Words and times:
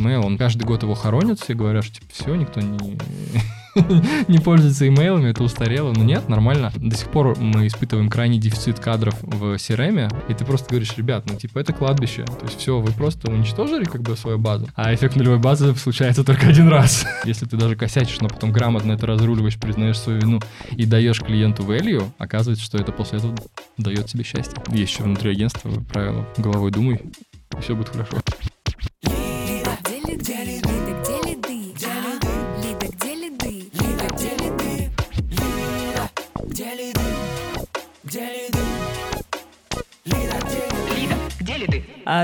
Email, 0.00 0.24
он 0.24 0.38
каждый 0.38 0.64
год 0.64 0.82
его 0.82 0.94
хоронит, 0.94 1.40
все 1.40 1.54
говорят, 1.54 1.84
что 1.84 1.96
типа 1.96 2.06
все, 2.12 2.34
никто 2.34 2.60
не, 2.60 2.98
не 4.28 4.38
пользуется 4.38 4.88
имейлами, 4.88 5.30
это 5.30 5.42
устарело. 5.42 5.92
Но 5.92 6.04
нет, 6.04 6.28
нормально. 6.28 6.72
До 6.76 6.96
сих 6.96 7.08
пор 7.08 7.38
мы 7.38 7.66
испытываем 7.66 8.08
крайний 8.08 8.38
дефицит 8.38 8.80
кадров 8.80 9.14
в 9.22 9.54
CRM, 9.54 10.12
и 10.28 10.34
ты 10.34 10.44
просто 10.44 10.68
говоришь, 10.70 10.96
ребят, 10.96 11.24
ну 11.28 11.36
типа 11.36 11.58
это 11.58 11.72
кладбище. 11.72 12.24
То 12.24 12.46
есть 12.46 12.58
все, 12.58 12.80
вы 12.80 12.92
просто 12.92 13.30
уничтожили 13.30 13.84
как 13.84 14.02
бы 14.02 14.16
свою 14.16 14.38
базу. 14.38 14.68
А 14.74 14.94
эффект 14.94 15.16
нулевой 15.16 15.38
базы 15.38 15.74
случается 15.74 16.24
только 16.24 16.48
один 16.48 16.68
раз. 16.68 17.06
Если 17.24 17.46
ты 17.46 17.56
даже 17.56 17.76
косячишь, 17.76 18.20
но 18.20 18.28
потом 18.28 18.52
грамотно 18.52 18.92
это 18.92 19.06
разруливаешь, 19.06 19.58
признаешь 19.58 19.98
свою 19.98 20.20
вину 20.20 20.40
и 20.72 20.86
даешь 20.86 21.20
клиенту 21.20 21.62
value, 21.62 22.04
оказывается, 22.18 22.64
что 22.64 22.78
это 22.78 22.92
после 22.92 23.18
этого 23.18 23.34
дает 23.76 24.06
тебе 24.06 24.24
счастье. 24.24 24.60
Есть 24.68 24.92
еще 24.92 25.02
внутри 25.04 25.30
агентства 25.30 25.70
правило 25.92 26.26
головой 26.36 26.70
думай, 26.70 27.00
и 27.56 27.60
все 27.60 27.74
будет 27.74 27.88
хорошо. 27.88 28.16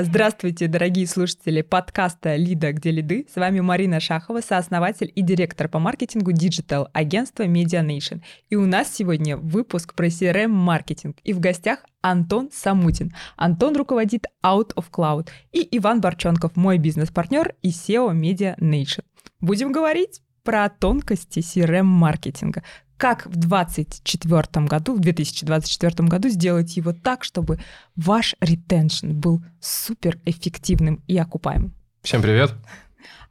Здравствуйте, 0.02 0.66
дорогие 0.66 1.06
слушатели 1.06 1.62
подкаста 1.62 2.34
«Лида. 2.34 2.72
Где 2.72 2.90
лиды?». 2.90 3.24
С 3.32 3.36
вами 3.36 3.60
Марина 3.60 4.00
Шахова, 4.00 4.40
сооснователь 4.40 5.12
и 5.14 5.22
директор 5.22 5.68
по 5.68 5.78
маркетингу 5.78 6.32
Digital 6.32 6.88
агентства 6.92 7.44
Media 7.44 7.86
Nation. 7.86 8.20
И 8.50 8.56
у 8.56 8.66
нас 8.66 8.92
сегодня 8.92 9.36
выпуск 9.36 9.94
про 9.94 10.08
CRM-маркетинг. 10.08 11.18
И 11.22 11.32
в 11.32 11.38
гостях 11.38 11.84
Антон 12.00 12.50
Самутин. 12.52 13.14
Антон 13.36 13.76
руководит 13.76 14.26
Out 14.44 14.74
of 14.74 14.86
Cloud. 14.90 15.28
И 15.52 15.68
Иван 15.78 16.00
Борченков, 16.00 16.56
мой 16.56 16.78
бизнес-партнер 16.78 17.54
и 17.62 17.70
SEO 17.70 18.12
Media 18.12 18.58
Nation. 18.58 19.04
Будем 19.40 19.70
говорить 19.70 20.20
про 20.46 20.68
тонкости 20.68 21.40
CRM-маркетинга 21.40 22.62
как 22.96 23.26
в 23.26 23.36
2024 23.36 24.66
году, 24.66 24.94
в 24.94 25.00
2024 25.00 26.08
году 26.08 26.28
сделать 26.28 26.76
его 26.78 26.94
так, 26.94 27.24
чтобы 27.24 27.58
ваш 27.94 28.34
ретеншн 28.40 29.10
был 29.10 29.42
супер 29.60 30.18
эффективным 30.24 31.02
и 31.06 31.18
окупаемым. 31.18 31.74
Всем 32.02 32.22
привет. 32.22 32.54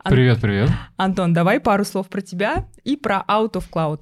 Ан... 0.03 0.11
Привет, 0.11 0.39
привет. 0.39 0.69
Антон, 0.97 1.33
давай 1.33 1.59
пару 1.59 1.85
слов 1.85 2.09
про 2.09 2.21
тебя 2.21 2.67
и 2.83 2.95
про 2.95 3.23
Out 3.27 3.53
of 3.53 3.63
Cloud. 3.71 4.01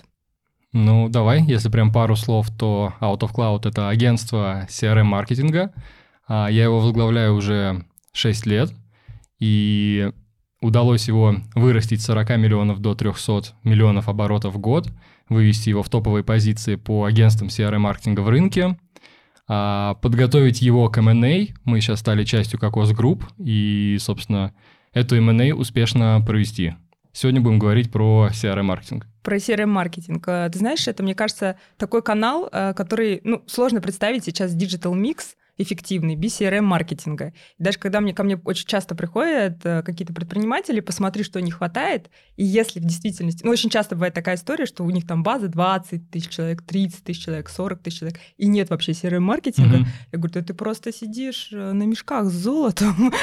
Ну, 0.73 1.08
давай, 1.08 1.44
если 1.44 1.69
прям 1.69 1.94
пару 1.94 2.16
слов, 2.16 2.47
то 2.50 2.94
Out 3.00 3.19
of 3.19 3.31
Cloud— 3.34 3.61
это 3.69 3.89
агентство 3.89 4.66
CRM-маркетинга. 4.67 5.72
А, 6.28 6.47
я 6.50 6.64
его 6.64 6.80
возглавляю 6.80 7.36
уже 7.36 7.86
6 8.11 8.47
лет, 8.47 8.73
и 9.39 10.11
удалось 10.64 11.08
его 11.08 11.36
вырастить 11.53 12.02
с 12.02 12.06
40 12.06 12.38
миллионов 12.38 12.80
до 12.80 12.95
300 12.95 13.53
миллионов 13.64 14.09
оборотов 14.09 14.56
в 14.56 14.58
год— 14.58 14.89
вывести 15.30 15.69
его 15.69 15.83
в 15.83 15.89
топовые 15.89 16.23
позиции 16.23 16.75
по 16.75 17.06
агентствам 17.06 17.47
CRM-маркетинга 17.50 18.22
в 18.22 18.30
рынке, 18.30 18.78
а 19.47 19.95
подготовить 19.95 20.61
его 20.61 20.89
к 20.89 20.97
M&A. 20.97 21.47
Мы 21.64 21.81
сейчас 21.81 22.00
стали 22.00 22.23
частью 22.23 22.59
Kokoc 22.59 22.91
Group, 22.91 23.25
и, 23.38 23.97
собственно, 24.00 24.53
эту 24.94 25.16
M&A 25.16 25.53
успешно 25.53 26.23
провести. 26.25 26.75
Сегодня 27.11 27.41
будем 27.41 27.59
говорить 27.59 27.91
про 27.91 28.30
CRM-маркетинг. 28.31 29.08
Про 29.22 29.38
CRM-маркетинг. 29.38 30.25
Ты 30.25 30.58
знаешь, 30.59 30.88
это, 30.88 31.03
мне 31.03 31.16
кажется, 31.16 31.58
такой 31.78 32.02
канал, 32.02 32.50
который, 32.50 33.22
ну, 33.23 33.44
сложно 33.47 33.81
представить 33.81 34.23
сейчас 34.25 34.56
digital 34.55 34.93
mix, 34.93 35.35
эффективный 35.57 36.15
без 36.15 36.39
CRM-маркетинга. 36.39 37.33
И 37.59 37.63
даже 37.63 37.77
когда 37.77 38.01
мне, 38.01 38.13
ко 38.13 38.23
мне 38.23 38.37
очень 38.37 38.67
часто 38.67 38.95
приходят 38.95 39.59
э, 39.63 39.83
какие-то 39.83 40.13
предприниматели, 40.13 40.79
посмотри, 40.79 41.23
что 41.23 41.39
не 41.41 41.51
хватает, 41.51 42.09
и 42.37 42.43
если 42.43 42.79
в 42.79 42.83
действительности... 42.83 43.43
Ну, 43.43 43.51
очень 43.51 43.69
часто 43.69 43.95
бывает 43.95 44.13
такая 44.13 44.35
история, 44.35 44.65
что 44.65 44.83
у 44.83 44.89
них 44.89 45.05
там 45.05 45.21
база 45.21 45.47
20 45.47 46.09
тысяч 46.09 46.29
человек, 46.29 46.63
30 46.63 47.03
тысяч 47.03 47.23
человек, 47.23 47.50
40 47.50 47.79
тысяч 47.83 48.00
человек, 48.00 48.19
и 48.38 48.47
нет 48.47 48.69
вообще 48.72 48.94
CRM-маркетинга. 48.94 49.78
Mm-hmm. 49.78 49.88
Я 50.11 50.17
говорю, 50.17 50.33
да 50.33 50.41
ты 50.41 50.53
просто 50.53 50.91
сидишь 50.91 51.50
э, 51.51 51.72
на 51.72 51.83
мешках 51.83 52.25
с 52.25 52.33
золотом. 52.33 53.13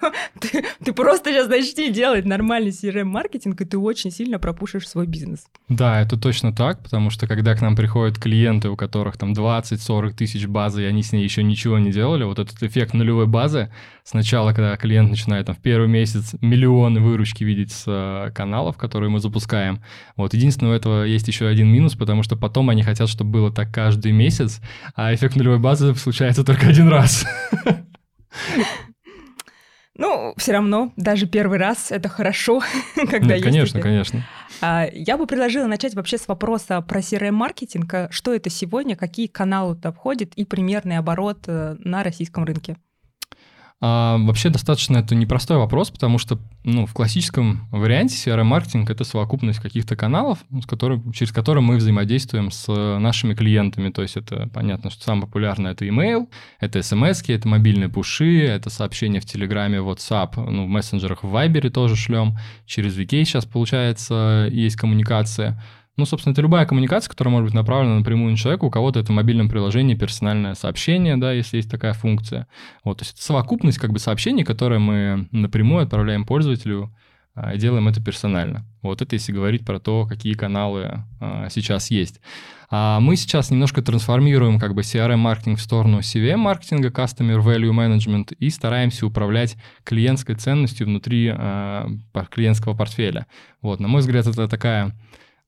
ты, 0.40 0.64
ты 0.84 0.92
просто 0.92 1.30
сейчас 1.30 1.48
начни 1.48 1.90
делать 1.90 2.24
нормальный 2.24 2.70
CRM-маркетинг, 2.70 3.60
и 3.60 3.64
ты 3.64 3.78
очень 3.78 4.10
сильно 4.10 4.38
пропушишь 4.40 4.88
свой 4.88 5.06
бизнес. 5.06 5.46
Да, 5.68 6.00
это 6.00 6.18
точно 6.18 6.52
так, 6.52 6.82
потому 6.82 7.10
что 7.10 7.28
когда 7.28 7.54
к 7.54 7.60
нам 7.60 7.76
приходят 7.76 8.18
клиенты, 8.18 8.68
у 8.70 8.76
которых 8.76 9.16
там 9.16 9.32
20-40 9.32 10.14
тысяч 10.14 10.46
базы, 10.46 10.82
и 10.82 10.86
они 10.86 11.02
с 11.02 11.12
ней 11.12 11.22
еще 11.22 11.42
ничего 11.42 11.75
ничего 11.76 11.86
не 11.86 11.92
делали, 11.92 12.24
вот 12.24 12.38
этот 12.38 12.62
эффект 12.62 12.94
нулевой 12.94 13.26
базы, 13.26 13.70
сначала, 14.04 14.52
когда 14.52 14.76
клиент 14.76 15.10
начинает 15.10 15.46
там, 15.46 15.54
в 15.54 15.58
первый 15.58 15.88
месяц 15.88 16.34
миллионы 16.40 17.00
выручки 17.00 17.44
видеть 17.44 17.72
с 17.72 17.84
э, 17.86 18.30
каналов, 18.34 18.76
которые 18.76 19.10
мы 19.10 19.20
запускаем, 19.20 19.82
вот, 20.16 20.34
единственное, 20.34 20.72
у 20.72 20.76
этого 20.76 21.04
есть 21.04 21.28
еще 21.28 21.46
один 21.46 21.68
минус, 21.68 21.94
потому 21.94 22.22
что 22.22 22.36
потом 22.36 22.70
они 22.70 22.82
хотят, 22.82 23.08
чтобы 23.08 23.30
было 23.30 23.52
так 23.52 23.72
каждый 23.72 24.12
месяц, 24.12 24.60
а 24.94 25.14
эффект 25.14 25.36
нулевой 25.36 25.58
базы 25.58 25.94
случается 25.94 26.44
только 26.44 26.68
один 26.68 26.88
раз. 26.88 27.26
Ну, 29.98 30.34
все 30.36 30.52
равно, 30.52 30.92
даже 30.96 31.26
первый 31.26 31.58
раз 31.58 31.90
это 31.90 32.08
хорошо, 32.08 32.62
когда 32.94 33.34
Нет, 33.34 33.42
Конечно, 33.42 33.80
конечно. 33.80 34.26
А, 34.60 34.86
я 34.92 35.16
бы 35.16 35.26
предложила 35.26 35.66
начать 35.66 35.94
вообще 35.94 36.18
с 36.18 36.28
вопроса 36.28 36.80
про 36.82 37.00
CRM-маркетинг. 37.00 38.08
Что 38.10 38.34
это 38.34 38.50
сегодня, 38.50 38.96
какие 38.96 39.26
каналы 39.26 39.74
это 39.74 39.88
обходит 39.88 40.34
и 40.34 40.44
примерный 40.44 40.98
оборот 40.98 41.44
э, 41.46 41.76
на 41.78 42.02
российском 42.02 42.44
рынке? 42.44 42.76
А, 43.82 44.16
вообще 44.18 44.48
достаточно 44.48 44.98
это 44.98 45.14
непростой 45.14 45.58
вопрос, 45.58 45.90
потому 45.90 46.16
что 46.16 46.38
ну, 46.64 46.86
в 46.86 46.94
классическом 46.94 47.68
варианте 47.70 48.14
CRM-маркетинг— 48.16 48.88
это 48.90 49.04
совокупность 49.04 49.60
каких-то 49.60 49.96
каналов, 49.96 50.38
с 50.62 50.66
которым, 50.66 51.12
через 51.12 51.30
которые 51.30 51.62
мы 51.62 51.76
взаимодействуем 51.76 52.50
с 52.50 52.66
нашими 52.98 53.34
клиентами. 53.34 53.90
То 53.90 54.00
есть 54.00 54.16
это 54.16 54.48
понятно, 54.52 54.90
что 54.90 55.04
самое 55.04 55.26
популярное— 55.26 55.72
это 55.72 55.84
email, 55.86 56.26
это 56.58 56.82
смс 56.82 57.22
это 57.28 57.48
мобильные 57.48 57.90
пуши, 57.90 58.44
это 58.46 58.70
сообщения 58.70 59.20
в 59.20 59.26
Телеграме, 59.26 59.78
WhatsApp, 59.78 60.40
ну, 60.50 60.64
в 60.64 60.68
мессенджерах 60.68 61.22
в 61.22 61.34
Viber 61.34 61.68
тоже 61.68 61.96
шлем, 61.96 62.38
через 62.64 62.96
VK 62.96 63.24
сейчас, 63.24 63.44
получается, 63.44 64.48
есть 64.50 64.76
коммуникация— 64.76 65.62
ну, 65.96 66.04
собственно, 66.04 66.32
это 66.32 66.42
любая 66.42 66.66
коммуникация, 66.66 67.08
которая 67.08 67.32
может 67.32 67.46
быть 67.46 67.54
направлена 67.54 67.96
напрямую 67.96 68.32
на 68.32 68.36
человека. 68.36 68.64
У 68.64 68.70
кого-то 68.70 69.00
это 69.00 69.12
в 69.12 69.14
мобильном 69.14 69.48
приложении 69.48 69.94
персональное 69.94 70.54
сообщение, 70.54 71.16
да, 71.16 71.32
если 71.32 71.56
есть 71.56 71.70
такая 71.70 71.94
функция. 71.94 72.46
Вот, 72.84 72.98
то 72.98 73.02
есть 73.02 73.14
это 73.14 73.22
совокупность 73.22 73.78
как 73.78 73.92
бы 73.92 73.98
сообщений, 73.98 74.44
которые 74.44 74.78
мы 74.78 75.28
напрямую 75.32 75.84
отправляем 75.84 76.26
пользователю, 76.26 76.92
а, 77.36 77.54
и 77.54 77.58
делаем 77.58 77.86
это 77.86 78.02
персонально. 78.02 78.64
Вот 78.82 79.02
это 79.02 79.14
если 79.14 79.30
говорить 79.30 79.64
про 79.64 79.78
то, 79.78 80.06
какие 80.06 80.32
каналы 80.32 81.04
а, 81.20 81.48
сейчас 81.50 81.90
есть. 81.90 82.20
А 82.70 82.98
мы 82.98 83.16
сейчас 83.16 83.50
немножко 83.50 83.82
трансформируем 83.82 84.58
как 84.58 84.74
бы 84.74 84.80
CRM-маркетинг 84.80 85.58
в 85.58 85.62
сторону 85.62 85.98
CVM-маркетинга, 86.00 86.88
Customer 86.88 87.38
Value 87.42 87.72
Management, 87.72 88.34
и 88.38 88.50
стараемся 88.50 89.06
управлять 89.06 89.56
клиентской 89.84 90.34
ценностью 90.34 90.86
внутри 90.86 91.30
а, 91.30 91.88
клиентского 92.30 92.74
портфеля. 92.74 93.26
Вот, 93.60 93.80
на 93.80 93.88
мой 93.88 94.00
взгляд, 94.00 94.26
это 94.26 94.48
такая 94.48 94.94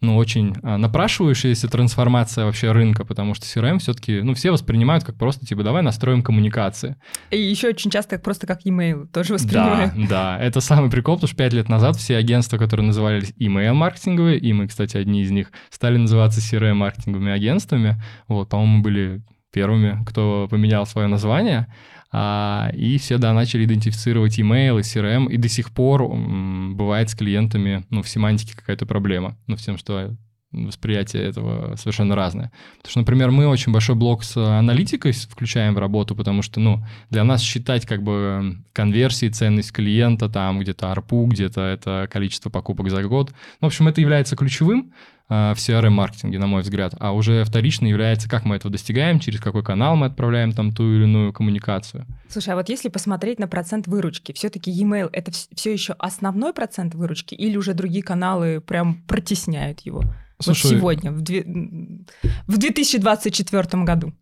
ну, 0.01 0.17
очень 0.17 0.55
а, 0.63 0.79
напрашивающаяся 0.79 1.69
трансформация 1.69 2.45
вообще 2.45 2.71
рынка, 2.71 3.05
потому 3.05 3.35
что 3.35 3.47
CRM 3.47 3.79
все-таки, 3.79 4.21
ну, 4.23 4.35
все 4.35 4.53
воспринимают 4.53 5.05
как 5.05 5.17
просто, 5.17 5.45
типа, 5.45 5.65
давай 5.65 5.83
настроим 5.83 6.23
коммуникации. 6.23 6.97
И 7.31 7.41
еще 7.41 7.69
очень 7.69 7.91
часто 7.91 8.19
просто 8.19 8.47
как 8.47 8.65
email 8.65 9.07
тоже 9.07 9.35
воспринимают. 9.35 9.95
Да, 9.95 10.07
да, 10.09 10.39
это 10.39 10.61
самый 10.61 10.91
прикол, 10.91 11.17
потому 11.17 11.29
что 11.29 11.37
пять 11.37 11.53
лет 11.53 11.69
назад 11.69 11.97
все 11.97 12.17
агентства, 12.17 12.59
которые 12.59 12.87
назывались 12.87 13.33
email-маркетинговые, 13.41 14.39
и 14.39 14.53
мы, 14.53 14.69
кстати, 14.69 14.97
одни 14.97 15.23
из 15.23 15.33
них, 15.33 15.51
стали 15.71 15.97
называться 15.97 16.41
CRM-маркетинговыми 16.41 17.33
агентствами. 17.33 18.01
Вот, 18.29 18.49
по-моему, 18.49 18.83
были 18.83 19.23
первыми, 19.53 20.05
кто 20.05 20.47
поменял 20.49 20.87
свое 20.87 21.09
название. 21.09 21.67
А, 22.11 22.71
и 22.73 22.97
все, 22.99 23.19
да, 23.19 23.33
начали 23.33 23.65
идентифицировать 23.65 24.39
email 24.39 24.79
и 24.79 24.83
CRM, 24.83 25.31
и 25.31 25.37
до 25.37 25.49
сих 25.49 25.71
пор 25.73 26.03
м, 26.03 26.77
бывает 26.77 27.11
с 27.11 27.15
клиентами, 27.15 27.85
ну, 27.91 28.03
в 28.03 28.09
семантике 28.09 28.57
какая-то 28.57 28.87
проблема, 28.87 29.37
ну, 29.47 29.57
в 29.57 29.61
тем, 29.61 29.77
что 29.77 30.17
восприятие 30.51 31.25
этого 31.25 31.77
совершенно 31.77 32.15
разное. 32.15 32.51
Потому 32.79 32.91
что, 32.91 33.01
например, 33.01 33.31
мы 33.31 33.47
очень 33.47 33.73
большой 33.73 33.95
блок 33.95 34.25
с 34.25 34.37
аналитикой 34.37 35.13
включаем 35.13 35.75
в 35.75 35.79
работу, 35.79 36.17
потому 36.17 36.41
что, 36.41 36.59
ну, 36.59 36.83
для 37.11 37.25
нас 37.25 37.43
считать 37.43 37.85
как 37.85 38.03
бы 38.03 38.57
конверсии, 38.73 39.29
ценность 39.29 39.73
клиента, 39.73 40.31
там 40.31 40.59
где-то 40.59 40.87
ARPU, 40.87 41.27
где-то 41.27 41.61
это 41.61 42.09
количество 42.11 42.49
покупок 42.49 42.89
за 42.91 43.03
год. 43.03 43.31
Ну, 43.61 43.67
в 43.67 43.71
общем, 43.71 43.89
это 43.89 44.01
является 44.01 44.37
ключевым, 44.37 44.93
в 45.29 45.57
CRM-маркетинге, 45.57 46.39
на 46.39 46.47
мой 46.47 46.63
взгляд, 46.63 46.95
а 46.99 47.13
уже 47.13 47.45
вторично 47.45 47.87
является, 47.87 48.29
как 48.29 48.45
мы 48.45 48.57
этого 48.57 48.73
достигаем, 48.73 49.21
через 49.21 49.41
какой 49.41 49.63
канал 49.63 49.95
мы 49.95 50.07
отправляем 50.07 50.53
там 50.53 50.73
ту 50.73 50.91
или 50.91 51.05
иную 51.05 51.33
коммуникацию. 51.33 52.07
Слушай, 52.29 52.55
а 52.55 52.57
вот 52.57 52.69
если 52.71 52.89
посмотреть 52.89 53.39
на 53.39 53.47
процент 53.47 53.87
выручки, 53.87 54.33
все-таки 54.33 54.71
e-mail 54.71 55.11
это 55.13 55.31
все 55.55 55.73
еще 55.73 55.95
основной 55.99 56.55
процент 56.55 56.95
выручки 56.95 57.35
или 57.35 57.57
уже 57.57 57.75
другие 57.75 58.03
каналы 58.03 58.61
прям 58.61 59.03
протесняют 59.07 59.81
его? 59.81 60.03
Слушай, 60.41 60.67
вот 60.67 60.79
сегодня, 60.79 61.13
в, 61.13 61.21
две... 61.21 61.43
в 62.47 62.59
2024 62.59 63.83
году. 63.85 64.13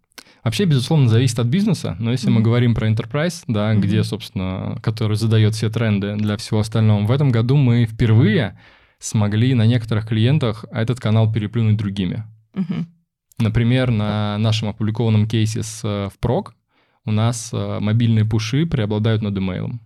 Вообще, 0.42 0.64
безусловно, 0.64 1.08
зависит 1.08 1.38
от 1.38 1.48
бизнеса, 1.48 1.96
но 1.98 2.12
если 2.12 2.28
mm-hmm. 2.28 2.32
мы 2.32 2.40
говорим 2.40 2.74
про 2.74 2.88
enterprise, 2.88 3.42
да, 3.48 3.72
mm-hmm. 3.72 3.80
где, 3.80 4.04
собственно, 4.04 4.78
который 4.82 5.16
задает 5.16 5.54
все 5.54 5.70
тренды 5.70 6.14
для 6.16 6.36
всего 6.36 6.60
остального, 6.60 7.04
в 7.04 7.10
этом 7.10 7.30
году 7.30 7.56
мы 7.56 7.84
впервые 7.84 8.56
смогли 8.98 9.54
на 9.54 9.66
некоторых 9.66 10.08
клиентах 10.08 10.64
этот 10.70 11.00
канал 11.00 11.32
переплюнуть 11.32 11.76
другими. 11.76 12.24
Mm-hmm. 12.54 12.84
Например, 13.38 13.90
на 13.90 14.38
нашем 14.38 14.68
опубликованном 14.68 15.28
кейсе 15.28 15.62
с 15.62 15.82
э, 15.84 16.08
впрок 16.14 16.54
у 17.04 17.12
нас 17.12 17.50
э, 17.52 17.78
мобильные 17.80 18.24
пуши 18.24 18.66
преобладают 18.66 19.22
над 19.22 19.36
имейлом. 19.36 19.80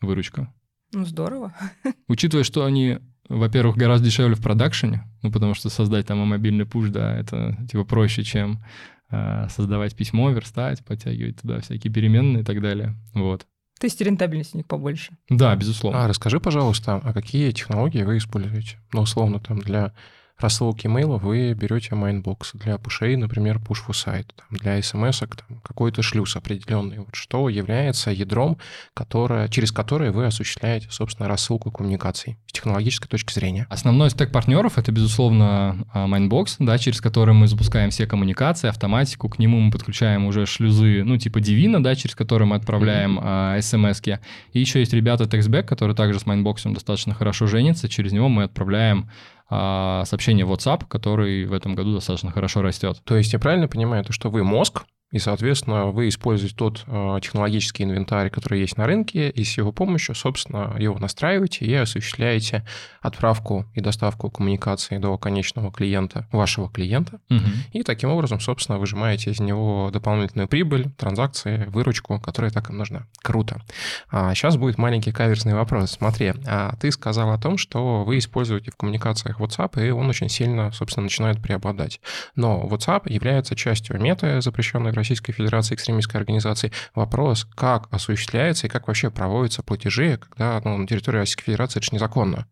Выручка. 0.00 0.52
Ну, 0.92 1.04
здорово. 1.04 1.54
Учитывая, 2.08 2.44
что 2.44 2.64
они 2.64 2.98
во-первых, 3.28 3.76
гораздо 3.76 4.06
дешевле 4.06 4.34
в 4.34 4.42
продакшене, 4.42 5.02
ну, 5.22 5.32
потому 5.32 5.54
что 5.54 5.68
создать 5.68 6.06
там 6.06 6.18
мобильный 6.18 6.66
push, 6.66 6.90
да, 6.90 7.16
это 7.16 7.56
типа 7.68 7.84
проще, 7.84 8.22
чем 8.22 8.62
э, 9.10 9.48
создавать 9.48 9.96
письмо, 9.96 10.30
верстать, 10.30 10.84
подтягивать 10.84 11.40
туда 11.40 11.60
всякие 11.60 11.92
переменные 11.92 12.42
и 12.42 12.44
так 12.44 12.60
далее. 12.60 12.94
Вот. 13.14 13.46
То 13.78 13.86
есть 13.86 14.00
рентабельность 14.00 14.54
у 14.54 14.58
них 14.58 14.66
побольше? 14.66 15.16
Да, 15.28 15.54
безусловно. 15.54 16.04
А 16.04 16.08
расскажи, 16.08 16.40
пожалуйста, 16.40 17.00
а 17.02 17.12
какие 17.12 17.50
технологии 17.50 18.02
вы 18.02 18.16
используете? 18.18 18.78
Ну, 18.92 19.02
условно, 19.02 19.38
там 19.38 19.58
для 19.58 19.92
рассылки 20.38 20.86
имейла 20.86 21.18
вы 21.18 21.52
берете 21.54 21.94
Mindbox. 21.94 22.52
Для 22.54 22.78
push 22.78 23.00
ей, 23.00 23.16
например, 23.16 23.58
Push4Site. 23.58 24.28
Там, 24.36 24.58
для 24.58 24.80
смс 24.82 25.20
там, 25.20 25.60
какой-то 25.62 26.02
шлюз 26.02 26.36
определенный. 26.36 26.98
Вот 26.98 27.14
что 27.14 27.48
является 27.48 28.10
ядром, 28.10 28.58
которое, 28.94 29.48
через 29.48 29.72
которое 29.72 30.12
вы 30.12 30.26
осуществляете, 30.26 30.88
собственно, 30.90 31.28
рассылку 31.28 31.70
коммуникаций 31.70 32.36
с 32.46 32.52
технологической 32.52 33.08
точки 33.08 33.32
зрения? 33.32 33.66
Основной 33.70 34.10
стек 34.10 34.32
партнеров— 34.32 34.76
это, 34.78 34.92
безусловно, 34.92 35.86
Mindbox, 35.94 36.56
да, 36.58 36.78
через 36.78 37.00
который 37.00 37.34
мы 37.34 37.48
запускаем 37.48 37.90
все 37.90 38.06
коммуникации, 38.06 38.68
автоматику. 38.68 39.28
К 39.28 39.38
нему 39.38 39.58
мы 39.60 39.70
подключаем 39.70 40.26
уже 40.26 40.46
шлюзы, 40.46 41.02
ну, 41.04 41.16
типа 41.16 41.38
Devino, 41.38 41.80
да, 41.80 41.94
через 41.94 42.14
которые 42.14 42.46
мы 42.46 42.56
отправляем 42.56 43.18
mm-hmm. 43.18 43.60
смс-ки. 43.62 44.20
И 44.52 44.60
еще 44.60 44.80
есть 44.80 44.92
ребята 44.92 45.24
TextBack, 45.24 45.64
которые 45.64 45.96
также 45.96 46.20
с 46.20 46.26
Mindbox 46.26 46.63
ом 46.63 46.74
достаточно 46.74 47.14
хорошо 47.14 47.46
женятся. 47.46 47.88
Через 47.88 48.12
него 48.12 48.28
мы 48.28 48.44
отправляем 48.44 49.08
а, 49.48 50.04
сообщение 50.04 50.46
WhatsApp, 50.46 50.86
который 50.88 51.44
в 51.46 51.52
этом 51.52 51.74
году 51.74 51.94
достаточно 51.94 52.30
хорошо 52.30 52.62
растет. 52.62 53.00
То 53.04 53.16
есть 53.16 53.32
я 53.32 53.38
правильно 53.38 53.68
понимаю, 53.68 54.04
то, 54.04 54.12
что 54.12 54.30
вы 54.30 54.42
мозг, 54.42 54.84
и, 55.12 55.18
соответственно, 55.20 55.86
вы 55.86 56.08
используете 56.08 56.56
тот 56.56 56.84
э, 56.86 57.18
технологический 57.22 57.84
инвентарь, 57.84 58.28
который 58.28 58.60
есть 58.60 58.76
на 58.76 58.86
рынке, 58.86 59.30
и 59.30 59.44
с 59.44 59.56
его 59.56 59.70
помощью, 59.70 60.16
собственно, 60.16 60.74
его 60.78 60.98
настраиваете 60.98 61.64
и 61.64 61.74
осуществляете 61.74 62.66
отправку 63.00 63.66
и 63.74 63.80
доставку 63.80 64.30
коммуникации 64.30 64.98
до 64.98 65.16
конечного 65.16 65.70
клиента, 65.70 66.26
вашего 66.32 66.68
клиента. 66.68 67.20
Угу. 67.30 67.40
И 67.72 67.82
таким 67.84 68.10
образом, 68.10 68.40
собственно, 68.40 68.78
выжимаете 68.78 69.30
из 69.30 69.38
него 69.38 69.90
дополнительную 69.92 70.48
прибыль, 70.48 70.90
транзакции, 70.98 71.66
выручку, 71.66 72.18
которая 72.18 72.50
так 72.50 72.70
им 72.70 72.78
нужна. 72.78 73.06
Круто. 73.22 73.62
А 74.10 74.34
сейчас 74.34 74.56
будет 74.56 74.76
маленький 74.76 75.12
каверзный 75.12 75.54
вопрос. 75.54 75.92
Смотри, 75.92 76.32
а 76.46 76.74
ты 76.80 76.90
сказал 76.90 77.30
о 77.30 77.38
том, 77.38 77.58
что 77.58 78.02
вы 78.02 78.18
используете 78.18 78.72
в 78.72 78.76
коммуникациях 78.76 79.40
WhatsApp, 79.40 79.86
и 79.86 79.90
он 79.90 80.08
очень 80.08 80.28
сильно, 80.28 80.72
собственно, 80.72 81.04
начинает 81.04 81.40
преобладать. 81.40 82.00
Но 82.34 82.66
WhatsApp 82.68 83.02
является 83.10 83.54
частью 83.54 84.00
мета, 84.00 84.40
запрещенной 84.40 84.95
Российской 84.96 85.32
Федерации 85.32 85.74
экстремистской 85.74 86.20
организации. 86.20 86.72
Вопрос, 86.94 87.46
как 87.54 87.88
осуществляется 87.90 88.66
и 88.66 88.70
как 88.70 88.88
вообще 88.88 89.10
проводятся 89.10 89.62
платежи, 89.62 90.18
когда 90.18 90.60
ну, 90.64 90.76
на 90.76 90.86
территории 90.86 91.18
Российской 91.18 91.44
Федерации 91.44 91.78
это 91.78 91.86
же 91.86 91.94
незаконно. 91.94 92.46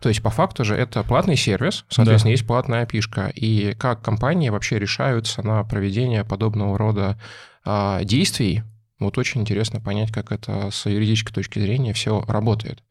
То 0.00 0.08
есть, 0.08 0.22
по 0.22 0.30
факту 0.30 0.64
же, 0.64 0.76
это 0.76 1.02
платный 1.02 1.36
сервис, 1.36 1.84
соответственно, 1.88 2.30
да. 2.30 2.32
есть 2.32 2.46
платная 2.46 2.82
опишка. 2.82 3.32
И 3.34 3.74
как 3.74 4.00
компании 4.00 4.48
вообще 4.48 4.78
решаются 4.78 5.42
на 5.42 5.64
проведение 5.64 6.24
подобного 6.24 6.78
рода 6.78 7.20
э, 7.64 8.00
действий, 8.04 8.62
вот 9.00 9.18
очень 9.18 9.40
интересно 9.40 9.80
понять, 9.80 10.12
как 10.12 10.30
это 10.30 10.70
с 10.70 10.86
юридической 10.86 11.32
точки 11.32 11.58
зрения 11.58 11.92
все 11.92 12.22
работает. 12.28 12.82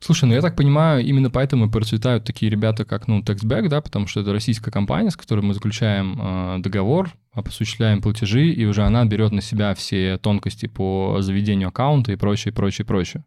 Слушай, 0.00 0.26
ну 0.26 0.34
я 0.34 0.40
так 0.40 0.56
понимаю, 0.56 1.04
именно 1.04 1.30
поэтому 1.30 1.66
и 1.66 1.70
процветают 1.70 2.24
такие 2.24 2.50
ребята, 2.50 2.84
как, 2.84 3.08
ну, 3.08 3.20
TextBack, 3.20 3.68
да, 3.68 3.80
потому 3.80 4.06
что 4.06 4.20
это 4.20 4.32
российская 4.32 4.70
компания, 4.70 5.10
с 5.10 5.16
которой 5.16 5.40
мы 5.40 5.54
заключаем 5.54 6.18
э, 6.20 6.58
договор, 6.60 7.10
осуществляем 7.32 8.02
платежи, 8.02 8.48
и 8.48 8.64
уже 8.64 8.82
она 8.82 9.04
берет 9.04 9.32
на 9.32 9.40
себя 9.40 9.74
все 9.74 10.18
тонкости 10.18 10.66
по 10.66 11.18
заведению 11.20 11.68
аккаунта 11.68 12.12
и 12.12 12.16
прочее, 12.16 12.52
прочее, 12.52 12.84
прочее. 12.84 13.24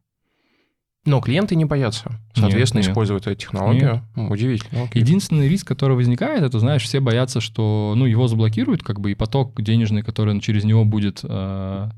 Но 1.06 1.22
клиенты 1.22 1.56
не 1.56 1.66
боятся, 1.66 2.20
соответственно, 2.36 2.82
нет, 2.82 2.96
нет. 2.96 3.12
эту 3.12 3.36
технологию. 3.36 4.04
Нет. 4.16 4.32
Удивительно. 4.32 4.84
Окей. 4.84 5.02
Единственный 5.02 5.48
риск, 5.48 5.66
который 5.68 5.96
возникает, 5.96 6.44
это, 6.44 6.60
знаешь, 6.60 6.84
все 6.84 7.00
боятся, 7.00 7.40
что, 7.40 7.94
ну, 7.96 8.06
его 8.06 8.28
заблокируют, 8.28 8.84
как 8.84 9.00
бы, 9.00 9.12
и 9.12 9.16
поток 9.16 9.60
денежный, 9.62 10.04
который 10.04 10.40
через 10.42 10.66
него 10.66 10.84
будет 10.84 11.22
э, 11.24 11.90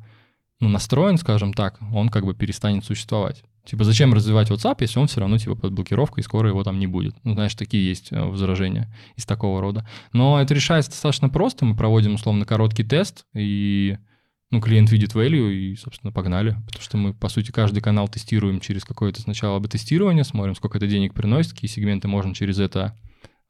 ну, 0.62 0.70
настроен, 0.70 1.18
скажем 1.18 1.54
так, 1.54 1.80
он 1.92 2.10
как 2.10 2.26
бы 2.26 2.36
перестанет 2.36 2.86
существовать. 2.86 3.44
Типа, 3.66 3.84
зачем 3.84 4.14
развивать 4.14 4.50
WhatsApp, 4.50 4.78
если 4.80 5.00
он 5.00 5.08
все 5.08 5.20
равно 5.20 5.38
типа 5.38 5.56
под 5.56 5.74
блокировкой, 5.74 6.22
и 6.22 6.24
скоро 6.24 6.50
его 6.50 6.64
там 6.64 6.80
не 6.80 6.88
будет. 6.88 7.16
Ну, 7.24 7.34
знаешь, 7.34 7.54
такие 7.54 7.88
есть 7.88 8.12
э, 8.12 8.20
возражения 8.20 8.94
из 9.16 9.26
такого 9.26 9.62
рода. 9.62 9.88
Но 10.14 10.42
это 10.42 10.54
решается 10.54 10.92
достаточно 10.92 11.30
просто. 11.30 11.66
Мы 11.66 11.76
проводим, 11.76 12.16
условно, 12.16 12.46
короткий 12.46 12.84
тест, 12.84 13.26
и 13.36 13.98
ну, 14.50 14.62
клиент 14.62 14.92
видит 14.92 15.14
value, 15.14 15.54
и, 15.54 15.76
собственно, 15.76 16.12
погнали. 16.12 16.58
Потому 16.66 16.82
что 16.82 16.98
мы, 16.98 17.14
по 17.14 17.30
сути, 17.30 17.52
каждый 17.52 17.82
канал 17.82 18.08
тестируем 18.08 18.60
через 18.60 18.84
какое-то 18.84 19.22
сначала 19.22 19.60
бы 19.60 19.68
тестирование, 19.68 20.24
смотрим, 20.24 20.56
сколько 20.56 20.78
это 20.78 20.88
денег 20.88 21.14
приносит, 21.14 21.54
какие 21.54 21.70
сегменты 21.70 22.08
можно 22.08 22.34
через 22.34 22.60
это 22.60 22.98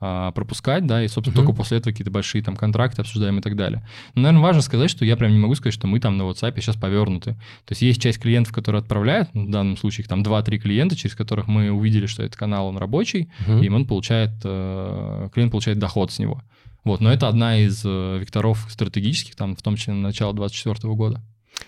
пропускать, 0.01 0.88
да, 0.88 1.03
и, 1.03 1.07
собственно, 1.07 1.33
mm-hmm. 1.33 1.45
только 1.45 1.53
после 1.53 1.77
этого 1.77 1.92
какие-то 1.92 2.09
большие 2.09 2.44
там 2.44 2.56
контракты 2.56 3.01
обсуждаем 3.01 3.38
и 3.38 3.42
так 3.42 3.56
далее. 3.56 3.88
Но, 4.15 4.24
наверное, 4.24 4.42
важно 4.42 4.62
сказать, 4.62 4.89
что 4.89 5.06
я 5.06 5.15
прям 5.15 5.31
не 5.31 5.38
могу 5.38 5.53
сказать, 5.56 5.75
что 5.75 5.86
мы 5.86 6.00
там 6.00 6.18
на 6.18 6.24
WhatsApp 6.24 6.59
сейчас 6.59 6.75
повернуты. 6.75 7.33
То 7.65 7.71
есть 7.71 7.81
есть 7.83 8.01
часть 8.01 8.19
клиентов, 8.19 8.53
которые 8.53 8.80
отправляют, 8.80 9.30
ну, 9.33 9.45
в 9.45 9.50
данном 9.51 9.77
случае 9.77 10.03
их 10.03 10.07
там 10.07 10.24
2-3 10.24 10.57
клиента, 10.57 10.95
через 10.95 11.15
которых 11.15 11.48
мы 11.48 11.71
увидели, 11.71 12.07
что 12.07 12.24
этот 12.24 12.36
канал, 12.36 12.68
он 12.68 12.77
рабочий, 12.77 13.30
mm-hmm. 13.48 13.65
и 13.65 13.69
он 13.69 13.86
получает, 13.86 14.31
э, 14.44 15.30
клиент 15.33 15.51
получает 15.51 15.77
доход 15.77 16.12
с 16.12 16.19
него. 16.19 16.42
Вот, 16.83 17.00
но 17.00 17.13
это 17.13 17.27
одна 17.27 17.59
из 17.59 17.83
э, 17.86 18.18
векторов 18.19 18.65
стратегических, 18.69 19.36
там, 19.36 19.56
в 19.56 19.62
том 19.62 19.75
числе 19.75 19.94
на 19.94 20.01
начало 20.01 20.33
2024 20.33 20.94
года. 20.95 21.21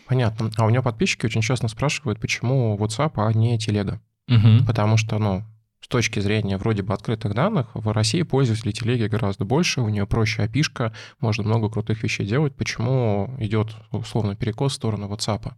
Понятно. 0.08 0.50
А 0.58 0.66
у 0.66 0.70
меня 0.70 0.82
подписчики 0.82 1.26
очень 1.26 1.42
часто 1.42 1.68
спрашивают, 1.68 2.20
почему 2.20 2.76
WhatsApp, 2.78 3.12
а 3.16 3.32
не 3.32 3.60
телега. 3.60 4.02
Угу. 4.28 4.66
Потому 4.66 4.98
что, 4.98 5.20
ну, 5.20 5.44
с 5.84 5.88
точки 5.90 6.22
зрения 6.22 6.58
вроде 6.58 6.82
бы 6.82 6.94
открытых 6.94 7.34
данных, 7.34 7.68
в 7.74 7.92
России 7.92 8.22
пользователей 8.22 8.72
телеги 8.72 9.08
гораздо 9.08 9.44
больше, 9.44 9.82
у 9.82 9.90
нее 9.90 10.08
проще 10.08 10.42
опишка, 10.42 10.94
можно 11.20 11.44
много 11.44 11.70
крутых 11.70 12.04
вещей 12.04 12.26
делать. 12.26 12.56
Почему 12.56 13.36
идет 13.38 13.76
условно 13.92 14.34
перекос 14.38 14.72
в 14.72 14.76
сторону 14.76 15.14
WhatsApp 15.14 15.52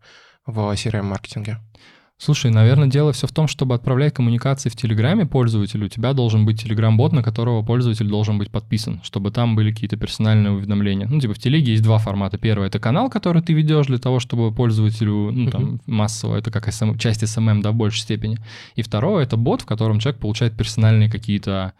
в 0.47 0.59
CRM-маркетинге? 0.73 1.59
Слушай, 2.17 2.49
наверное, 2.49 2.87
дело 2.87 3.11
все 3.11 3.27
в 3.27 3.33
том, 3.33 3.47
чтобы 3.47 3.75
отправлять 3.75 4.13
коммуникации 4.13 4.69
в 4.69 4.75
Телеграме 4.75 5.25
пользователю, 5.25 5.87
у 5.87 5.89
тебя 5.89 6.13
должен 6.13 6.45
быть 6.45 6.61
Телеграм-бот, 6.61 7.11
на 7.11 7.21
которого 7.21 7.61
пользователь 7.61 8.07
должен 8.07 8.37
быть 8.37 8.49
подписан, 8.49 9.01
чтобы 9.03 9.31
там 9.31 9.53
были 9.55 9.73
какие-то 9.73 9.97
персональные 9.97 10.53
уведомления. 10.53 11.07
Ну, 11.07 11.19
типа 11.19 11.33
в 11.33 11.39
Телеге 11.39 11.73
есть 11.73 11.83
два 11.83 11.97
формата. 11.97 12.37
Первый— 12.37 12.67
это 12.69 12.79
канал, 12.79 13.09
который 13.09 13.41
ты 13.41 13.51
ведешь 13.51 13.87
для 13.87 13.97
того, 13.97 14.21
чтобы 14.21 14.53
пользователю, 14.53 15.31
ну, 15.31 15.51
там, 15.51 15.81
массово, 15.87 16.37
это 16.37 16.51
как 16.51 16.69
SM, 16.69 16.97
часть 16.97 17.21
SMM, 17.23 17.61
да, 17.61 17.71
в 17.71 17.75
большей 17.75 17.99
степени. 17.99 18.37
И 18.75 18.81
второе— 18.81 19.23
это 19.25 19.35
бот, 19.35 19.63
в 19.63 19.65
котором 19.65 19.99
человек 19.99 20.21
получает 20.21 20.55
персональные 20.55 21.11
какие-то 21.11 21.73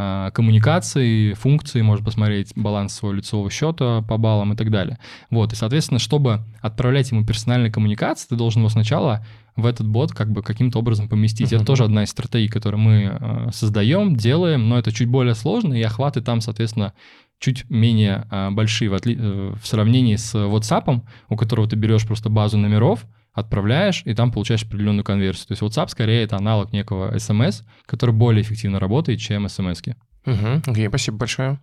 а, 0.00 0.30
коммуникации, 0.30 1.32
функции, 1.32 1.80
может 1.80 2.04
посмотреть 2.04 2.52
баланс 2.54 2.94
своего 2.94 3.16
лицевого 3.16 3.50
счета 3.50 4.02
по 4.02 4.16
баллам 4.16 4.52
и 4.52 4.56
так 4.56 4.70
далее. 4.70 4.98
Вот, 5.28 5.52
и, 5.52 5.56
соответственно, 5.56 5.98
чтобы 5.98 6.44
отправлять 6.60 7.10
ему 7.10 7.24
персональные 7.24 7.72
коммуникации, 7.72 8.28
ты 8.28 8.36
должен 8.36 8.60
его 8.60 8.68
сначала 8.68 9.26
в 9.58 9.66
этот 9.66 9.88
бот 9.88 10.12
как 10.12 10.30
бы 10.30 10.42
каким-то 10.42 10.78
образом 10.78 11.08
поместить. 11.08 11.52
Uh-huh. 11.52 11.56
Это 11.56 11.64
тоже 11.64 11.84
одна 11.84 12.04
из 12.04 12.10
стратегий, 12.10 12.48
которую 12.48 12.80
мы 12.80 13.18
э, 13.20 13.48
создаем, 13.52 14.14
делаем, 14.14 14.68
но 14.68 14.78
это 14.78 14.92
чуть 14.92 15.08
более 15.08 15.34
сложно, 15.34 15.74
и 15.74 15.82
охваты 15.82 16.20
там, 16.20 16.40
соответственно, 16.40 16.94
чуть 17.40 17.68
менее 17.68 18.26
э, 18.30 18.50
большие 18.50 18.88
в, 18.88 18.94
отли- 18.94 19.18
э, 19.18 19.54
в 19.60 19.66
сравнении 19.66 20.14
с 20.14 20.32
WhatsApp, 20.34 21.02
у 21.28 21.36
которого 21.36 21.68
ты 21.68 21.74
берешь 21.74 22.06
просто 22.06 22.30
базу 22.30 22.56
номеров, 22.56 23.04
отправляешь, 23.32 24.02
и 24.04 24.14
там 24.14 24.30
получаешь 24.30 24.62
определенную 24.62 25.04
конверсию. 25.04 25.48
То 25.48 25.52
есть 25.52 25.62
WhatsApp 25.62 25.88
скорее 25.88 26.22
это 26.22 26.36
аналог 26.36 26.72
некого 26.72 27.14
SMS, 27.14 27.64
который 27.84 28.14
более 28.14 28.42
эффективно 28.42 28.78
работает, 28.78 29.18
чем 29.18 29.46
SMS. 29.46 29.94
Угу. 30.24 30.70
Окей, 30.70 30.88
спасибо 30.88 31.18
большое. 31.18 31.58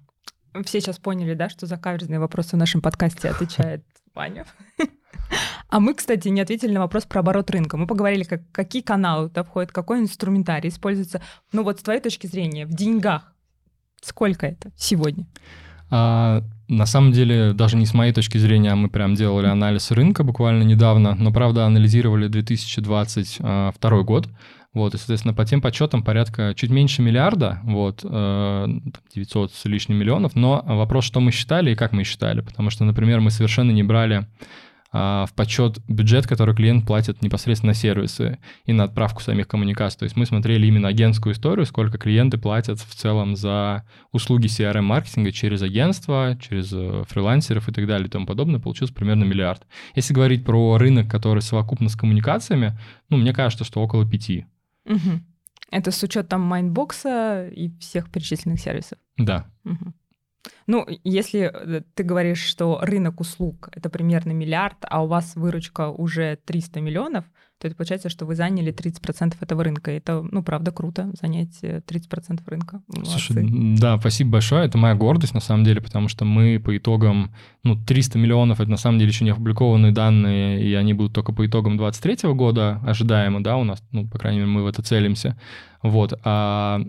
Все 0.64 0.80
сейчас 0.80 1.00
поняли, 1.00 1.34
да, 1.34 1.50
что 1.50 1.66
за 1.66 1.78
каверзные 1.78 2.20
вопросы 2.20 2.56
в 2.56 2.60
нашем 2.60 2.82
подкасте 2.82 3.30
отвечает 3.30 3.84
Ваня. 4.14 4.46
А 5.70 5.80
мы, 5.80 5.94
кстати, 5.96 6.28
не 6.28 6.40
ответили 6.40 6.72
на 6.72 6.80
вопрос 6.80 7.06
про 7.06 7.20
оборот 7.20 7.50
рынка. 7.50 7.78
Мы 7.78 7.88
поговорили, 7.88 8.24
как, 8.24 8.42
какие 8.52 8.82
каналы 8.82 9.28
туда 9.30 9.44
входят, 9.44 9.72
какой 9.72 10.00
инструментарий 10.00 10.70
используется. 10.70 11.22
Ну 11.52 11.64
вот 11.64 11.80
с 11.80 11.84
твоей 11.84 12.00
точки 12.00 12.28
зрения, 12.28 12.66
в 12.66 12.74
деньгах, 12.74 13.34
сколько 14.02 14.46
это 14.46 14.72
сегодня? 14.78 15.26
А, 15.90 16.44
на 16.68 16.86
самом 16.86 17.12
деле, 17.12 17.54
даже 17.54 17.78
не 17.78 17.86
с 17.86 17.94
моей 17.94 18.14
точки 18.14 18.38
зрения, 18.38 18.76
мы 18.76 18.90
прям 18.90 19.16
делали 19.16 19.48
анализ 19.48 19.92
рынка 19.92 20.24
буквально 20.24 20.64
недавно, 20.64 21.16
но, 21.16 21.32
правда, 21.32 21.66
анализировали 21.66 22.28
2022 22.28 24.02
год. 24.04 24.28
Вот, 24.76 24.94
и, 24.94 24.98
соответственно, 24.98 25.34
по 25.34 25.46
тем 25.46 25.62
подсчетам 25.62 26.04
порядка 26.04 26.54
чуть 26.56 26.70
меньше 26.70 27.02
миллиарда, 27.02 27.62
вот, 27.64 28.02
900 28.04 29.54
с 29.54 29.66
лишним 29.66 29.98
миллионов, 29.98 30.36
но 30.36 30.62
вопрос, 30.64 31.06
что 31.06 31.20
мы 31.20 31.32
считали 31.32 31.72
и 31.72 31.76
как 31.76 31.94
мы 31.94 32.04
считали, 32.04 32.42
потому 32.42 32.70
что, 32.70 32.84
например, 32.84 33.22
мы 33.22 33.32
совершенно 33.32 33.72
не 33.72 33.84
брали 33.84 34.28
а, 34.98 35.26
в 35.26 35.34
подсчет 35.34 35.80
бюджет, 35.90 36.26
который 36.26 36.56
клиент 36.56 36.86
платит 36.86 37.22
непосредственно 37.22 37.72
на 37.72 37.74
сервисы 37.74 38.40
и 38.64 38.72
на 38.72 38.86
отправку 38.86 39.22
самих 39.22 39.46
коммуникаций. 39.46 40.00
То 40.00 40.04
есть 40.06 40.16
мы 40.16 40.26
смотрели 40.26 40.68
именно 40.68 40.88
агентскую 40.88 41.34
историю, 41.34 41.66
сколько 41.66 41.98
клиенты 41.98 42.38
платят 42.38 42.80
в 42.80 42.96
целом 42.96 43.36
за 43.36 43.84
услуги 44.14 44.48
CRM-маркетинга 44.48 45.34
через 45.34 45.62
агентство, 45.64 46.38
через 46.42 46.72
э, 46.72 47.04
фрилансеров 47.10 47.68
и 47.68 47.74
так 47.74 47.88
далее 47.88 48.08
и 48.08 48.10
тому 48.10 48.26
подобное. 48.26 48.62
Получился 48.62 48.94
примерно 48.94 49.26
миллиард. 49.26 49.64
Если 49.96 50.14
говорить 50.14 50.46
про 50.46 50.78
рынок, 50.78 51.12
который 51.12 51.42
совокупно 51.42 51.90
с 51.90 51.98
коммуникациями, 51.98 52.80
ну, 53.10 53.18
мне 53.18 53.34
кажется, 53.34 53.66
что 53.66 53.82
около 53.82 54.10
пяти. 54.10 54.46
Угу. 54.86 55.22
Это 55.72 55.92
с 55.92 56.04
учетом 56.04 56.42
Mindbox 56.42 57.35
а 57.35 57.48
и 57.48 57.70
всех 57.80 58.12
перечисленных 58.12 58.60
сервисов? 58.60 58.98
Да. 59.18 59.46
Угу. 59.66 59.94
Ну, 60.68 60.86
если 61.04 61.52
э, 61.52 61.82
ты 61.94 62.04
говоришь, 62.04 62.42
что 62.42 62.80
рынок 62.82 63.20
услуг— 63.20 63.70
это 63.72 63.90
примерно 63.90 64.32
миллиард, 64.32 64.78
а 64.82 65.04
у 65.04 65.08
вас 65.08 65.36
выручка 65.36 65.90
уже 65.90 66.38
300 66.46 66.82
миллионов, 66.82 67.26
то 67.66 67.70
это 67.70 67.76
получается, 67.78 68.10
что 68.10 68.26
вы 68.26 68.36
заняли 68.36 68.72
30% 68.72 69.34
этого 69.42 69.64
рынка. 69.64 69.90
Это, 69.90 70.22
ну, 70.22 70.44
правда, 70.44 70.72
круто, 70.72 71.12
занять 71.20 71.64
30% 71.64 71.82
э, 71.84 72.38
рынка. 72.46 72.82
Слушай, 73.04 73.76
да, 73.80 73.98
спасибо 74.00 74.34
большое. 74.34 74.66
Это 74.66 74.78
моя 74.78 74.94
гордость, 74.94 75.34
на 75.34 75.40
самом 75.40 75.64
деле, 75.64 75.82
потому 75.82 76.08
что 76.08 76.26
мы 76.26 76.62
по 76.64 76.78
итогам, 76.78 77.34
ну, 77.64 77.76
300 77.76 78.20
миллионов— 78.20 78.60
это 78.62 78.70
на 78.70 78.78
самом 78.78 79.00
деле 79.00 79.10
еще 79.10 79.26
не 79.26 79.32
опубликованные 79.32 79.92
данные, 79.92 80.64
и 80.64 80.76
они 80.76 80.94
будут 80.94 81.14
только 81.14 81.34
по 81.34 81.46
итогам 81.46 81.78
23 81.78 82.34
года 82.34 82.82
ожидаемо, 82.86 83.42
да, 83.42 83.58
у 83.58 83.64
нас, 83.64 83.82
ну, 83.92 84.08
по 84.08 84.20
крайней 84.20 84.42
мере, 84.42 84.52
мы 84.52 84.64
в 84.64 84.68
это 84.68 84.84
целимся. 84.84 85.36
Вот. 85.82 86.14
А 86.24 86.82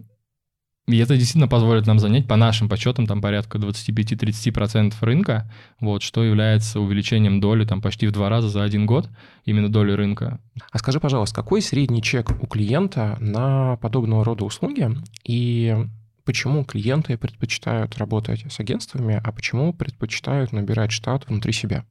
и 0.87 0.99
это 0.99 1.17
действительно 1.17 1.49
позволит 1.49 1.87
нам 1.87 1.99
занять 1.99 2.29
по 2.29 2.37
нашим 2.37 2.69
подсчетам 2.69 3.07
там 3.07 3.21
порядка 3.21 3.59
25-30% 3.59 4.95
рынка, 5.01 5.51
вот, 5.81 6.03
что 6.03 6.23
является 6.23 6.79
увеличением 6.79 7.41
доли 7.41 7.65
там 7.65 7.83
почти 7.83 8.07
в 8.07 8.13
два 8.13 8.29
раза 8.29 8.49
за 8.49 8.63
один 8.63 8.87
год, 8.87 9.09
именно 9.45 9.69
доли 9.69 9.93
рынка. 9.93 10.39
А 10.71 10.79
скажи, 10.79 11.01
пожалуйста, 11.01 11.35
какой 11.35 11.61
средний 11.61 12.03
чек 12.03 12.31
у 12.41 12.47
клиента 12.47 13.17
на 13.21 13.77
подобного 13.79 14.25
рода 14.25 14.45
услуги 14.45 14.89
и 15.25 15.77
почему 16.25 16.65
клиенты 16.65 17.19
предпочитают 17.19 17.99
работать 17.99 18.45
с 18.49 18.61
агентствами, 18.61 19.21
а 19.23 19.33
почему 19.33 19.73
предпочитают 19.73 20.53
набирать 20.53 20.93
штат 20.93 21.27
внутри 21.29 21.53
себя? 21.53 21.85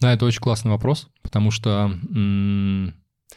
Да, 0.00 0.12
это 0.12 0.24
очень 0.24 0.40
классный 0.40 0.72
вопрос, 0.72 1.08
потому 1.22 1.52
что 1.52 1.92
м- 2.10 2.94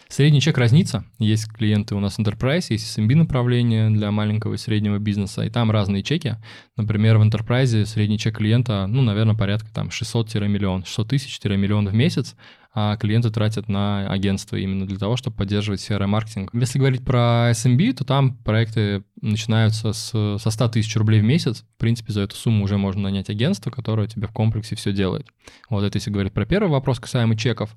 Средний 0.10 0.40
чек 0.40 0.58
разнится. 0.58 1.04
Есть 1.20 1.52
клиенты 1.52 1.94
у 1.94 2.00
нас 2.00 2.18
Enterprise, 2.18 2.68
есть 2.70 2.98
SMB 2.98 3.16
направление 3.16 3.90
для 3.90 4.10
маленького 4.12 4.54
и 4.54 4.58
среднего 4.58 5.00
бизнеса, 5.00 5.44
и 5.44 5.50
там 5.50 5.70
разные 5.70 6.02
чеки. 6.02 6.38
Например, 6.78 7.18
в 7.18 7.24
Enterprise 7.24 7.86
средний 7.86 8.18
чек 8.18 8.38
клиента, 8.38 8.88
ну, 8.88 9.02
наверное, 9.02 9.36
порядка 9.36 9.68
там 9.74 9.90
600-миллион, 9.90 10.86
600 10.86 11.10
тысяч-миллион 11.10 11.90
в 11.90 11.94
месяц, 11.94 12.36
а 12.80 12.96
клиенты 12.96 13.32
тратят 13.32 13.68
на 13.68 14.08
агентство 14.08 14.56
именно 14.56 14.86
для 14.86 15.00
того, 15.00 15.18
чтобы 15.18 15.36
поддерживать 15.36 15.82
CRM-маркетинг. 15.82 16.52
Если 16.54 16.78
говорить 16.78 17.04
про 17.04 17.50
SMB, 17.52 17.94
то 17.94 18.06
там 18.06 18.38
проекты 18.38 19.04
начинаются 19.20 19.94
с, 19.94 20.38
со 20.38 20.52
100 20.52 20.70
тысяч 20.70 20.96
рублей 20.96 21.22
в 21.22 21.24
месяц. 21.24 21.66
В 21.76 21.80
принципе, 21.80 22.14
за 22.14 22.22
эту 22.22 22.36
сумму 22.36 22.64
уже 22.64 22.78
можно 22.78 23.02
нанять 23.02 23.32
агентство, 23.32 23.72
которое 23.72 24.08
тебе 24.08 24.28
в 24.28 24.32
комплексе 24.32 24.76
все 24.76 24.94
делает. 24.94 25.26
Вот 25.72 25.84
это 25.84 25.98
если 25.98 26.12
говорить 26.12 26.34
про 26.34 26.46
первый 26.46 26.70
вопрос 26.70 27.00
касаемо 27.00 27.36
чеков. 27.36 27.76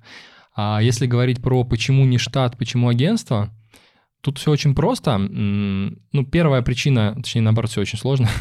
А 0.54 0.80
если 0.82 1.06
говорить 1.06 1.42
про 1.42 1.64
почему 1.64 2.04
не 2.04 2.18
штат, 2.18 2.58
почему 2.58 2.88
агентство, 2.88 3.50
тут 4.20 4.38
все 4.38 4.50
очень 4.50 4.74
просто. 4.74 5.18
Ну, 5.18 6.24
первая 6.30 6.62
причина, 6.62 7.14
точнее, 7.16 7.42
наоборот, 7.42 7.70
все 7.70 7.80
очень 7.80 7.98
сложно. 7.98 8.28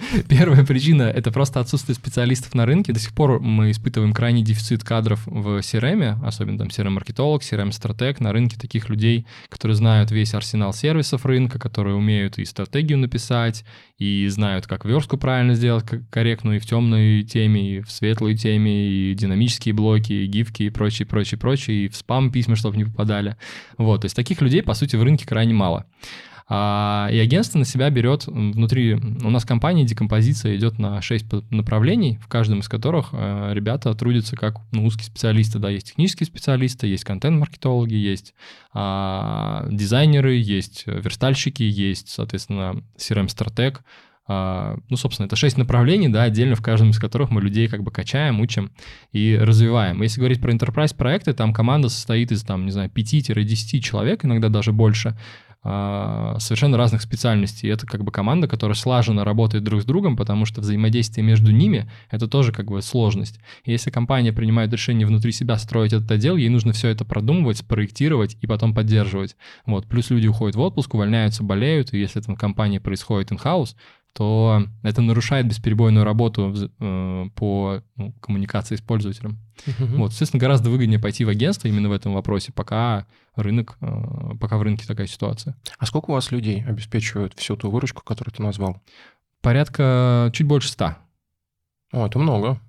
Первая 0.28 0.64
причина— 0.64 1.02
это 1.14 1.30
просто 1.30 1.60
отсутствие 1.60 1.94
специалистов 1.94 2.54
на 2.54 2.66
рынке. 2.66 2.92
До 2.92 3.00
сих 3.00 3.12
пор 3.12 3.40
мы 3.40 3.70
испытываем 3.70 4.12
крайний 4.12 4.42
дефицит 4.42 4.82
кадров 4.82 5.26
в 5.26 5.58
CRM, 5.58 6.24
особенно 6.24 6.58
там 6.58 6.68
CRM-маркетолог, 6.68 7.42
CRM-стратег. 7.42 8.20
На 8.20 8.32
рынке 8.32 8.58
таких 8.58 8.88
людей, 8.88 9.26
которые 9.48 9.76
знают 9.76 10.10
весь 10.10 10.34
арсенал 10.34 10.72
сервисов 10.72 11.26
рынка, 11.26 11.58
которые 11.58 11.96
умеют 11.96 12.38
и 12.38 12.44
стратегию 12.44 12.98
написать, 12.98 13.64
и 13.98 14.26
знают, 14.28 14.66
как 14.66 14.84
верстку 14.84 15.18
правильно 15.18 15.54
сделать 15.54 15.84
корректную 16.10 16.56
и 16.56 16.60
в 16.60 16.66
темной 16.66 17.22
теме, 17.22 17.76
и 17.76 17.80
в 17.80 17.90
светлой 17.90 18.36
теме, 18.36 18.88
и 18.88 19.14
динамические 19.14 19.74
блоки, 19.74 20.12
и 20.12 20.26
гифки, 20.26 20.64
и 20.64 20.70
прочее, 20.70 21.06
прочее, 21.06 21.38
прочее, 21.38 21.84
и 21.84 21.88
в 21.88 21.96
спам-письма, 21.96 22.56
чтобы 22.56 22.78
не 22.78 22.84
попадали. 22.84 23.36
Вот, 23.76 24.00
то 24.02 24.06
есть 24.06 24.16
таких 24.16 24.40
людей, 24.40 24.62
по 24.62 24.74
сути, 24.74 24.96
в 24.96 25.02
рынке 25.02 25.26
крайне 25.26 25.52
мало. 25.52 25.86
А, 26.52 27.08
и 27.12 27.18
агентство 27.18 27.60
на 27.60 27.64
себя 27.64 27.88
берет 27.90 28.26
внутри... 28.26 28.94
У 28.94 29.30
нас 29.30 29.44
компания 29.44 29.84
декомпозиция 29.84 30.56
идет 30.56 30.80
на 30.80 31.00
6 31.00 31.50
направлений, 31.50 32.18
в 32.20 32.26
каждом 32.26 32.58
из 32.58 32.68
которых 32.68 33.10
э, 33.12 33.52
ребята 33.54 33.94
трудятся 33.94 34.34
как 34.34 34.56
ну, 34.72 34.84
узкие 34.84 35.06
специалисты. 35.06 35.60
Да, 35.60 35.70
есть 35.70 35.90
технические 35.90 36.26
специалисты, 36.26 36.88
есть 36.88 37.04
контент-маркетологи, 37.04 37.94
есть 37.94 38.34
а, 38.74 39.64
дизайнеры, 39.70 40.34
есть 40.34 40.88
верстальщики, 40.88 41.62
есть, 41.62 42.08
соответственно, 42.08 42.82
CRM-стратег, 42.96 43.84
а, 44.26 44.76
ну, 44.88 44.96
собственно, 44.96 45.26
это 45.26 45.36
шесть 45.36 45.56
направлений, 45.56 46.08
да, 46.08 46.24
отдельно 46.24 46.56
в 46.56 46.62
каждом 46.62 46.90
из 46.90 46.98
которых 46.98 47.30
мы 47.30 47.40
людей 47.40 47.68
как 47.68 47.84
бы 47.84 47.92
качаем, 47.92 48.40
учим 48.40 48.70
и 49.12 49.36
развиваем. 49.40 50.02
Если 50.02 50.20
говорить 50.20 50.40
про 50.40 50.52
enterprise 50.52 50.96
проекты, 50.96 51.32
там 51.32 51.52
команда 51.52 51.88
состоит 51.88 52.32
из, 52.32 52.42
там, 52.42 52.64
не 52.64 52.72
знаю, 52.72 52.90
5-10 52.90 53.80
человек, 53.80 54.24
иногда 54.24 54.48
даже 54.48 54.72
больше, 54.72 55.16
совершенно 55.62 56.78
разных 56.78 57.02
специальностей. 57.02 57.68
И 57.68 57.72
это 57.72 57.86
как 57.86 58.02
бы 58.02 58.10
команда, 58.10 58.48
которая 58.48 58.74
слаженно 58.74 59.24
работает 59.24 59.62
друг 59.62 59.82
с 59.82 59.84
другом, 59.84 60.16
потому 60.16 60.46
что 60.46 60.60
взаимодействие 60.60 61.24
между 61.24 61.50
ними— 61.52 61.90
это 62.10 62.28
тоже 62.28 62.52
как 62.52 62.66
бы 62.70 62.80
сложность. 62.80 63.40
И 63.64 63.72
если 63.72 63.90
компания 63.90 64.32
принимает 64.32 64.72
решение 64.72 65.06
внутри 65.06 65.32
себя 65.32 65.58
строить 65.58 65.92
этот 65.92 66.10
отдел, 66.10 66.36
ей 66.36 66.48
нужно 66.48 66.72
все 66.72 66.88
это 66.88 67.04
продумывать, 67.04 67.66
проектировать 67.66 68.38
и 68.40 68.46
потом 68.46 68.74
поддерживать. 68.74 69.36
Вот. 69.66 69.86
Плюс 69.86 70.08
люди 70.10 70.28
уходят 70.28 70.56
в 70.56 70.60
отпуск, 70.60 70.94
увольняются, 70.94 71.42
болеют, 71.42 71.92
и 71.92 71.98
если 71.98 72.22
это 72.22 72.32
в 72.32 72.36
компании 72.36 72.78
происходит 72.78 73.30
in-house, 73.30 73.74
то 74.12 74.66
это 74.82 75.02
нарушает 75.02 75.46
бесперебойную 75.46 76.04
работу 76.04 76.54
э, 76.80 77.26
по 77.34 77.82
ну, 77.96 78.12
коммуникации 78.20 78.76
с 78.76 78.80
пользователем. 78.80 79.38
Uh-huh. 79.66 79.96
Вот, 79.96 80.10
соответственно, 80.10 80.40
гораздо 80.40 80.70
выгоднее 80.70 80.98
пойти 80.98 81.24
в 81.24 81.28
агентство 81.28 81.68
именно 81.68 81.88
в 81.88 81.92
этом 81.92 82.14
вопросе, 82.14 82.52
пока 82.52 83.06
рынок, 83.36 83.76
э, 83.80 84.36
пока 84.40 84.58
в 84.58 84.62
рынке 84.62 84.86
такая 84.86 85.06
ситуация. 85.06 85.56
А 85.78 85.86
сколько 85.86 86.10
у 86.10 86.14
вас 86.14 86.32
людей 86.32 86.64
обеспечивают 86.64 87.34
всю 87.36 87.56
ту 87.56 87.70
выручку, 87.70 88.02
которую 88.02 88.34
ты 88.34 88.42
назвал? 88.42 88.82
Порядка 89.40 90.30
чуть 90.34 90.46
больше 90.46 90.68
ста. 90.68 90.98
О, 91.92 92.06
это 92.06 92.18
много. 92.18 92.60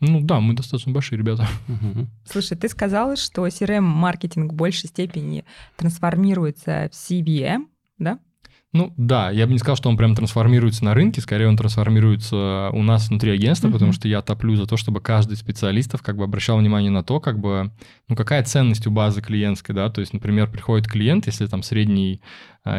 Ну 0.00 0.20
да, 0.20 0.40
мы 0.40 0.54
достаточно 0.54 0.92
большие 0.92 1.18
ребята. 1.18 1.46
Угу. 1.66 2.06
Слушай, 2.24 2.56
ты 2.56 2.68
сказал, 2.68 3.16
что 3.16 3.46
CRM-маркетинг 3.46 4.52
в 4.52 4.54
большей 4.54 4.88
степени 4.88 5.44
трансформируется 5.76 6.88
в 6.92 6.94
CVM, 6.94 7.66
да? 7.98 8.20
Ну 8.74 8.92
да, 8.98 9.30
я 9.30 9.46
бы 9.46 9.52
не 9.52 9.58
сказал, 9.58 9.76
что 9.76 9.88
он 9.88 9.96
прям 9.96 10.14
трансформируется 10.14 10.84
на 10.84 10.92
рынке, 10.92 11.22
скорее 11.22 11.48
он 11.48 11.56
трансформируется 11.56 12.68
у 12.74 12.82
нас 12.82 13.08
внутри 13.08 13.30
агентства, 13.30 13.68
mm-hmm. 13.68 13.72
потому 13.72 13.92
что 13.92 14.08
я 14.08 14.20
топлю 14.20 14.56
за 14.56 14.66
то, 14.66 14.76
чтобы 14.76 15.00
каждый 15.00 15.34
из 15.34 15.38
специалистов 15.38 16.02
как 16.02 16.18
бы 16.18 16.24
обращал 16.24 16.58
внимание 16.58 16.90
на 16.90 17.02
то, 17.02 17.18
как 17.18 17.38
бы, 17.38 17.72
ну 18.08 18.16
какая 18.16 18.44
ценность 18.44 18.86
у 18.86 18.90
базы 18.90 19.22
клиентской, 19.22 19.74
да, 19.74 19.88
то 19.88 20.02
есть, 20.02 20.12
например, 20.12 20.50
приходит 20.50 20.86
клиент, 20.86 21.26
если 21.26 21.46
там 21.46 21.62
средний 21.62 22.20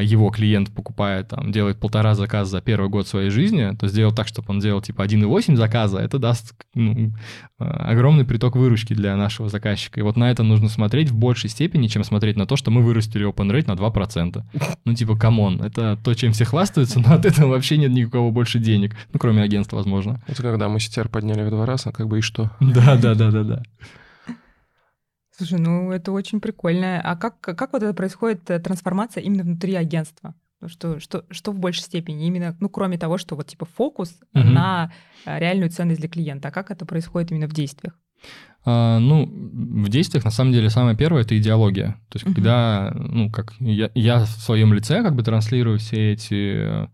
его 0.02 0.30
клиент 0.30 0.74
покупает, 0.74 1.30
там, 1.30 1.52
делает 1.52 1.80
полтора 1.80 2.16
заказа 2.16 2.52
за 2.52 2.62
первый 2.62 2.90
год 2.90 3.08
своей 3.08 3.30
жизни, 3.30 3.76
то 3.80 3.88
сделал 3.88 4.14
так, 4.14 4.28
чтобы 4.28 4.48
он 4.50 4.60
делал 4.60 4.82
типа 4.82 5.04
1,8 5.04 5.56
заказа, 5.56 6.00
это 6.00 6.20
даст 6.20 6.54
ну, 6.74 7.14
а, 7.58 7.92
огромный 7.92 8.26
приток 8.26 8.56
выручки 8.56 8.94
для 8.94 9.16
нашего 9.16 9.50
заказчика. 9.50 10.00
И 10.00 10.04
вот 10.04 10.18
на 10.18 10.32
это 10.32 10.44
нужно 10.44 10.70
смотреть 10.70 11.10
в 11.10 11.16
большей 11.16 11.50
степени, 11.50 11.88
чем 11.88 12.04
смотреть 12.04 12.38
на 12.38 12.46
то, 12.46 12.56
что 12.56 12.72
мы 12.72 12.82
вырастили 12.82 13.28
open 13.28 13.52
rate 13.52 13.68
на 13.68 13.74
2%. 13.74 14.44
Ну, 14.86 14.94
типа, 14.94 15.18
come 15.18 15.43
on, 15.43 15.62
это 15.62 15.98
то, 16.04 16.14
чем 16.14 16.32
все 16.32 16.46
хвастаются, 16.46 17.00
но 17.00 17.14
от 17.14 17.26
этого 17.26 17.50
вообще 17.50 17.78
нет 17.78 17.92
никакого 17.92 18.32
больше 18.32 18.60
денег. 18.60 18.96
Ну, 19.14 19.20
кроме 19.20 19.42
агентства, 19.44 19.78
возможно. 19.78 20.22
Это 20.28 20.42
когда 20.42 20.70
мы 20.70 20.78
CTR 20.78 21.10
подняли 21.10 21.44
в 21.44 21.50
два 21.50 21.66
раза, 21.66 21.92
как 21.92 22.08
бы 22.08 22.20
и 22.20 22.22
что? 22.22 22.52
Да, 22.60 22.96
да, 22.98 23.16
да, 23.16 23.32
да, 23.32 23.44
да. 23.44 23.64
Слушай, 25.40 25.60
ну 25.60 25.90
это 25.94 26.12
очень 26.12 26.42
прикольно. 26.42 27.00
А 27.02 27.16
как, 27.16 27.40
как 27.40 27.72
вот 27.72 27.82
это 27.82 27.94
происходит 27.94 28.50
э, 28.50 28.60
трансформация 28.60 29.24
именно 29.24 29.44
внутри 29.44 29.74
агентства? 29.74 30.36
Ну, 30.60 30.68
что, 30.68 31.00
что, 31.00 31.24
что 31.32 31.54
в 31.54 31.60
большей 31.60 31.84
степени? 31.84 32.28
Именно, 32.28 32.58
ну, 32.60 32.68
кроме 32.68 32.98
того, 32.98 33.18
что 33.18 33.38
вот 33.38 33.48
типа 33.48 33.66
фокус 33.66 34.20
угу. 34.34 34.44
на 34.44 34.92
э, 35.26 35.40
реальную 35.40 35.70
ценность 35.70 36.02
для 36.02 36.10
клиента. 36.10 36.50
А 36.50 36.52
как 36.52 36.72
это 36.72 36.86
происходит 36.86 37.32
именно 37.32 37.48
в 37.48 37.54
действиях? 37.54 37.98
А, 38.66 39.00
ну, 39.00 39.26
в 39.26 39.88
действиях, 39.88 40.26
на 40.26 40.32
самом 40.32 40.52
деле, 40.52 40.70
самое 40.70 40.98
первое— 40.98 41.22
это 41.24 41.38
идеология. 41.38 41.96
То 42.10 42.18
есть, 42.18 42.26
uh 42.26 42.34
когда, 42.34 42.92
ну, 42.94 43.32
как 43.32 43.54
я, 43.62 43.92
я 43.96 44.26
в 44.26 44.28
своем 44.28 44.74
лице 44.74 45.02
как 45.04 45.16
бы 45.16 45.24
транслирую 45.24 45.80
все 45.80 46.12
эти 46.12 46.90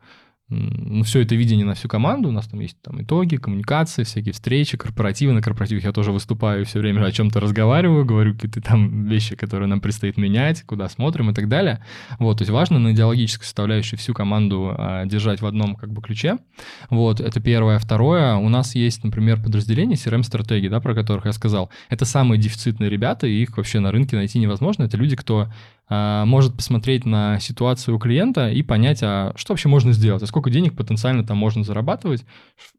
ну, 0.56 1.04
все 1.04 1.22
это 1.22 1.36
видение 1.36 1.66
на 1.66 1.74
всю 1.74 1.88
команду, 1.88 2.30
у 2.30 2.32
нас 2.32 2.48
там 2.48 2.60
есть 2.60 2.78
там 2.82 3.02
итоги, 3.02 3.36
коммуникации, 3.38 4.04
всякие 4.04 4.34
встречи, 4.34 4.78
корпоративы, 4.78 5.34
на 5.34 5.42
корпоративах 5.42 5.84
я 5.84 5.92
тоже 5.92 6.12
выступаю, 6.12 6.66
все 6.66 6.80
время 6.80 7.04
о 7.04 7.12
чем-то 7.12 7.40
разговариваю, 7.40 8.06
говорю 8.06 8.34
какие-то 8.34 8.62
там 8.62 9.06
вещи, 9.06 9.36
которые 9.36 9.68
нам 9.68 9.82
предстоит 9.82 10.18
менять, 10.18 10.64
куда 10.64 10.90
смотрим 10.90 11.30
и 11.30 11.34
так 11.34 11.48
далее. 11.48 11.84
Вот, 12.20 12.38
то 12.38 12.42
есть 12.44 12.52
важно 12.52 12.80
на 12.80 12.94
идеологической 12.94 13.46
составляющей 13.46 13.96
всю 13.96 14.14
команду 14.14 14.74
а, 14.78 15.06
держать 15.06 15.42
в 15.42 15.46
одном 15.46 15.76
как 15.76 15.92
бы 15.92 16.02
ключе. 16.02 16.38
Вот, 16.90 17.20
это 17.20 17.40
первое. 17.40 17.80
Второе, 17.80 18.36
у 18.36 18.50
нас 18.50 18.76
есть, 18.76 19.04
например, 19.04 19.42
подразделение 19.42 19.98
CRM-стратегии, 19.98 20.70
да, 20.70 20.80
про 20.80 20.94
которых 20.94 21.26
я 21.26 21.34
сказал. 21.34 21.70
Это 21.90 22.06
самые 22.06 22.40
дефицитные 22.40 22.90
ребята, 22.90 23.28
и 23.28 23.42
их 23.42 23.58
вообще 23.58 23.80
на 23.80 23.92
рынке 23.92 24.16
найти 24.16 24.40
невозможно. 24.40 24.84
Это 24.84 24.98
люди, 24.98 25.16
кто 25.16 25.50
может 25.90 26.56
посмотреть 26.56 27.06
на 27.06 27.40
ситуацию 27.40 27.96
у 27.96 28.00
клиента 28.00 28.50
и 28.50 28.64
понять, 28.64 29.00
а 29.04 29.34
что 29.36 29.54
вообще 29.54 29.70
можно 29.70 29.94
сделать, 29.94 30.24
а 30.24 30.28
сколько 30.28 30.50
денег 30.50 30.76
потенциально 30.76 31.24
там 31.24 31.38
можно 31.38 31.64
зарабатывать, 31.64 32.26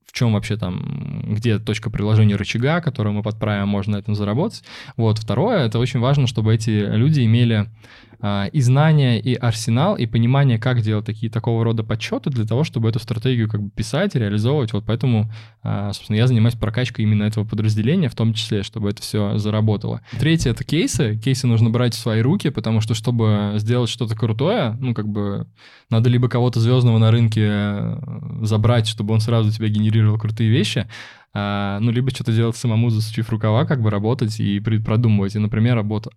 в 0.07 0.13
чем 0.13 0.33
вообще 0.33 0.57
там, 0.57 1.35
где 1.35 1.59
точка 1.59 1.91
приложения 1.91 2.37
рычага, 2.37 2.81
которую 2.81 3.15
мы 3.15 3.23
подправим, 3.23 3.69
можно 3.69 3.95
на 3.95 4.01
этом 4.01 4.15
заработать. 4.15 4.65
Вот. 4.97 5.19
Второе, 5.19 5.67
это 5.67 5.79
очень 5.79 6.01
важно, 6.01 6.27
чтобы 6.27 6.55
эти 6.55 6.71
люди 6.71 7.25
имели 7.25 7.69
а, 8.16 8.16
и 8.23 8.61
знания, 8.61 9.21
и 9.21 9.35
арсенал, 9.35 9.97
и 9.97 10.07
понимание, 10.07 10.59
как 10.59 10.81
делать 10.81 11.07
такие 11.07 11.31
такого 11.31 11.65
рода 11.65 11.85
подсчеты 11.85 12.31
для 12.31 12.45
того, 12.45 12.65
чтобы 12.65 12.89
эту 12.89 12.99
стратегию 12.99 13.49
как 13.49 13.63
бы 13.63 13.71
писать 13.71 14.15
реализовывать. 14.15 14.73
Вот 14.73 14.85
поэтому, 14.87 15.31
а, 15.63 15.93
собственно, 15.93 16.17
я 16.17 16.27
занимаюсь 16.27 16.55
прокачкой 16.55 17.05
именно 17.05 17.25
этого 17.25 17.45
подразделения, 17.45 18.09
в 18.09 18.15
том 18.15 18.35
числе, 18.35 18.63
чтобы 18.63 18.91
это 18.91 19.03
все 19.03 19.39
заработало. 19.39 20.01
Третье— 20.19 20.51
это 20.53 20.65
кейсы. 20.65 21.17
Кейсы 21.23 21.47
нужно 21.47 21.71
брать 21.71 21.95
в 21.95 21.99
свои 21.99 22.21
руки, 22.21 22.51
потому 22.51 22.81
что, 22.81 22.95
чтобы 22.95 23.55
сделать 23.57 23.91
что-то 23.91 24.17
крутое, 24.17 24.77
ну, 24.81 24.95
как 24.95 25.09
бы, 25.09 25.47
надо 25.91 26.09
либо 26.09 26.29
кого-то 26.29 26.61
звездного 26.61 26.99
на 26.99 27.11
рынке 27.11 27.43
э, 27.45 27.99
забрать, 28.43 28.87
чтобы 28.87 29.15
он 29.15 29.21
сразу 29.21 29.51
тебе 29.51 29.69
генерировал 29.69 30.19
крутые 30.19 30.51
вещи, 30.51 30.87
а, 31.33 31.79
ну, 31.81 31.91
либо 31.91 32.11
что-то 32.11 32.33
делать 32.33 32.57
самому, 32.57 32.91
засучив 32.91 33.31
рукава, 33.31 33.65
как 33.67 33.83
бы 33.83 33.91
работать 33.91 34.41
и 34.41 34.59
продумывать. 34.61 35.37
И, 35.37 35.39
например, 35.39 35.77
работа 35.77 36.11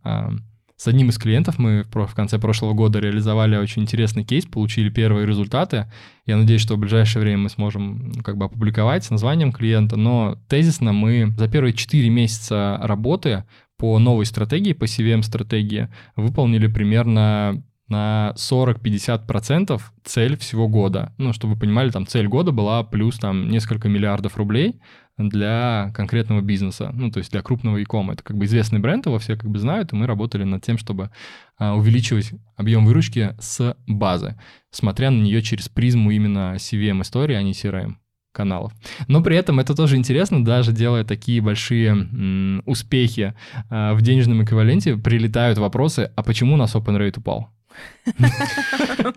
с 0.79 0.87
одним 0.87 1.09
из 1.09 1.17
клиентов 1.17 1.59
мы 1.59 1.85
в 1.91 2.15
конце 2.15 2.39
прошлого 2.39 2.73
года 2.73 2.99
реализовали 2.99 3.57
очень 3.57 3.81
интересный 3.81 4.23
кейс, 4.23 4.45
получили 4.45 4.89
первые 4.89 5.27
результаты. 5.27 5.91
Я 6.25 6.37
надеюсь, 6.37 6.61
что 6.61 6.75
в 6.75 6.79
ближайшее 6.79 7.21
время 7.21 7.39
мы 7.39 7.49
сможем 7.49 8.13
как 8.23 8.37
бы 8.37 8.45
опубликовать 8.45 9.03
с 9.03 9.09
названием 9.09 9.51
клиента, 9.51 9.97
но 9.97 10.37
тезисно 10.47 10.93
мы 10.93 11.33
за 11.37 11.49
первые 11.49 11.73
4 11.73 12.09
месяца 12.09 12.79
работы 12.81 13.43
по 13.77 13.99
новой 13.99 14.25
стратегии, 14.25 14.71
по 14.71 14.85
CVM-стратегии, 14.85 15.89
выполнили 16.15 16.67
примерно 16.67 17.61
на 17.89 18.33
40-50% 18.35 19.81
цель 20.03 20.37
всего 20.37 20.67
года. 20.67 21.13
Ну, 21.17 21.33
чтобы 21.33 21.53
вы 21.55 21.59
понимали, 21.59 21.89
там 21.89 22.07
цель 22.07 22.27
года 22.27 22.51
была 22.51 22.83
плюс 22.83 23.17
там 23.17 23.49
несколько 23.49 23.89
миллиардов 23.89 24.37
рублей 24.37 24.79
для 25.17 25.91
конкретного 25.93 26.41
бизнеса, 26.41 26.91
ну, 26.93 27.11
то 27.11 27.19
есть 27.19 27.31
для 27.31 27.41
крупного 27.41 27.77
e 27.77 27.83
Это 27.83 28.23
как 28.23 28.37
бы 28.37 28.45
известный 28.45 28.79
бренд, 28.79 29.05
его 29.05 29.19
все 29.19 29.35
как 29.35 29.49
бы 29.49 29.59
знают, 29.59 29.91
и 29.91 29.95
мы 29.95 30.07
работали 30.07 30.43
над 30.43 30.63
тем, 30.63 30.77
чтобы 30.77 31.11
а, 31.57 31.75
увеличивать 31.75 32.31
объем 32.55 32.85
выручки 32.85 33.35
с 33.39 33.75
базы, 33.85 34.39
смотря 34.71 35.11
на 35.11 35.21
нее 35.21 35.41
через 35.41 35.67
призму 35.67 36.11
именно 36.11 36.55
CVM-истории, 36.55 37.35
а 37.35 37.43
не 37.43 37.51
CRM 37.51 37.95
каналов. 38.31 38.71
Но 39.07 39.21
при 39.21 39.35
этом 39.35 39.59
это 39.59 39.75
тоже 39.75 39.97
интересно, 39.97 40.45
даже 40.45 40.71
делая 40.71 41.03
такие 41.03 41.41
большие 41.41 41.89
м, 41.89 42.63
успехи 42.65 43.33
а, 43.69 43.93
в 43.95 44.01
денежном 44.01 44.43
эквиваленте, 44.43 44.95
прилетают 44.95 45.57
вопросы, 45.57 46.11
а 46.15 46.23
почему 46.23 46.53
у 46.53 46.57
нас 46.57 46.75
open 46.75 46.97
rate 46.97 47.19
упал? 47.19 47.49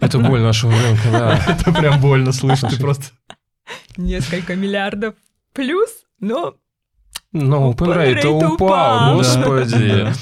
Это 0.00 0.18
боль 0.18 0.40
нашего 0.40 0.72
рынка, 0.72 1.10
да. 1.10 1.44
Это 1.48 1.72
прям 1.72 2.00
больно 2.00 2.32
слышать, 2.32 2.78
просто... 2.78 3.06
Несколько 3.96 4.54
миллиардов 4.56 5.14
плюс, 5.52 5.90
но 6.18 6.56
но 7.32 7.72
open 7.72 7.96
rate 7.96 8.26
упал, 8.26 8.54
упал, 8.54 9.16
господи. 9.16 10.12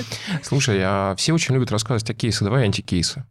Слушай, 0.43 0.81
а 0.83 1.15
все 1.17 1.33
очень 1.33 1.55
любят 1.55 1.73
рассказывать 1.73 2.09
о 2.11 2.15
кейсах, 2.15 2.45
давай 2.45 2.65
антикейсы. 2.65 3.25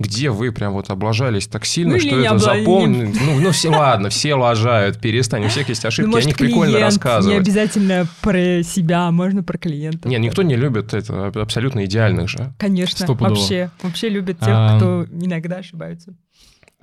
Где 0.00 0.30
вы 0.30 0.50
прям 0.50 0.72
вот 0.72 0.88
облажались 0.88 1.46
так 1.46 1.66
сильно, 1.66 1.92
ну, 1.92 2.00
что 2.00 2.18
это 2.18 2.38
запомнили? 2.38 3.14
Ну, 3.22 3.38
ну, 3.38 3.50
все, 3.52 3.68
ладно, 3.68 4.08
все 4.08 4.34
лажают, 4.34 4.98
перестань, 4.98 5.44
у 5.44 5.48
всех 5.48 5.68
есть 5.68 5.84
ошибки, 5.84 6.06
ну, 6.06 6.12
может, 6.12 6.24
о 6.24 6.28
них 6.28 6.36
клиент, 6.38 6.54
прикольно 6.54 6.80
рассказывать. 6.80 7.36
Не 7.36 7.40
обязательно 7.40 8.06
про 8.22 8.62
себя, 8.62 9.10
можно 9.10 9.42
про 9.42 9.58
клиента. 9.58 10.08
Нет, 10.08 10.20
никто 10.20 10.42
не 10.42 10.56
любит 10.56 10.94
это, 10.94 11.26
абсолютно 11.26 11.84
идеальных 11.84 12.30
же. 12.30 12.54
Конечно, 12.58 13.06
вообще, 13.06 13.70
вообще 13.82 14.08
любят 14.08 14.38
тех, 14.38 14.48
а... 14.48 14.78
кто 14.78 15.06
иногда 15.12 15.56
ошибаются. 15.56 16.14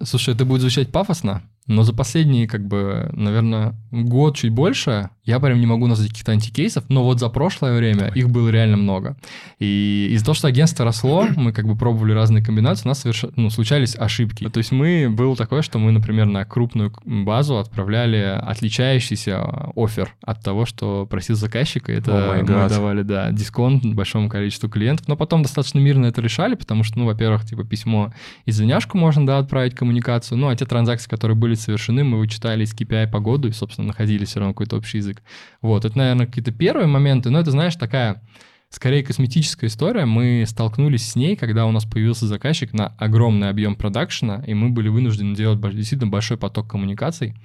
Слушай, 0.04 0.36
это 0.36 0.46
будет 0.46 0.62
звучать 0.62 0.92
пафосно, 0.92 1.42
но 1.68 1.84
за 1.84 1.94
последние, 1.94 2.48
как 2.48 2.66
бы, 2.66 3.10
наверное, 3.14 3.76
год 3.92 4.38
чуть 4.38 4.52
больше 4.52 5.10
я 5.28 5.42
прям 5.42 5.60
не 5.60 5.66
могу 5.66 5.88
назвать 5.88 6.10
каких-то 6.10 6.32
антикейсов, 6.32 6.86
но 6.88 7.04
вот 7.04 7.20
за 7.20 7.28
прошлое 7.28 7.78
время 7.78 8.08
их 8.16 8.30
было 8.30 8.48
реально 8.48 8.78
много. 8.78 9.18
И 9.60 10.08
из-за 10.12 10.24
того, 10.24 10.36
что 10.36 10.48
агентство 10.48 10.86
росло, 10.86 11.28
мы 11.36 11.52
как 11.52 11.68
бы 11.68 11.76
пробовали 11.76 12.14
разные 12.14 12.44
комбинации, 12.44 12.86
у 12.86 12.88
нас 12.88 13.02
соверш... 13.02 13.26
ну, 13.36 13.50
случались 13.50 13.96
ошибки. 13.98 14.48
То 14.50 14.60
есть 14.60 14.72
мы, 14.72 15.10
было 15.10 15.36
такое, 15.36 15.62
что 15.62 15.80
мы, 15.80 15.92
например, 15.92 16.28
на 16.28 16.46
крупную 16.46 16.94
базу 17.04 17.58
отправляли 17.58 18.40
отличающийся 18.42 19.44
офер 19.76 20.16
от 20.22 20.42
того, 20.42 20.66
что 20.66 21.06
просил 21.06 21.36
заказчик, 21.36 21.90
и 21.90 21.94
это 21.94 22.12
oh 22.12 22.42
мы 22.42 22.70
давали, 22.70 23.02
да, 23.02 23.30
дисконт 23.32 23.86
большому 23.86 24.30
количеству 24.30 24.70
клиентов, 24.70 25.10
но 25.10 25.18
потом 25.18 25.44
достаточно 25.44 25.80
мирно 25.80 26.06
это 26.06 26.22
решали, 26.22 26.56
потому 26.56 26.86
что, 26.86 27.00
ну, 27.00 27.06
во-первых, 27.06 27.46
типа 27.46 27.66
письмо 27.66 28.14
извиняшку 28.46 28.98
можно, 28.98 29.28
да, 29.28 29.40
отправить 29.40 29.76
коммуникацию, 29.76 30.38
ну, 30.38 30.48
а 30.48 30.56
те 30.56 30.66
транзакции, 30.66 31.10
которые 31.10 31.36
были 31.36 31.57
совершены, 31.60 32.04
мы 32.04 32.18
вычитали 32.18 32.64
из 32.64 32.74
KPI 32.74 33.10
по 33.10 33.20
году 33.20 33.48
и, 33.48 33.52
собственно, 33.52 33.88
находили 33.88 34.26
все 34.26 34.40
равно 34.40 34.54
какой-то 34.54 34.78
общий 34.78 34.98
язык. 34.98 35.22
Вот, 35.62 35.86
это, 35.86 35.98
наверное, 35.98 36.26
какие-то 36.26 36.52
первые 36.52 36.88
моменты, 36.88 37.30
но 37.30 37.40
это, 37.40 37.52
знаешь, 37.52 37.76
такая 37.76 38.22
скорее 38.70 39.04
косметическая 39.04 39.70
история. 39.70 40.06
Мы 40.06 40.44
столкнулись 40.48 41.10
с 41.10 41.16
ней, 41.16 41.36
когда 41.36 41.66
у 41.66 41.72
нас 41.72 41.86
появился 41.86 42.28
заказчик 42.28 42.74
на 42.74 42.88
огромный 42.98 43.50
объем 43.50 43.76
продакшена, 43.76 44.44
и 44.46 44.54
мы 44.54 44.70
были 44.70 44.90
вынуждены 44.90 45.36
делать 45.36 45.60
действительно 45.76 46.12
большой 46.12 46.38
поток 46.38 46.70
коммуникаций 46.70 47.36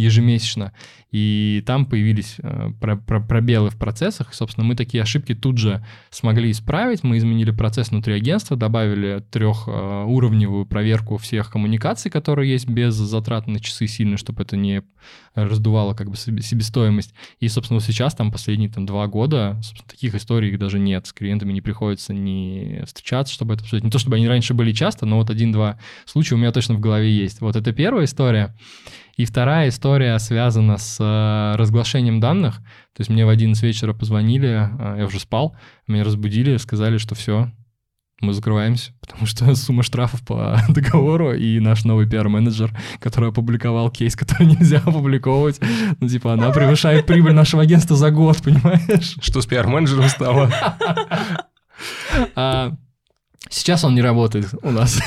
ежемесячно, 0.00 0.72
и 1.12 1.62
там 1.66 1.86
появились 1.86 2.36
э, 2.38 2.70
пробелы 2.78 3.70
в 3.70 3.76
процессах, 3.76 4.32
собственно, 4.32 4.66
мы 4.66 4.76
такие 4.76 5.02
ошибки 5.02 5.34
тут 5.34 5.58
же 5.58 5.84
смогли 6.10 6.50
исправить, 6.50 7.02
мы 7.02 7.18
изменили 7.18 7.50
процесс 7.50 7.90
внутри 7.90 8.14
агентства, 8.14 8.56
добавили 8.56 9.24
трехуровневую 9.30 10.66
проверку 10.66 11.16
всех 11.16 11.50
коммуникаций, 11.50 12.10
которые 12.10 12.50
есть 12.50 12.68
без 12.68 12.94
затрат 12.94 13.46
на 13.46 13.60
часы 13.60 13.86
сильно, 13.86 14.16
чтобы 14.16 14.42
это 14.42 14.56
не 14.56 14.82
раздувало 15.34 15.94
как 15.94 16.10
бы 16.10 16.16
себестоимость, 16.16 17.14
и, 17.40 17.48
собственно, 17.48 17.78
вот 17.78 17.84
сейчас 17.84 18.14
там 18.14 18.30
последние 18.30 18.70
там 18.70 18.86
два 18.86 19.06
года, 19.06 19.60
таких 19.88 20.14
историй 20.14 20.56
даже 20.56 20.78
нет, 20.78 21.06
с 21.06 21.12
клиентами 21.12 21.52
не 21.52 21.60
приходится 21.60 22.12
не 22.12 22.82
встречаться, 22.86 23.32
чтобы 23.32 23.54
это 23.54 23.62
обсуждать, 23.62 23.84
не 23.84 23.90
то, 23.90 23.98
чтобы 23.98 24.16
они 24.16 24.28
раньше 24.28 24.54
были 24.54 24.72
часто, 24.72 25.06
но 25.06 25.16
вот 25.16 25.30
один-два 25.30 25.78
случая 26.04 26.36
у 26.36 26.38
меня 26.38 26.52
точно 26.52 26.74
в 26.74 26.80
голове 26.80 27.12
есть. 27.12 27.40
Вот 27.40 27.56
это 27.56 27.72
первая 27.72 28.04
история, 28.04 28.54
и 29.20 29.26
вторая 29.26 29.68
история 29.68 30.18
связана 30.18 30.78
с 30.78 30.96
э, 30.98 31.56
разглашением 31.58 32.20
данных. 32.20 32.56
То 32.94 33.00
есть 33.00 33.10
мне 33.10 33.26
в 33.26 33.28
11 33.28 33.62
вечера 33.62 33.92
позвонили, 33.92 34.48
э, 34.48 34.98
я 35.00 35.06
уже 35.06 35.20
спал, 35.20 35.54
меня 35.86 36.04
разбудили, 36.04 36.56
сказали, 36.56 36.96
что 36.96 37.14
все, 37.14 37.50
мы 38.22 38.32
закрываемся, 38.32 38.92
потому 39.00 39.26
что 39.26 39.54
сумма 39.56 39.82
штрафов 39.82 40.22
по 40.24 40.58
договору, 40.68 41.34
и 41.34 41.60
наш 41.60 41.84
новый 41.84 42.08
пиар-менеджер, 42.08 42.74
который 42.98 43.28
опубликовал 43.28 43.90
кейс, 43.90 44.16
который 44.16 44.46
нельзя 44.58 44.78
опубликовывать, 44.78 45.60
ну, 46.00 46.08
типа, 46.08 46.32
она 46.32 46.50
превышает 46.50 47.04
прибыль 47.04 47.34
нашего 47.34 47.62
агентства 47.62 47.96
за 47.96 48.10
год, 48.10 48.38
понимаешь? 48.42 49.16
Что 49.20 49.42
с 49.42 49.46
пиар-менеджером 49.46 50.08
стало? 50.08 50.50
А, 52.34 52.74
сейчас 53.50 53.84
он 53.84 53.94
не 53.94 54.02
работает 54.02 54.48
у 54.62 54.70
нас. 54.70 54.98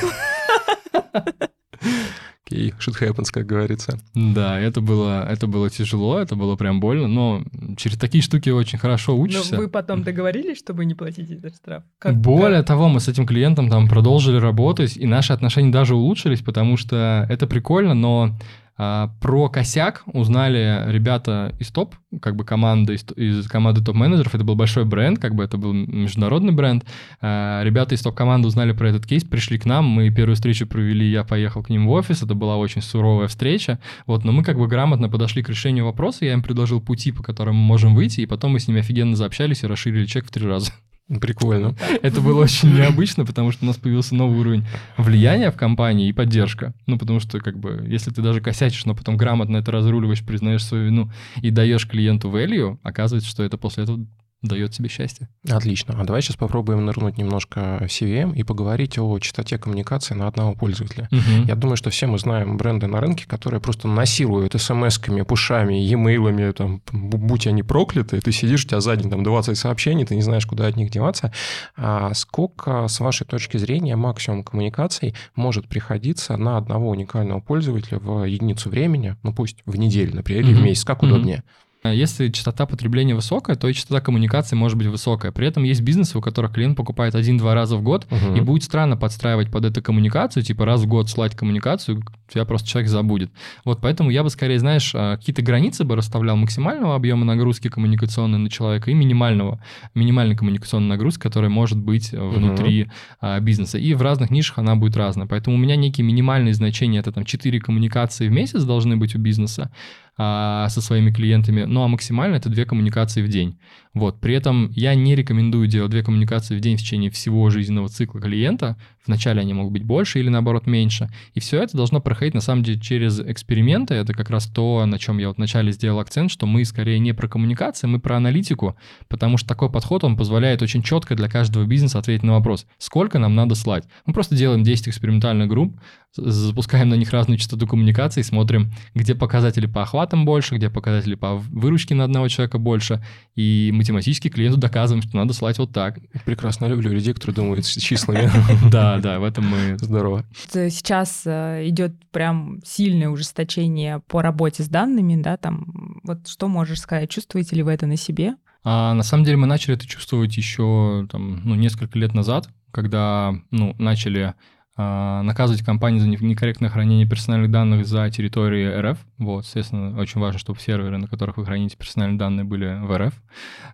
Окей, 2.54 2.74
shit 2.80 3.00
happens, 3.02 3.32
как 3.32 3.48
говорится. 3.48 4.00
Да, 4.14 4.60
это 4.60 4.80
было, 4.80 5.28
это 5.28 5.48
было 5.48 5.70
тяжело, 5.70 6.20
это 6.20 6.36
было 6.36 6.56
прям 6.56 6.80
больно, 6.80 7.08
но 7.08 7.44
через 7.78 7.98
такие 7.98 8.22
штуки 8.22 8.50
очень 8.50 8.78
хорошо 8.78 9.18
учишься. 9.18 9.56
Но 9.56 9.62
вы 9.62 9.68
потом 9.68 10.04
договорились, 10.04 10.60
чтобы 10.60 10.86
не 10.86 10.94
платить 10.94 11.32
этот 11.32 11.56
штраф? 11.56 11.84
Как, 11.98 12.16
Более 12.16 12.60
как? 12.60 12.68
того, 12.68 12.90
мы 12.90 13.00
с 13.00 13.08
этим 13.08 13.26
клиентом 13.26 13.70
там 13.70 13.88
продолжили 13.88 14.38
работать, 14.38 14.98
и 14.98 15.08
наши 15.08 15.34
отношения 15.34 15.72
даже 15.72 15.96
улучшились, 15.96 16.42
потому 16.42 16.78
что 16.78 17.26
это 17.28 17.48
прикольно, 17.48 17.96
но 17.96 18.38
про 18.76 19.50
косяк 19.50 20.04
узнали 20.06 20.84
ребята 20.88 21.54
из 21.60 21.70
топ, 21.70 21.96
как 22.22 22.36
бы 22.36 22.44
команды, 22.44 22.96
из, 22.96 23.06
из 23.16 23.48
команды 23.48 23.84
топ-менеджеров. 23.84 24.34
Это 24.34 24.44
был 24.44 24.56
большой 24.56 24.86
бренд, 24.86 25.20
как 25.20 25.36
бы 25.36 25.44
это 25.44 25.58
был 25.58 25.74
международный 25.74 26.54
бренд. 26.54 26.86
А, 27.22 27.62
ребята 27.64 27.96
из 27.96 28.02
топ-команды 28.02 28.48
узнали 28.48 28.72
про 28.72 28.90
этот 28.90 29.06
кейс, 29.06 29.24
пришли 29.24 29.58
к 29.58 29.66
нам, 29.66 29.86
мы 29.86 30.10
первую 30.10 30.36
встречу 30.36 30.66
провели, 30.66 31.10
я 31.10 31.24
поехал 31.24 31.64
к 31.64 31.70
ним 31.70 31.88
в 31.88 31.92
офис, 31.92 32.24
это 32.24 32.34
была 32.34 32.58
очень 32.58 32.82
суровая 32.82 33.28
встреча, 33.28 33.80
вот, 34.08 34.24
но 34.24 34.32
мы 34.32 34.44
как 34.44 34.58
бы 34.58 34.68
грамотно 34.68 35.10
подошли 35.10 35.44
к 35.44 35.50
решению 35.50 35.86
вопроса, 35.86 36.26
я 36.26 36.34
им 36.34 36.42
предложил 36.42 36.82
пути, 36.82 37.12
по 37.12 37.24
которым 37.24 37.56
мы 37.56 37.64
можем 37.64 37.96
выйти, 37.96 38.22
и 38.22 38.26
потом 38.26 38.54
мы 38.54 38.60
с 38.60 38.68
ними 38.68 38.80
офигенно 38.80 39.16
заобщались 39.16 39.64
и 39.64 39.68
расширили 39.68 40.06
чек 40.06 40.26
в 40.26 40.32
три 40.32 40.48
раза. 40.48 40.72
Прикольно. 41.20 41.76
Это 42.02 42.22
было 42.22 42.42
очень 42.42 42.74
необычно, 42.74 43.26
потому 43.26 43.52
что 43.52 43.66
у 43.66 43.68
нас 43.68 43.78
появился 43.78 44.16
новый 44.16 44.40
уровень 44.40 44.66
влияния 44.98 45.52
в 45.52 45.58
компании 45.58 46.08
и 46.08 46.14
поддержка. 46.14 46.74
Ну, 46.86 46.98
потому 46.98 47.20
что, 47.20 47.40
как 47.40 47.60
бы, 47.60 47.84
если 47.88 48.12
ты 48.12 48.22
даже 48.22 48.40
косячишь, 48.40 48.86
но 48.86 48.96
потом 48.96 49.18
грамотно 49.18 49.58
это 49.58 49.72
разруливаешь, 49.72 50.26
признаешь 50.26 50.64
свою 50.64 50.86
вину 50.86 51.12
и 51.42 51.50
даешь 51.52 51.88
клиенту 51.88 52.30
value, 52.30 52.80
оказывается, 52.84 53.30
что 53.30 53.44
это 53.44 53.58
после 53.58 53.84
этого 53.84 54.06
дает 54.44 54.72
тебе 54.72 54.90
счастье. 54.90 55.30
Отлично. 55.50 55.96
А 55.98 56.04
давай 56.04 56.22
сейчас 56.22 56.36
попробуем 56.36 56.86
нырнуть 56.86 57.18
немножко 57.18 57.80
в 57.80 57.86
CVM 57.86 58.36
и 58.36 58.44
поговорить 58.44 59.00
о 59.00 59.18
частоте 59.20 59.58
коммуникации 59.58 60.14
на 60.14 60.28
одного 60.28 60.54
пользователя. 60.54 61.08
Мгм. 61.12 61.46
Я 61.48 61.56
думаю, 61.56 61.78
что 61.78 61.90
все 61.90 62.08
мы 62.08 62.20
знаем 62.20 62.58
бренды 62.58 62.88
на 62.88 63.00
рынке, 63.00 63.26
которые 63.26 63.62
просто 63.62 63.88
насилуют 63.88 64.54
смс-ками, 64.56 65.22
пушами, 65.24 65.76
e-mailами, 65.76 66.52
там, 66.52 66.82
будь 66.92 67.48
они 67.48 67.64
прокляты, 67.64 68.20
ты 68.20 68.32
сидишь, 68.32 68.66
у 68.66 68.68
тебя 68.68 68.82
сзади 68.82 69.10
там 69.10 69.24
20 69.24 69.58
сообщений, 69.58 70.06
ты 70.06 70.16
не 70.16 70.22
знаешь, 70.22 70.46
куда 70.46 70.68
от 70.68 70.76
них 70.76 70.92
деваться. 70.92 71.32
А 71.78 72.14
сколько, 72.14 72.88
с 72.88 73.00
вашей 73.00 73.26
точки 73.26 73.58
зрения, 73.58 73.96
максимум 73.96 74.44
коммуникаций 74.44 75.16
может 75.36 75.68
приходиться 75.68 76.36
на 76.38 76.58
одного 76.58 76.90
уникального 76.90 77.40
пользователя 77.40 78.00
в 78.00 78.26
единицу 78.26 78.70
времени, 78.70 79.16
ну 79.24 79.34
пусть 79.34 79.58
в 79.66 79.78
неделю, 79.78 80.16
например, 80.16 80.44
или 80.44 80.54
в 80.54 80.58
Мгм. 80.58 80.66
месяц, 80.66 80.84
как 80.84 81.02
Мгм. 81.02 81.12
удобнее? 81.14 81.44
А 81.84 81.94
Если 81.94 82.30
частота 82.30 82.66
потребления 82.66 83.14
высокая, 83.14 83.56
то 83.58 83.68
и 83.68 83.74
частота 83.74 84.00
коммуникации 84.00 84.56
может 84.56 84.78
быть 84.78 84.88
высокая. 84.88 85.32
При 85.34 85.48
этом 85.48 85.64
есть 85.64 85.82
бизнесы, 85.82 86.18
у 86.18 86.22
которых 86.22 86.54
клиент 86.54 86.78
покупает 86.78 87.14
один-два 87.14 87.54
раза 87.54 87.76
в 87.76 87.84
год, 87.84 88.08
Мгм. 88.10 88.36
и 88.36 88.42
будет 88.42 88.64
странно 88.64 88.96
подстраивать 88.96 89.52
под 89.52 89.66
эту 89.66 89.82
коммуникацию, 89.82 90.44
типа 90.44 90.66
раз 90.66 90.82
в 90.82 90.88
год 90.88 91.10
слать 91.10 91.36
коммуникацию, 91.36 92.02
тебя 92.32 92.46
просто 92.46 92.68
человек 92.70 92.90
забудет. 92.90 93.32
Вот 93.66 93.80
поэтому 93.82 94.10
я 94.10 94.24
бы 94.24 94.30
скорее, 94.30 94.60
знаешь, 94.60 94.92
а, 94.96 95.18
какие-то 95.18 95.42
границы 95.42 95.84
бы 95.84 95.96
расставлял 95.96 96.36
максимального 96.38 96.96
объема 96.96 97.26
нагрузки 97.26 97.68
коммуникационной 97.68 98.40
на 98.40 98.50
человека 98.50 98.90
и 98.90 98.94
минимального, 98.94 99.62
минимальной 99.94 100.36
коммуникационной 100.38 100.88
нагрузки, 100.88 101.22
которая 101.22 101.50
может 101.50 101.78
быть 101.78 102.14
э, 102.14 102.18
внутри 102.18 102.90
а, 103.20 103.40
бизнеса. 103.42 103.78
И 103.78 103.94
в 103.94 104.02
разных 104.02 104.32
нишах 104.32 104.58
она 104.60 104.76
будет 104.76 104.96
разная. 104.96 105.28
Поэтому 105.28 105.58
у 105.58 105.60
меня 105.60 105.76
некие 105.76 106.06
минимальные 106.06 106.54
значения, 106.54 107.00
это 107.00 107.12
там 107.12 107.26
4 107.26 107.60
коммуникации 107.60 108.30
в 108.30 108.32
месяц 108.32 108.64
должны 108.64 108.96
быть 108.96 109.16
у 109.16 109.20
бизнеса, 109.20 109.70
а, 110.16 110.70
со 110.70 110.80
своими 110.82 111.12
клиентами, 111.12 111.64
ну 111.74 111.84
а 111.84 111.88
максимально 111.88 112.36
это 112.36 112.50
две 112.50 112.66
коммуникации 112.66 113.22
в 113.22 113.28
день. 113.28 113.58
Вот. 113.94 114.20
При 114.20 114.34
этом 114.34 114.72
я 114.72 114.96
не 114.96 115.16
рекомендую 115.16 115.68
делать 115.68 115.92
две 115.92 116.04
коммуникации 116.04 116.58
в 116.58 116.60
день 116.60 116.78
в 116.78 116.82
течение 116.82 117.12
всего 117.12 117.50
жизненного 117.50 117.90
цикла 117.90 118.20
клиента. 118.20 118.76
Вначале 119.06 119.42
они 119.42 119.54
могут 119.54 119.74
быть 119.74 119.84
больше 119.84 120.20
или 120.20 120.30
наоборот 120.30 120.66
меньше. 120.66 121.10
И 121.34 121.40
все 121.40 121.62
это 121.62 121.78
должно 121.78 122.02
проходить 122.02 122.34
на 122.34 122.42
самом 122.42 122.64
деле 122.64 122.80
через 122.80 123.20
эксперименты. 123.20 123.94
Это 123.94 124.14
как 124.14 124.30
раз 124.30 124.48
то, 124.48 124.86
на 124.86 124.98
чем 124.98 125.20
я 125.20 125.28
вот 125.28 125.38
вначале 125.38 125.72
сделал 125.72 126.00
акцент, 126.00 126.32
что 126.32 126.48
мы 126.48 126.66
скорее 126.66 126.98
не 127.00 127.14
про 127.14 127.28
коммуникации, 127.28 127.86
мы 127.86 128.00
про 128.00 128.18
аналитику, 128.18 128.76
потому 129.10 129.38
что 129.38 129.48
такой 129.48 129.70
подход, 129.70 130.04
он 130.04 130.18
позволяет 130.18 130.62
очень 130.62 130.82
четко 130.82 131.16
для 131.16 131.28
каждого 131.28 131.66
бизнеса 131.66 132.00
ответить 132.00 132.24
на 132.24 132.34
вопрос, 132.34 132.66
сколько 132.80 133.20
нам 133.20 133.36
надо 133.36 133.56
слать. 133.56 133.84
Мы 134.06 134.14
просто 134.14 134.36
делаем 134.36 134.64
10 134.64 134.88
экспериментальных 134.88 135.50
групп, 135.50 135.78
запускаем 136.16 136.90
на 136.90 136.96
них 136.96 137.12
разную 137.12 137.38
частоту 137.38 137.68
коммуникации, 137.68 138.22
смотрим, 138.22 138.72
где 138.94 139.16
показатели 139.16 139.66
по 139.66 139.82
охватам 139.82 140.26
больше, 140.26 140.56
где 140.56 140.70
показатели 140.70 141.16
по 141.16 141.36
выручке 141.36 141.96
на 141.96 142.04
одного 142.04 142.28
человека 142.28 142.58
больше, 142.58 143.04
и 143.36 143.72
математически 143.84 144.30
клиенту 144.30 144.58
доказываем, 144.58 145.02
что 145.04 145.18
надо 145.18 145.34
слать 145.34 145.58
вот 145.60 145.72
так. 145.74 146.00
Прекрасно 146.26 146.66
люблю 146.68 146.92
людей, 146.92 147.14
которые 147.14 147.36
думают 147.36 147.66
с 147.66 147.76
числами. 147.76 148.32
Да, 148.72 148.98
да, 149.00 149.20
в 149.20 149.24
этом 149.24 149.46
мы... 149.48 149.78
Здорово. 149.78 150.26
Т- 150.52 150.70
Сейчас 150.70 151.24
э, 151.26 151.68
идет 151.68 151.94
прям 152.12 152.60
сильное 152.66 153.10
ужесточение 153.10 154.00
по 154.08 154.22
работе 154.22 154.64
с 154.64 154.70
данными, 154.70 155.22
да, 155.22 155.38
там, 155.38 156.00
вот 156.04 156.28
что 156.28 156.48
можешь 156.48 156.80
сказать, 156.80 157.10
чувствуете 157.10 157.56
ли 157.56 157.64
вы 157.64 157.74
это 157.74 157.86
на 157.86 157.98
себе? 157.98 158.36
А 158.64 158.94
на 158.94 159.04
самом 159.04 159.26
деле 159.26 159.38
мы 159.38 159.48
начали 159.48 159.76
это 159.76 159.86
чувствовать 159.86 160.38
еще 160.38 161.06
там, 161.12 161.42
ну, 161.44 161.56
несколько 161.56 162.00
лет 162.00 162.14
назад, 162.14 162.48
когда 162.72 163.36
ну, 163.52 163.76
начали 163.78 164.34
наказывать 164.76 165.64
компании 165.64 166.00
за 166.00 166.08
не- 166.08 166.18
некорректное 166.18 166.70
хранение 166.70 167.08
персональных 167.08 167.52
данных 167.52 167.86
за 167.86 168.10
территорией 168.10 168.80
РФ. 168.82 168.98
Вот, 169.20 169.46
соответственно, 169.46 170.00
очень 170.00 170.20
важно, 170.20 170.40
чтобы 170.40 170.60
серверы, 170.60 170.98
на 170.98 171.08
которых 171.08 171.38
вы 171.38 171.46
храните 171.46 171.78
персональные 171.78 172.18
данные, 172.18 172.44
были 172.44 172.80
в 172.82 172.98
РФ, 172.98 173.14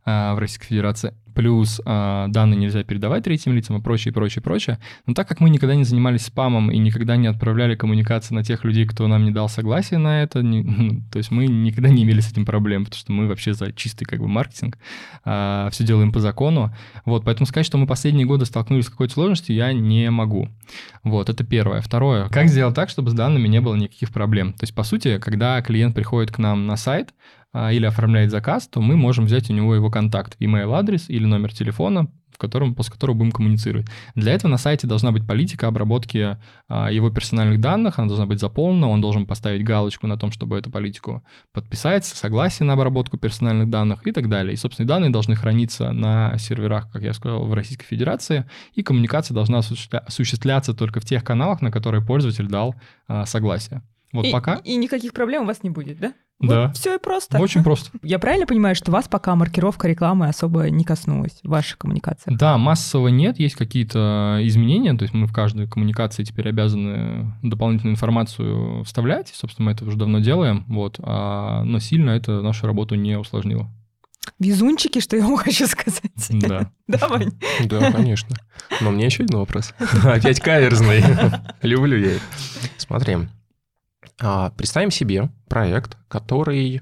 а, 0.06 0.36
в 0.36 0.40
Российской 0.40 0.68
Федерации. 0.68 1.14
Плюс 1.36 1.82
а, 1.86 2.28
данные 2.28 2.60
нельзя 2.60 2.84
передавать 2.84 3.24
третьим 3.24 3.54
лицам 3.54 3.78
и 3.78 3.82
прочее, 3.82 4.14
прочее, 4.14 4.42
прочее. 4.42 4.80
Но 5.06 5.14
так 5.14 5.28
как 5.28 5.40
мы 5.40 5.50
никогда 5.50 5.76
не 5.76 5.84
занимались 5.84 6.24
спамом 6.24 6.72
и 6.72 6.78
никогда 6.78 7.16
не 7.18 7.28
отправляли 7.28 7.76
коммуникации 7.76 8.34
на 8.34 8.44
тех 8.44 8.64
людей, 8.64 8.86
кто 8.86 9.08
нам 9.08 9.26
не 9.26 9.32
дал 9.32 9.50
согласие 9.50 10.00
на 10.00 10.24
это, 10.24 10.42
не- 10.42 11.04
то 11.12 11.18
есть 11.18 11.32
мы 11.32 11.48
никогда 11.48 11.90
не 11.90 12.04
имели 12.04 12.20
с 12.20 12.32
этим 12.32 12.46
проблем, 12.46 12.86
потому 12.86 13.00
что 13.00 13.12
мы 13.12 13.28
вообще 13.28 13.54
за 13.54 13.72
чистый 13.72 14.06
как 14.06 14.20
бы 14.20 14.28
маркетинг, 14.28 14.78
все 15.24 15.84
делаем 15.84 16.12
по 16.12 16.20
закону. 16.20 16.74
Вот, 17.06 17.24
поэтому 17.24 17.46
сказать, 17.46 17.66
что 17.66 17.78
мы 17.78 17.88
последние 17.88 18.26
годы 18.26 18.46
столкнулись 18.46 18.86
с 18.86 18.90
какой-то 18.90 19.14
сложностью, 19.14 19.56
я 19.56 19.74
не 19.74 20.10
могу. 20.10 20.50
Вот, 21.04 21.30
это 21.30 21.44
первое. 21.44 21.82
Второе, 21.82 22.28
как 22.30 22.48
сделать 22.48 22.76
так, 22.76 22.90
чтобы 22.90 23.12
с 23.12 23.14
данными 23.14 23.48
не 23.48 23.62
было 23.62 23.76
никаких 23.76 24.12
проблем? 24.12 24.54
То 24.54 24.64
есть, 24.64 24.76
по 24.76 24.84
сути, 24.84 25.18
когда 25.18 25.62
клиент 25.62 25.96
приходит 25.96 26.32
к 26.32 26.38
нам 26.38 26.68
на 26.68 26.76
сайт 26.76 27.10
а, 27.10 27.39
или 27.54 27.86
оформляет 27.86 28.32
заказ, 28.32 28.68
то 28.68 28.82
мы 28.82 28.96
можем 28.96 29.26
взять 29.26 29.50
у 29.50 29.54
него 29.54 29.74
его 29.74 29.90
контакт, 29.90 30.36
email 30.40 30.74
адрес 30.74 31.10
или 31.10 31.26
номер 31.26 31.54
телефона, 31.54 32.08
в 32.32 32.38
котором, 32.38 32.74
после 32.74 32.94
которого 32.94 33.18
будем 33.18 33.32
коммуницировать. 33.32 33.88
Для 34.16 34.34
этого 34.34 34.50
на 34.50 34.58
сайте 34.58 34.88
должна 34.88 35.12
быть 35.12 35.28
политика 35.28 35.68
обработки 35.68 36.38
а, 36.68 36.90
его 36.90 37.10
персональных 37.10 37.60
данных, 37.60 38.00
она 38.00 38.08
должна 38.08 38.26
быть 38.26 38.40
заполнена, 38.40 38.88
он 38.88 39.02
должен 39.02 39.26
поставить 39.26 39.64
галочку 39.64 40.08
на 40.08 40.18
том, 40.18 40.32
чтобы 40.32 40.58
эту 40.58 40.72
политику 40.72 41.22
подписать, 41.52 42.06
согласие 42.06 42.66
на 42.66 42.74
обработку 42.74 43.18
персональных 43.18 43.70
данных 43.70 44.08
и 44.08 44.12
так 44.12 44.30
далее. 44.30 44.54
И, 44.54 44.58
собственно, 44.58 44.88
данные 44.88 45.10
должны 45.10 45.36
храниться 45.36 45.92
на 45.92 46.38
серверах, 46.38 46.90
как 46.92 47.02
я 47.02 47.14
сказал, 47.14 47.46
в 47.46 47.54
Российской 47.54 47.86
Федерации, 47.86 48.46
и 48.74 48.84
коммуникация 48.84 49.36
должна 49.36 49.60
осуществля- 49.60 50.06
осуществляться 50.06 50.74
только 50.74 51.02
в 51.02 51.06
тех 51.06 51.24
каналах, 51.24 51.62
на 51.62 51.72
которые 51.72 52.06
пользователь 52.06 52.48
дал 52.48 52.76
а, 53.08 53.26
согласие. 53.26 53.82
Вот 54.12 54.26
и, 54.26 54.32
пока. 54.32 54.56
И 54.56 54.76
никаких 54.76 55.14
проблем 55.14 55.44
у 55.44 55.46
вас 55.46 55.64
не 55.64 55.70
будет, 55.70 56.00
да? 56.00 56.14
Да. 56.40 56.72
все 56.72 56.96
и 56.96 57.00
просто. 57.00 57.38
Очень 57.38 57.64
просто. 57.64 57.92
Я 58.02 58.18
правильно 58.18 58.48
понимаю, 58.48 58.74
что 58.74 58.92
вас 58.92 59.08
пока 59.10 59.36
маркировка 59.36 59.88
рекламы 59.88 60.30
особо 60.30 60.70
не 60.70 60.86
коснулась, 60.86 61.38
ваша 61.44 61.78
коммуникация? 61.78 62.36
Да, 62.36 62.58
массово 62.58 63.10
нет, 63.10 63.40
есть 63.40 63.56
какие-то 63.56 64.40
изменения, 64.44 64.94
то 64.94 65.04
есть 65.04 65.14
мы 65.14 65.28
в 65.28 65.34
каждой 65.34 65.68
коммуникации 65.68 66.24
теперь 66.24 66.48
обязаны 66.48 67.34
дополнительную 67.44 67.96
информацию 67.96 68.84
вставлять, 68.86 69.30
собственно, 69.36 69.68
мы 69.68 69.72
это 69.74 69.84
уже 69.84 69.98
давно 69.98 70.20
делаем, 70.20 70.64
вот, 70.70 70.96
а, 71.00 71.64
но 71.64 71.80
сильно 71.80 72.12
это 72.12 72.42
нашу 72.42 72.68
работу 72.68 72.96
не 72.96 73.18
усложнило. 73.18 73.70
Везунчики, 74.40 75.00
что 75.02 75.18
я 75.18 75.24
вам 75.26 75.36
хочу 75.38 75.68
сказать. 75.68 76.02
Да. 76.30 76.72
Да, 76.88 77.08
Вань? 77.08 77.34
Да, 77.66 77.92
конечно. 77.92 78.36
Но 78.82 78.90
мне 78.90 79.06
еще 79.06 79.24
один 79.24 79.38
вопрос. 79.38 79.76
Опять 80.04 80.40
каверзный. 80.40 81.04
Люблю 81.62 82.00
я 82.00 82.16
их. 82.16 82.22
Смотри. 82.78 83.18
А, 84.20 84.52
Представим 84.52 84.92
себе 84.92 85.30
проект, 85.48 85.98
который, 86.08 86.82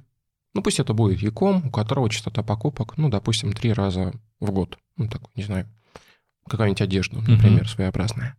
ну 0.54 0.62
пусть 0.62 0.80
это 0.80 0.94
будет 0.94 1.22
Яком, 1.22 1.68
у 1.68 1.72
которого 1.72 2.10
частота 2.10 2.44
покупок, 2.44 2.98
ну, 2.98 3.10
допустим, 3.10 3.54
три 3.54 3.74
раза 3.74 4.14
в 4.40 4.52
год. 4.52 4.78
Ну, 4.98 5.08
так, 5.08 5.22
не 5.36 5.44
знаю, 5.44 5.68
какая-нибудь 6.48 6.82
одежда, 6.82 7.20
например, 7.20 7.68
своеобразная. 7.70 8.36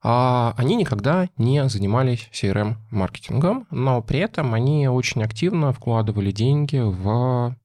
А 0.00 0.54
Они 0.56 0.76
никогда 0.76 1.28
не 1.36 1.68
занимались 1.68 2.28
CRM-маркетингом, 2.32 3.66
но 3.70 4.00
при 4.00 4.20
этом 4.20 4.54
они 4.54 4.88
очень 4.88 5.24
активно 5.24 5.72
вкладывали 5.72 6.30
деньги 6.30 6.78
в 6.78 7.56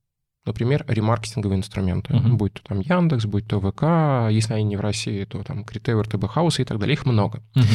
Например, 0.45 0.83
ремаркетинговые 0.87 1.57
инструменты. 1.57 2.13
Мгм. 2.13 2.37
Будь 2.37 2.53
то 2.53 2.63
там 2.63 2.79
Яндекс, 2.81 3.25
будь 3.25 3.47
то 3.47 3.59
ВК, 3.59 4.33
если 4.33 4.53
они 4.53 4.63
не 4.63 4.77
в 4.77 4.81
России, 4.81 5.23
то 5.23 5.41
там 5.43 5.63
Критевер, 5.63 6.07
ТБ 6.07 6.27
Хаус 6.27 6.59
и 6.59 6.65
так 6.65 6.79
далее. 6.79 6.93
Их 6.93 7.05
много. 7.05 7.41
Мгм. 7.55 7.65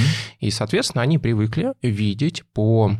И, 0.40 0.50
соответственно, 0.50 1.02
они 1.02 1.18
привыкли 1.18 1.72
видеть 1.83 2.44
по 2.52 2.92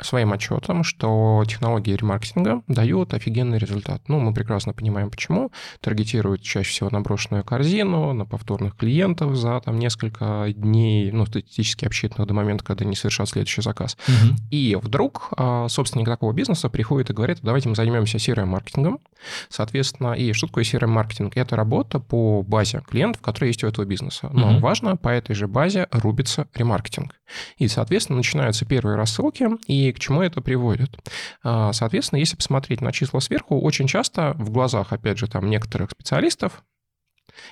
своим 0.00 0.32
отчетам, 0.32 0.84
что 0.84 1.42
технологии 1.46 1.94
ремаркетинга 1.94 2.62
дают 2.68 3.14
офигенный 3.14 3.58
результат. 3.58 4.02
Ну, 4.08 4.20
мы 4.20 4.32
прекрасно 4.32 4.72
понимаем, 4.72 5.10
почему. 5.10 5.50
Таргетируют 5.80 6.42
чаще 6.42 6.70
всего 6.70 6.88
на 6.90 7.00
брошенную 7.00 7.44
корзину, 7.44 8.12
на 8.12 8.24
повторных 8.24 8.76
клиентов 8.76 9.34
за 9.34 9.60
там 9.60 9.78
несколько 9.78 10.46
дней, 10.54 11.10
ну, 11.10 11.26
статистически 11.26 11.84
обсчитанных 11.84 12.28
до 12.28 12.34
момента, 12.34 12.64
когда 12.64 12.84
они 12.84 12.94
совершат 12.94 13.28
следующий 13.28 13.62
заказ. 13.62 13.96
Мгм. 14.06 14.36
И 14.50 14.78
вдруг 14.80 15.30
а, 15.36 15.68
собственник 15.68 16.06
такого 16.06 16.32
бизнеса 16.32 16.68
приходит 16.68 17.10
и 17.10 17.12
говорит, 17.12 17.38
давайте 17.42 17.68
мы 17.68 17.74
займемся 17.74 18.18
CRM-маркетингом. 18.18 19.00
Соответственно, 19.48 20.12
и 20.12 20.32
что 20.32 20.46
такое 20.46 20.64
CRM-маркетинг? 20.64 21.36
Это 21.36 21.56
работа 21.56 21.98
по 21.98 22.42
базе 22.42 22.82
клиентов, 22.88 23.20
которые 23.22 23.50
есть 23.50 23.64
у 23.64 23.66
этого 23.66 23.84
бизнеса. 23.84 24.30
Но 24.32 24.52
Мгм. 24.52 24.60
важно, 24.60 24.96
по 24.96 25.08
этой 25.08 25.34
же 25.34 25.48
базе 25.48 25.88
рубится 25.90 26.46
ремаркетинг. 26.54 27.14
И, 27.58 27.68
соответственно, 27.68 28.18
начинаются 28.18 28.64
первые 28.64 28.96
рассылки, 28.96 29.48
и 29.66 29.87
к 29.92 29.98
чему 29.98 30.22
это 30.22 30.40
приводит? 30.40 30.96
А, 31.42 31.72
Соответственно, 31.72 32.18
если 32.18 32.36
посмотреть 32.36 32.80
на 32.80 32.92
числа 32.92 33.20
сверху, 33.20 33.60
очень 33.60 33.86
часто 33.86 34.34
в 34.38 34.50
глазах, 34.50 34.92
опять 34.92 35.18
же, 35.18 35.28
там 35.28 35.48
некоторых 35.48 35.90
специалистов, 35.90 36.64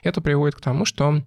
это 0.02 0.20
приводит 0.20 0.56
к 0.56 0.60
тому, 0.60 0.84
что 0.84 1.22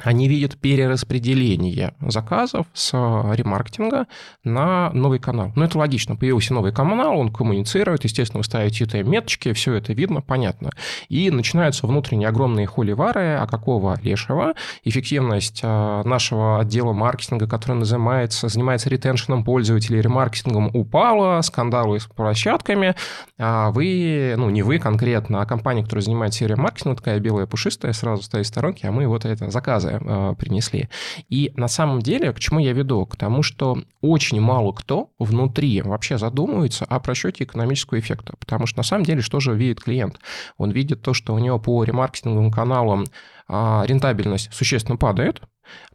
они 0.00 0.26
видят 0.26 0.56
перераспределение 0.56 1.94
заказов 2.00 2.66
с 2.72 2.92
ремаркетинга 2.92 4.06
на 4.42 4.90
новый 4.90 5.18
канал. 5.18 5.52
Ну, 5.54 5.64
это 5.64 5.78
логично. 5.78 6.16
Появился 6.16 6.54
новый 6.54 6.72
канал, 6.72 7.18
он 7.18 7.30
коммуницирует, 7.30 8.04
естественно, 8.04 8.38
вы 8.38 8.44
ставите 8.44 8.84
это 8.84 9.02
меточки, 9.02 9.52
все 9.52 9.74
это 9.74 9.92
видно, 9.92 10.22
понятно. 10.22 10.70
И 11.08 11.30
начинаются 11.30 11.86
внутренние 11.86 12.28
огромные 12.28 12.66
холивары, 12.66 13.36
а 13.38 13.46
какого 13.46 13.98
лешего? 14.02 14.54
Эффективность 14.82 15.60
а, 15.62 16.02
нашего 16.04 16.60
отдела 16.60 16.92
маркетинга, 16.92 17.46
который 17.46 17.84
занимается, 17.84 18.48
занимается 18.48 18.88
ретеншеном 18.88 19.44
пользователей, 19.44 20.00
ремаркетингом 20.00 20.70
упала, 20.74 21.40
скандалы 21.42 22.00
с 22.00 22.06
площадками. 22.06 22.94
А 23.38 23.70
вы, 23.70 24.34
ну, 24.38 24.48
не 24.48 24.62
вы 24.62 24.78
конкретно, 24.78 25.42
а 25.42 25.46
компания, 25.46 25.82
которая 25.82 26.02
занимается 26.02 26.40
серией 26.40 26.58
маркетинга, 26.58 26.96
такая 26.96 27.20
белая 27.20 27.46
пушистая, 27.46 27.92
сразу 27.92 28.22
стоит 28.22 28.46
в 28.46 28.48
сторонке, 28.48 28.88
а 28.88 28.92
мы 28.92 29.06
вот 29.06 29.26
это 29.26 29.50
заказываем 29.50 29.81
заказы 29.82 30.00
э, 30.00 30.34
принесли. 30.38 30.88
И 31.28 31.52
на 31.56 31.68
самом 31.68 32.00
деле, 32.00 32.32
к 32.32 32.40
чему 32.40 32.60
я 32.60 32.72
веду? 32.72 33.06
К 33.06 33.16
тому, 33.16 33.42
что 33.42 33.82
очень 34.00 34.40
мало 34.40 34.72
кто 34.72 35.10
внутри 35.18 35.82
вообще 35.82 36.18
задумывается 36.18 36.84
о 36.84 37.00
просчете 37.00 37.44
экономического 37.44 37.98
эффекта. 37.98 38.34
Потому 38.38 38.66
что 38.66 38.78
на 38.78 38.84
самом 38.84 39.04
деле, 39.04 39.20
что 39.20 39.40
же 39.40 39.54
видит 39.54 39.80
клиент? 39.80 40.18
Он 40.56 40.70
видит 40.70 41.02
то, 41.02 41.14
что 41.14 41.34
у 41.34 41.38
него 41.38 41.58
по 41.58 41.84
ремаркетинговым 41.84 42.50
каналам 42.50 43.04
а, 43.48 43.84
рентабельность 43.86 44.52
существенно 44.52 44.96
падает, 44.96 45.42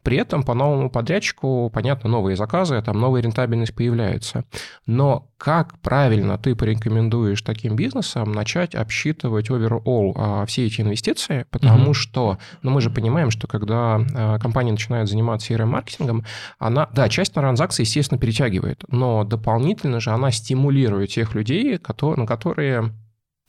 при 0.02 0.16
этом 0.16 0.42
по 0.42 0.54
новому 0.54 0.90
подрядчику, 0.90 1.70
понятно, 1.72 2.08
новые 2.08 2.36
заказы, 2.36 2.80
там 2.82 2.98
новая 2.98 3.20
рентабельность 3.20 3.74
появляется. 3.74 4.44
Но 4.86 5.28
как 5.36 5.78
правильно 5.80 6.38
ты 6.38 6.56
порекомендуешь 6.56 7.42
таким 7.42 7.76
бизнесам 7.76 8.32
начать 8.32 8.74
обсчитывать 8.74 9.50
overall 9.50 10.12
а, 10.16 10.46
все 10.46 10.66
эти 10.66 10.80
инвестиции? 10.80 11.46
Потому 11.50 11.90
mm-hmm. 11.90 11.94
что, 11.94 12.38
ну 12.62 12.70
мы 12.70 12.80
же 12.80 12.90
понимаем, 12.90 13.30
что 13.30 13.46
когда 13.46 14.00
а, 14.14 14.38
компания 14.38 14.72
начинает 14.72 15.08
заниматься 15.08 15.52
CRM-маркетингом, 15.52 16.24
она, 16.58 16.88
да, 16.94 17.08
часть 17.08 17.34
транзакций, 17.34 17.84
естественно, 17.84 18.18
перетягивает, 18.18 18.84
но 18.88 19.24
дополнительно 19.24 20.00
же 20.00 20.10
она 20.10 20.30
стимулирует 20.30 21.10
тех 21.10 21.34
людей, 21.34 21.78
которые, 21.78 22.20
на 22.20 22.26
которые 22.26 22.92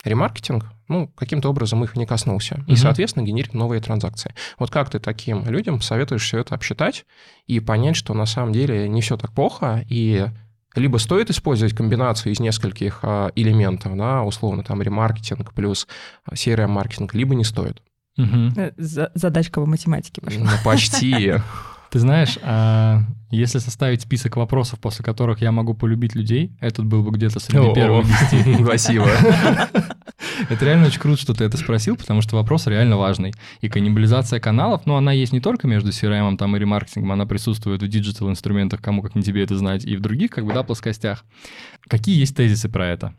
ремаркетинг, 0.04 0.66
ну, 0.88 1.08
каким-то 1.08 1.50
образом 1.50 1.84
их 1.84 1.96
не 1.96 2.06
коснулся. 2.06 2.56
Uh-huh. 2.56 2.72
И, 2.72 2.76
соответственно, 2.76 3.24
генерит 3.24 3.54
новые 3.54 3.80
транзакции. 3.80 4.34
Вот 4.58 4.70
как 4.70 4.90
ты 4.90 4.98
таким 4.98 5.46
людям 5.48 5.80
советуешь 5.80 6.22
все 6.22 6.38
это 6.38 6.54
обсчитать 6.54 7.06
и 7.46 7.60
понять, 7.60 7.96
что 7.96 8.14
на 8.14 8.26
самом 8.26 8.52
деле 8.52 8.88
не 8.88 9.00
все 9.00 9.16
так 9.16 9.32
плохо, 9.32 9.84
и 9.88 10.26
либо 10.74 10.98
стоит 10.98 11.30
использовать 11.30 11.74
комбинацию 11.74 12.32
из 12.32 12.40
нескольких 12.40 13.00
а, 13.02 13.30
элементов, 13.34 13.96
да, 13.96 14.22
условно, 14.22 14.62
там, 14.62 14.80
ремаркетинг 14.80 15.52
плюс 15.52 15.88
серия 16.34 16.66
маркетинг, 16.66 17.14
либо 17.14 17.34
не 17.34 17.44
стоит. 17.44 17.82
Угу. 18.16 18.72
Задачка 18.76 19.60
в 19.60 19.66
математике 19.66 20.20
пошла. 20.20 20.44
Ну, 20.44 20.50
почти. 20.64 21.34
Ты 21.90 21.98
знаешь, 21.98 22.38
а 22.42 23.02
если 23.30 23.58
составить 23.58 24.02
список 24.02 24.36
вопросов, 24.36 24.78
после 24.78 25.04
которых 25.04 25.40
я 25.40 25.50
могу 25.50 25.74
полюбить 25.74 26.14
людей, 26.14 26.56
этот 26.60 26.86
был 26.86 27.02
бы 27.02 27.10
где-то 27.10 27.40
среди 27.40 27.74
первых 27.74 28.06
десяти. 28.06 28.54
Спасибо. 28.62 29.08
Это 30.48 30.64
реально 30.64 30.86
очень 30.86 31.00
круто, 31.00 31.20
что 31.20 31.34
ты 31.34 31.44
это 31.44 31.56
спросил, 31.56 31.96
потому 31.96 32.22
что 32.22 32.36
вопрос 32.36 32.66
реально 32.66 32.96
важный. 32.96 33.34
И 33.60 33.68
каннибализация 33.68 34.40
каналов, 34.40 34.82
ну, 34.86 34.96
она 34.96 35.12
есть 35.12 35.32
не 35.32 35.40
только 35.40 35.66
между 35.66 35.90
CRM 35.90 36.36
там, 36.36 36.56
и 36.56 36.58
ремаркетингом, 36.58 37.12
она 37.12 37.26
присутствует 37.26 37.82
в 37.82 37.88
диджитал-инструментах, 37.88 38.80
кому 38.80 39.02
как 39.02 39.14
не 39.14 39.22
тебе 39.22 39.42
это 39.42 39.56
знать, 39.56 39.84
и 39.84 39.96
в 39.96 40.00
других, 40.00 40.30
как 40.30 40.46
бы, 40.46 40.54
да, 40.54 40.62
плоскостях. 40.62 41.24
Какие 41.88 42.18
есть 42.18 42.36
тезисы 42.36 42.68
про 42.68 42.86
это? 42.86 43.14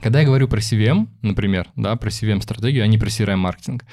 Когда 0.00 0.20
я 0.20 0.26
говорю 0.26 0.46
про 0.46 0.58
CVM, 0.58 1.08
например, 1.22 1.68
да, 1.74 1.96
про 1.96 2.10
CVM-стратегию, 2.10 2.84
а 2.84 2.86
не 2.86 2.98
про 2.98 3.08
CRM-маркетинг, 3.08 3.84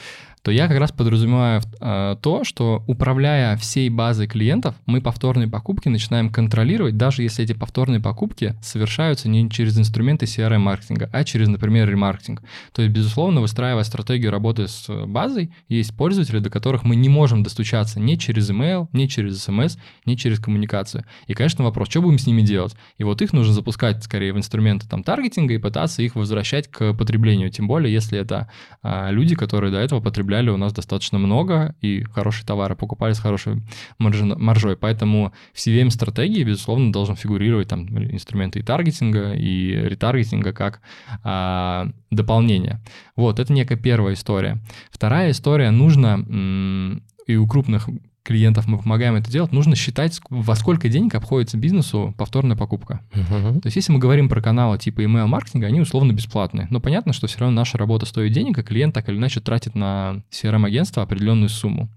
то 0.44 0.52
я 0.52 0.68
как 0.68 0.78
раз 0.78 0.92
подразумеваю 0.92 1.62
э, 1.80 2.18
то, 2.22 2.44
что 2.44 2.84
управляя 2.86 3.56
всей 3.56 3.90
базой 3.90 4.28
клиентов, 4.28 4.76
мы 4.86 5.00
повторные 5.00 5.48
покупки 5.48 5.88
начинаем 5.88 6.30
контролировать, 6.30 6.98
даже 6.98 7.24
если 7.24 7.46
эти 7.46 7.54
повторные 7.54 8.02
покупки 8.02 8.54
совершаются 8.62 9.30
не 9.30 9.50
через 9.50 9.80
инструменты 9.80 10.26
CRM-маркетинга, 10.26 11.10
а 11.14 11.24
через, 11.24 11.48
например, 11.48 11.90
ремаркетинг. 11.90 12.42
То 12.74 12.82
есть, 12.82 12.94
безусловно, 12.94 13.40
выстраивая 13.40 13.84
стратегию 13.84 14.32
работы 14.32 14.68
с 14.68 14.90
базой, 15.06 15.54
есть 15.70 15.96
пользователи, 15.96 16.40
до 16.40 16.50
которых 16.50 16.84
мы 16.84 16.98
не 16.98 17.08
можем 17.08 17.42
достучаться 17.42 18.02
ни 18.02 18.16
через 18.16 18.52
email, 18.52 18.90
ни 18.92 19.06
через 19.06 19.48
SMS, 19.48 19.80
ни 20.06 20.16
через 20.16 20.40
коммуникацию. 20.40 21.06
И, 21.28 21.34
конечно, 21.34 21.64
вопрос, 21.64 21.90
что 21.90 22.02
будем 22.02 22.20
с 22.20 22.28
ними 22.28 22.42
делать? 22.42 22.76
И 22.98 23.06
вот 23.06 23.22
их 23.22 23.32
нужно 23.32 23.54
запускать 23.54 24.04
скорее 24.04 24.34
в 24.34 24.38
инструменты 24.38 24.90
там 24.90 25.04
таргетинга 25.04 25.54
и 25.54 25.58
пытаться 25.58 26.02
их 26.02 26.16
возвращать 26.16 26.68
к 26.68 26.94
потреблению, 26.94 27.50
тем 27.50 27.66
более, 27.68 27.94
если 27.94 28.20
это 28.20 28.50
а, 28.82 29.10
люди, 29.10 29.36
которые 29.36 29.72
до 29.72 29.78
этого 29.78 30.02
потребляли 30.02 30.33
потребляли 30.34 30.50
у 30.50 30.58
нас 30.58 30.74
достаточно 30.74 31.20
много, 31.20 31.76
и 31.82 32.04
хорошие 32.04 32.46
товары 32.46 32.76
покупали 32.76 33.14
с 33.14 33.20
хорошей 33.20 33.62
маржой. 34.00 34.76
Поэтому 34.76 35.32
в 35.54 35.58
CVM-стратегии, 35.58 36.44
безусловно, 36.44 36.92
должен 36.92 37.16
фигурировать 37.16 37.68
там 37.68 37.86
инструменты 38.12 38.60
и 38.60 38.64
таргетинга, 38.64 39.34
и 39.34 39.76
ретаргетинга 39.90 40.52
как 40.52 40.82
а, 41.24 41.88
дополнение. 42.10 42.82
Вот, 43.16 43.40
это 43.40 43.54
некая 43.54 43.78
первая 43.78 44.16
история. 44.16 44.58
Вторая 44.92 45.30
история, 45.30 45.72
нужно 45.72 47.00
и 47.28 47.36
у 47.36 47.48
крупных 47.48 47.90
клиентов 48.24 48.68
мы 48.68 48.78
помогаем 48.80 49.16
это 49.16 49.30
делать, 49.30 49.52
нужно 49.52 49.76
считать, 49.76 50.20
во 50.30 50.56
сколько 50.56 50.90
денег 50.90 51.16
обходится 51.16 51.58
бизнесу 51.58 52.14
повторная 52.18 52.56
покупка. 52.56 53.02
Uh-huh. 53.12 53.60
То 53.60 53.68
есть, 53.68 53.76
если 53.76 53.92
мы 53.92 54.00
говорим 54.00 54.30
про 54.30 54.42
каналы 54.42 54.78
типа 54.78 55.02
email 55.02 55.28
маркетинга, 55.28 55.68
они 55.68 55.82
условно 55.82 56.14
бесплатные. 56.14 56.68
Но 56.70 56.80
понятно, 56.80 57.14
что 57.14 57.28
все 57.28 57.40
равно 57.40 57.56
наша 57.56 57.78
работа 57.78 58.06
стоит 58.06 58.32
денег, 58.32 58.58
а 58.58 58.64
клиент 58.64 58.94
так 58.94 59.10
или 59.10 59.18
иначе 59.18 59.42
тратит 59.42 59.76
на 59.76 60.24
CRM-агентство 60.32 61.04
определенную 61.04 61.50
сумму. 61.50 61.90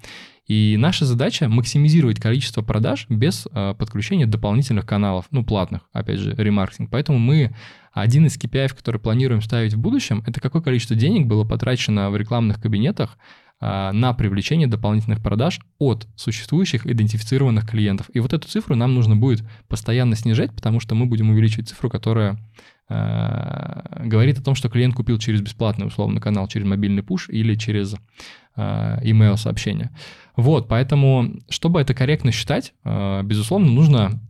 И 0.47 0.77
наша 0.79 1.05
задача 1.05 1.49
максимизировать 1.49 2.21
количество 2.21 2.62
продаж 2.62 3.07
без 3.09 3.49
э, 3.53 3.75
подключения 3.77 4.27
дополнительных 4.27 4.87
каналов, 4.87 5.27
ну, 5.33 5.45
платных, 5.45 5.83
опять 5.93 6.21
же, 6.21 6.35
ремаркетинг. 6.37 6.89
Поэтому 6.91 7.19
мы 7.19 7.53
один 7.93 8.27
из 8.27 8.37
KPI, 8.37 8.77
который 8.77 9.01
планируем 9.01 9.43
ставить 9.43 9.75
в 9.75 9.79
будущем, 9.79 10.23
это 10.25 10.41
какое 10.41 10.62
количество 10.62 10.95
денег 10.95 11.27
было 11.27 11.45
потрачено 11.45 12.11
в 12.11 12.17
рекламных 12.17 12.61
кабинетах 12.61 13.19
на 13.61 14.12
привлечение 14.12 14.69
дополнительных 14.69 15.23
продаж 15.23 15.61
от 15.79 16.07
существующих 16.14 16.87
идентифицированных 16.87 17.66
клиентов. 17.66 18.11
И 18.12 18.21
вот 18.21 18.33
эту 18.33 18.47
цифру 18.49 18.77
нам 18.77 18.95
нужно 18.95 19.16
будет 19.16 19.45
постоянно 19.69 20.14
снижать, 20.14 20.55
потому 20.55 20.79
что 20.81 20.95
мы 20.95 21.07
будем 21.07 21.31
увеличивать 21.31 21.71
цифру, 21.71 21.88
которая 21.88 22.38
э, 22.88 24.05
говорит 24.05 24.38
о 24.38 24.42
том, 24.42 24.55
что 24.55 24.69
клиент 24.69 24.95
купил 24.95 25.19
через 25.19 25.40
бесплатный 25.40 25.87
условно 25.87 26.21
канал, 26.21 26.49
через 26.49 26.66
мобильный 26.66 27.03
пуш 27.03 27.29
или 27.29 27.55
через 27.55 27.95
э, 28.57 28.99
email 29.03 29.37
сообщение. 29.37 29.90
Вот, 30.37 30.69
поэтому, 30.69 31.37
чтобы 31.49 31.81
это 31.81 31.95
корректно 31.95 32.33
считать, 32.33 32.75
э, 32.85 33.23
безусловно, 33.23 33.71
нужно 33.71 34.21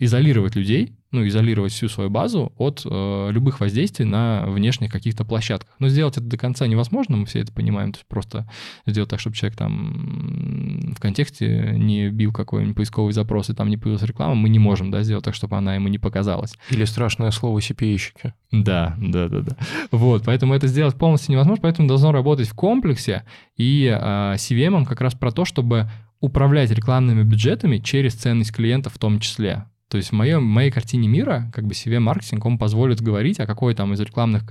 изолировать 0.00 0.56
людей, 0.56 0.94
ну, 1.12 1.26
изолировать 1.26 1.72
всю 1.72 1.88
свою 1.88 2.08
базу 2.08 2.52
от 2.56 2.82
э, 2.84 3.28
любых 3.30 3.60
воздействий 3.60 4.06
на 4.06 4.46
внешних 4.46 4.90
каких-то 4.90 5.24
площадках. 5.24 5.74
Но 5.78 5.88
сделать 5.88 6.16
это 6.16 6.26
до 6.26 6.38
конца 6.38 6.66
невозможно, 6.66 7.16
мы 7.18 7.26
все 7.26 7.40
это 7.40 7.52
понимаем. 7.52 7.92
То 7.92 7.98
есть 7.98 8.08
просто 8.08 8.48
сделать 8.86 9.10
так, 9.10 9.20
чтобы 9.20 9.36
человек 9.36 9.58
там 9.58 10.94
в 10.96 11.00
контексте 11.00 11.74
не 11.76 12.08
бил 12.08 12.32
какой-нибудь 12.32 12.76
поисковый 12.76 13.12
запрос 13.12 13.50
и 13.50 13.54
там 13.54 13.68
не 13.68 13.76
появилась 13.76 14.02
реклама, 14.02 14.34
мы 14.34 14.48
не 14.48 14.58
можем, 14.58 14.90
да, 14.90 15.02
сделать 15.02 15.24
так, 15.24 15.34
чтобы 15.34 15.56
она 15.56 15.74
ему 15.74 15.88
не 15.88 15.98
показалась. 15.98 16.54
Или 16.70 16.84
страшное 16.84 17.30
слово 17.30 17.58
CPA-щики. 17.58 18.32
Да, 18.50 18.96
да, 18.98 19.28
да, 19.28 19.40
да. 19.40 19.56
Вот, 19.90 20.24
поэтому 20.24 20.54
это 20.54 20.66
сделать 20.66 20.96
полностью 20.96 21.32
невозможно, 21.32 21.62
поэтому 21.62 21.88
должно 21.88 22.12
работать 22.12 22.48
в 22.48 22.54
комплексе. 22.54 23.24
И 23.56 23.84
э, 23.84 24.34
CVM 24.36 24.86
как 24.86 25.00
раз 25.02 25.14
про 25.14 25.30
то, 25.30 25.44
чтобы 25.44 25.90
управлять 26.22 26.70
рекламными 26.70 27.24
бюджетами 27.24 27.78
через 27.78 28.14
ценность 28.14 28.52
клиента 28.52 28.88
в 28.88 28.96
том 28.96 29.18
числе. 29.18 29.66
То 29.88 29.98
есть 29.98 30.08
в, 30.08 30.12
моем, 30.12 30.44
моей 30.44 30.70
картине 30.70 31.08
мира 31.08 31.50
как 31.52 31.66
бы 31.66 31.72
CV-маркетинг, 31.74 32.46
он 32.46 32.56
позволит 32.56 33.02
говорить, 33.02 33.40
а 33.40 33.46
какой 33.46 33.74
там 33.74 33.92
из 33.92 34.00
рекламных, 34.00 34.44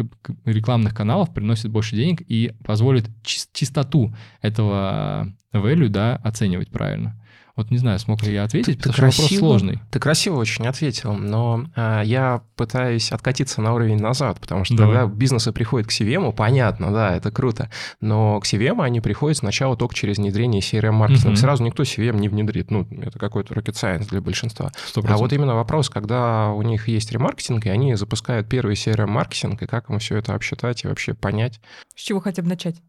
рекламных 0.46 0.94
каналов 0.94 1.34
приносит 1.34 1.72
больше 1.72 1.96
денег 1.96 2.22
и 2.28 2.54
позволит 2.64 3.10
чистоту 3.24 4.14
этого 4.42 5.34
value 5.54 5.88
да, 5.88 6.18
оценивать 6.18 6.70
правильно. 6.70 7.20
Вот 7.56 7.72
не 7.72 7.78
знаю, 7.78 8.00
смог 8.00 8.24
ли 8.24 8.34
я 8.34 8.44
ответить, 8.44 8.78
ты, 8.78 8.90
потому 8.90 8.94
ты 8.94 9.02
красиво, 9.02 9.28
что 9.28 9.36
вопрос 9.36 9.40
сложный. 9.40 9.80
Ты 9.92 10.00
красиво 10.00 10.36
очень 10.38 10.68
ответил, 10.68 11.14
но 11.14 11.66
э, 11.76 12.02
я 12.06 12.42
пытаюсь 12.56 13.12
откатиться 13.12 13.62
на 13.62 13.74
уровень 13.74 14.00
назад, 14.00 14.40
потому 14.40 14.64
что 14.64 14.76
Давай. 14.78 14.96
когда 14.96 15.14
бизнесы 15.14 15.52
приходят 15.52 15.88
к 15.88 15.92
CVM, 15.92 16.32
понятно, 16.34 16.92
да, 16.92 17.16
это 17.16 17.32
круто, 17.32 17.70
но 18.00 18.40
к 18.40 18.46
CVM 18.46 18.82
они 18.84 19.02
приходят 19.02 19.38
сначала 19.38 19.76
только 19.76 19.96
через 19.96 20.18
внедрение 20.18 20.62
CRM-маркетинга. 20.62 21.30
Угу. 21.30 21.36
Сразу 21.36 21.64
никто 21.64 21.84
CVM 21.84 22.18
не 22.20 22.30
внедрит, 22.30 22.72
ну, 22.72 22.88
это 23.02 23.20
какой-то 23.20 23.54
rocket 23.54 23.74
science 23.74 24.08
для 24.10 24.22
большинства. 24.22 24.72
100%. 24.94 25.06
А 25.08 25.18
вот 25.18 25.34
именно 25.34 25.56
вопрос, 25.56 25.90
когда 25.90 26.50
у 26.50 26.62
них 26.62 26.88
есть 26.88 27.12
ремаркетинг, 27.12 27.66
и 27.66 27.70
они 27.70 27.96
запускают 27.96 28.48
первый 28.48 28.76
CRM-маркетинг, 28.76 29.62
и 29.62 29.68
как 29.68 29.90
им 29.90 30.00
все 30.00 30.18
это 30.18 30.34
обсчитать 30.34 30.84
и 30.84 30.88
вообще 30.88 31.14
понять. 31.14 31.60
С 31.96 32.02
чего 32.02 32.20
хотя 32.20 32.42
бы 32.42 32.50
начать? 32.50 32.82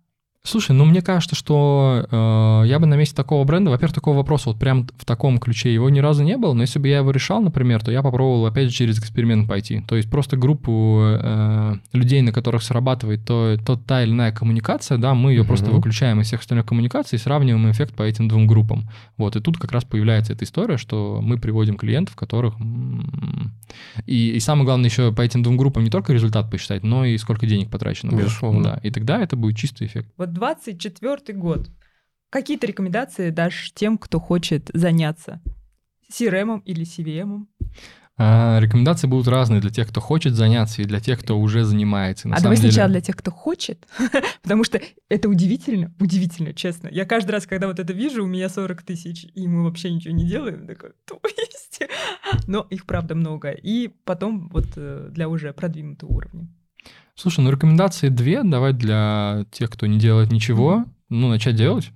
Слушай, 0.44 0.72
ну 0.72 0.84
мне 0.84 1.02
кажется, 1.02 1.36
что 1.36 2.04
э, 2.10 2.66
я 2.66 2.80
бы 2.80 2.86
на 2.86 2.94
месте 2.94 3.14
такого 3.14 3.44
бренда, 3.44 3.70
во-первых, 3.70 3.94
такого 3.94 4.16
вопроса 4.16 4.48
вот 4.48 4.58
прям 4.58 4.88
в 4.96 5.04
таком 5.04 5.38
ключе 5.38 5.72
его 5.72 5.88
ни 5.88 6.00
разу 6.00 6.24
не 6.24 6.36
было, 6.36 6.52
но 6.52 6.62
если 6.62 6.80
бы 6.80 6.88
я 6.88 6.98
его 6.98 7.12
решал, 7.12 7.40
например, 7.40 7.80
то 7.84 7.92
я 7.92 8.02
попробовал 8.02 8.46
опять 8.46 8.70
же 8.70 8.74
через 8.74 8.98
эксперимент 8.98 9.48
пойти. 9.48 9.84
То 9.86 9.94
есть 9.94 10.10
просто 10.10 10.36
группу 10.36 10.98
э, 11.00 11.74
людей, 11.92 12.22
на 12.22 12.32
которых 12.32 12.64
срабатывает 12.64 13.24
то, 13.24 13.56
то 13.64 13.76
та 13.76 14.02
или 14.02 14.10
иная 14.10 14.32
коммуникация, 14.32 14.98
да, 14.98 15.14
мы 15.14 15.30
ее 15.30 15.42
uh-huh. 15.42 15.46
просто 15.46 15.70
выключаем 15.70 16.20
из 16.20 16.26
всех 16.26 16.40
остальных 16.40 16.66
коммуникаций 16.66 17.18
и 17.18 17.20
сравниваем 17.20 17.70
эффект 17.70 17.94
по 17.94 18.02
этим 18.02 18.26
двум 18.26 18.48
группам. 18.48 18.90
Вот, 19.16 19.36
и 19.36 19.40
тут 19.40 19.58
как 19.58 19.70
раз 19.70 19.84
появляется 19.84 20.32
эта 20.32 20.44
история, 20.44 20.76
что 20.76 21.20
мы 21.22 21.38
приводим 21.38 21.76
клиентов, 21.76 22.16
которых... 22.16 22.54
И, 24.06 24.30
и 24.30 24.40
самое 24.40 24.64
главное 24.64 24.90
еще 24.90 25.12
по 25.12 25.22
этим 25.22 25.44
двум 25.44 25.56
группам 25.56 25.84
не 25.84 25.90
только 25.90 26.12
результат 26.12 26.50
посчитать, 26.50 26.82
но 26.82 27.04
и 27.04 27.16
сколько 27.16 27.46
денег 27.46 27.70
потрачено. 27.70 28.10
Безусловно. 28.10 28.62
Да, 28.64 28.80
и 28.82 28.90
тогда 28.90 29.22
это 29.22 29.36
будет 29.36 29.56
чистый 29.56 29.86
эффект. 29.86 30.08
Вот 30.18 30.31
24 30.32 31.38
год. 31.38 31.70
Какие-то 32.30 32.66
рекомендации 32.66 33.30
дашь 33.30 33.72
тем, 33.74 33.98
кто 33.98 34.18
хочет 34.18 34.70
заняться 34.72 35.42
CRM 36.10 36.62
или 36.64 36.84
CVM? 36.84 37.46
А, 38.18 38.60
рекомендации 38.60 39.06
будут 39.06 39.26
разные 39.26 39.60
для 39.60 39.70
тех, 39.70 39.88
кто 39.88 40.00
хочет 40.00 40.34
заняться, 40.34 40.82
и 40.82 40.84
для 40.84 41.00
тех, 41.00 41.20
кто 41.20 41.38
уже 41.38 41.64
занимается. 41.64 42.28
На 42.28 42.36
а 42.36 42.40
давай 42.40 42.56
деле... 42.56 42.70
сначала 42.70 42.90
для 42.90 43.00
тех, 43.00 43.16
кто 43.16 43.30
хочет, 43.30 43.86
потому 44.42 44.64
что 44.64 44.80
это 45.08 45.28
удивительно, 45.28 45.92
удивительно, 45.98 46.52
честно. 46.52 46.88
Я 46.92 47.06
каждый 47.06 47.32
раз, 47.32 47.46
когда 47.46 47.66
вот 47.66 47.78
это 47.78 47.92
вижу, 47.92 48.24
у 48.24 48.26
меня 48.26 48.48
40 48.48 48.82
тысяч, 48.82 49.26
и 49.34 49.48
мы 49.48 49.64
вообще 49.64 49.90
ничего 49.90 50.14
не 50.14 50.26
делаем, 50.26 50.66
такой, 50.66 50.90
то 51.06 51.20
есть. 51.24 51.80
Но 52.46 52.66
их, 52.70 52.86
правда, 52.86 53.14
много. 53.14 53.50
И 53.50 53.88
потом 54.04 54.48
вот 54.50 54.66
э, 54.76 55.08
для 55.10 55.28
уже 55.28 55.52
продвинутого 55.52 56.12
уровня. 56.12 56.48
Слушай, 57.14 57.40
ну 57.44 57.50
рекомендации 57.50 58.08
две. 58.08 58.42
Давай 58.42 58.72
для 58.72 59.44
тех, 59.50 59.70
кто 59.70 59.86
не 59.86 59.98
делает 59.98 60.32
ничего, 60.32 60.86
ну, 61.08 61.28
начать 61.28 61.56
делать. 61.56 61.90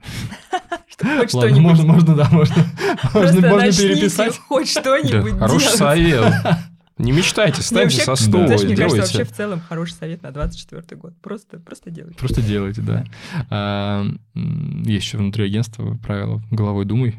Хоть 0.99 1.31
что-нибудь. 1.31 1.61
Можно, 1.61 1.93
можно, 1.93 2.17
да, 2.17 2.29
можно. 2.31 2.65
Можно, 3.15 3.49
можно 3.49 3.73
переписать. 3.73 4.39
Хоть 4.39 4.71
что-нибудь 4.71 5.39
Хороший 5.39 5.69
совет. 5.69 6.33
Не 6.99 7.13
мечтайте, 7.13 7.61
ставьте 7.61 8.01
со 8.01 8.15
стула, 8.15 8.47
Знаешь, 8.47 8.63
мне 8.63 8.75
кажется, 8.75 9.03
вообще 9.03 9.25
в 9.25 9.37
целом 9.37 9.61
хороший 9.61 9.93
совет 9.93 10.23
на 10.23 10.31
24 10.31 10.99
год. 10.99 11.13
Просто, 11.21 11.59
просто 11.59 11.91
делайте. 11.91 12.19
Просто 12.19 12.41
делайте, 12.41 12.81
да. 12.81 13.05
А, 13.51 14.07
есть 14.35 15.05
еще 15.05 15.19
внутри 15.19 15.45
агентства 15.45 15.99
правило 16.03 16.41
«головой 16.51 16.87
думай» 16.87 17.17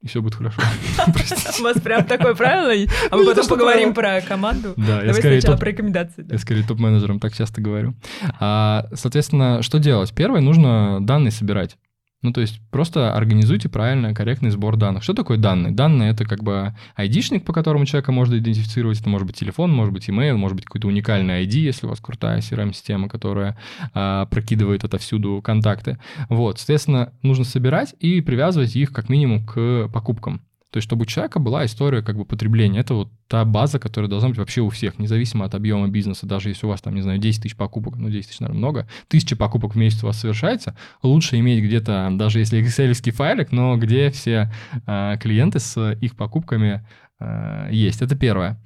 и 0.00 0.06
все 0.06 0.22
будет 0.22 0.34
хорошо. 0.34 0.62
У 1.60 1.62
вас 1.62 1.80
прям 1.80 2.04
такое 2.04 2.34
правило, 2.34 2.72
а 3.10 3.16
мы 3.16 3.26
потом 3.26 3.48
поговорим 3.48 3.94
про 3.94 4.20
команду. 4.20 4.74
Да, 4.76 5.02
я 5.02 5.12
скорее 5.12 5.40
сначала 5.40 5.58
про 5.58 5.70
рекомендации. 5.70 6.26
Я 6.30 6.38
скорее 6.38 6.62
топ-менеджером 6.62 7.18
так 7.18 7.34
часто 7.34 7.60
говорю. 7.60 7.94
А, 8.38 8.86
соответственно, 8.94 9.62
что 9.62 9.78
делать? 9.78 10.12
Первое, 10.14 10.40
нужно 10.40 10.98
данные 11.00 11.32
собирать. 11.32 11.76
Ну, 12.20 12.32
то 12.32 12.40
есть 12.40 12.60
просто 12.72 13.14
организуйте 13.14 13.68
правильно 13.68 14.12
корректный 14.12 14.50
сбор 14.50 14.76
данных. 14.76 15.04
Что 15.04 15.14
такое 15.14 15.38
данные? 15.38 15.72
Данные— 15.72 16.10
это 16.12 16.24
как 16.24 16.42
бы 16.42 16.74
ID-шник, 16.96 17.44
по 17.44 17.52
которому 17.52 17.86
человека 17.86 18.10
можно 18.10 18.36
идентифицировать. 18.36 19.00
Это 19.00 19.08
может 19.08 19.26
быть 19.26 19.36
телефон, 19.36 19.72
может 19.72 19.94
быть 19.94 20.08
email, 20.08 20.36
может 20.36 20.56
быть 20.56 20.64
какой-то 20.64 20.88
уникальный 20.88 21.44
ID, 21.44 21.60
если 21.60 21.86
у 21.86 21.90
вас 21.90 22.00
крутая 22.00 22.40
CRM-система, 22.40 23.08
которая 23.08 23.56
а, 23.94 24.26
прокидывает 24.26 24.82
отовсюду 24.82 25.40
контакты. 25.42 25.98
Вот, 26.28 26.58
соответственно, 26.58 27.12
нужно 27.22 27.44
собирать 27.44 27.94
и 28.00 28.20
привязывать 28.20 28.74
их 28.74 28.92
как 28.92 29.08
минимум 29.08 29.46
к 29.46 29.88
покупкам. 29.92 30.42
Есть, 30.78 30.86
чтобы 30.86 31.02
у 31.02 31.06
человека 31.06 31.38
была 31.38 31.64
история 31.66 32.02
как 32.02 32.16
бы 32.16 32.24
потребления. 32.24 32.80
Это 32.80 32.94
вот 32.94 33.08
та 33.26 33.44
база, 33.44 33.78
которая 33.78 34.08
должна 34.08 34.30
быть 34.30 34.38
вообще 34.38 34.60
у 34.60 34.70
всех, 34.70 34.98
независимо 34.98 35.44
от 35.44 35.54
объема 35.54 35.88
бизнеса. 35.88 36.26
Даже 36.26 36.48
если 36.48 36.66
у 36.66 36.68
вас 36.68 36.80
там, 36.80 36.94
не 36.94 37.02
знаю, 37.02 37.18
10 37.18 37.42
тысяч 37.42 37.56
покупок, 37.56 37.96
ну 37.96 38.08
10 38.08 38.28
тысяч, 38.28 38.40
наверное, 38.40 38.58
много, 38.58 38.88
тысяча 39.08 39.36
покупок 39.36 39.74
в 39.74 39.78
месяц 39.78 40.02
у 40.02 40.06
вас 40.06 40.18
совершается, 40.18 40.76
лучше 41.02 41.38
иметь 41.38 41.62
где-то, 41.62 42.08
даже 42.12 42.38
если 42.38 42.60
excel 42.60 43.12
файлик, 43.12 43.52
но 43.52 43.76
где 43.76 44.10
все 44.10 44.50
э, 44.86 45.16
клиенты 45.20 45.58
с 45.58 45.92
их 46.00 46.16
покупками 46.16 46.86
э, 47.20 47.68
есть. 47.72 48.02
Это 48.02 48.16
первое. 48.16 48.58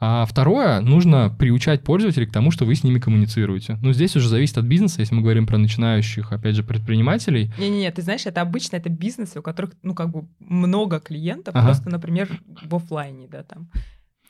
А 0.00 0.26
второе, 0.26 0.80
нужно 0.80 1.30
приучать 1.30 1.82
пользователей 1.82 2.26
к 2.26 2.32
тому, 2.32 2.50
что 2.50 2.64
вы 2.64 2.74
с 2.74 2.82
ними 2.82 2.98
коммуницируете. 2.98 3.78
Ну, 3.80 3.92
здесь 3.92 4.16
уже 4.16 4.28
зависит 4.28 4.58
от 4.58 4.64
бизнеса, 4.64 5.00
если 5.00 5.14
мы 5.14 5.22
говорим 5.22 5.46
про 5.46 5.56
начинающих, 5.56 6.32
опять 6.32 6.56
же, 6.56 6.64
предпринимателей. 6.64 7.52
Не-не-не, 7.58 7.90
ты 7.92 8.02
знаешь, 8.02 8.26
это 8.26 8.40
обычно 8.40 8.76
это 8.76 8.88
бизнесы, 8.88 9.38
у 9.38 9.42
которых, 9.42 9.72
ну, 9.82 9.94
как 9.94 10.10
бы 10.10 10.26
много 10.40 11.00
клиентов, 11.00 11.54
ага. 11.54 11.66
просто, 11.66 11.88
например, 11.88 12.28
в 12.64 12.74
офлайне, 12.74 13.28
да, 13.28 13.44
там. 13.44 13.70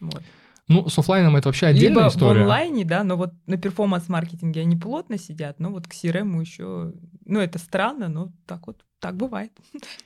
Вот. 0.00 0.22
Ну, 0.68 0.88
с 0.88 0.98
офлайном 0.98 1.37
это 1.37 1.48
вообще 1.48 1.66
отдельная 1.66 2.05
Либо 2.05 2.09
история. 2.09 2.40
в 2.40 2.42
онлайне, 2.42 2.85
да, 2.85 3.05
но 3.05 3.16
вот 3.16 3.33
на 3.46 3.57
перформанс-маркетинге 3.57 4.62
они 4.62 4.77
плотно 4.77 5.18
сидят, 5.18 5.61
но 5.61 5.70
вот 5.70 5.87
к 5.87 5.92
CRM 5.92 6.40
еще... 6.40 6.92
Ну, 7.27 7.40
это 7.40 7.59
странно, 7.59 8.09
но 8.09 8.33
так 8.46 8.66
вот, 8.66 8.85
так 8.98 9.16
бывает. 9.16 9.53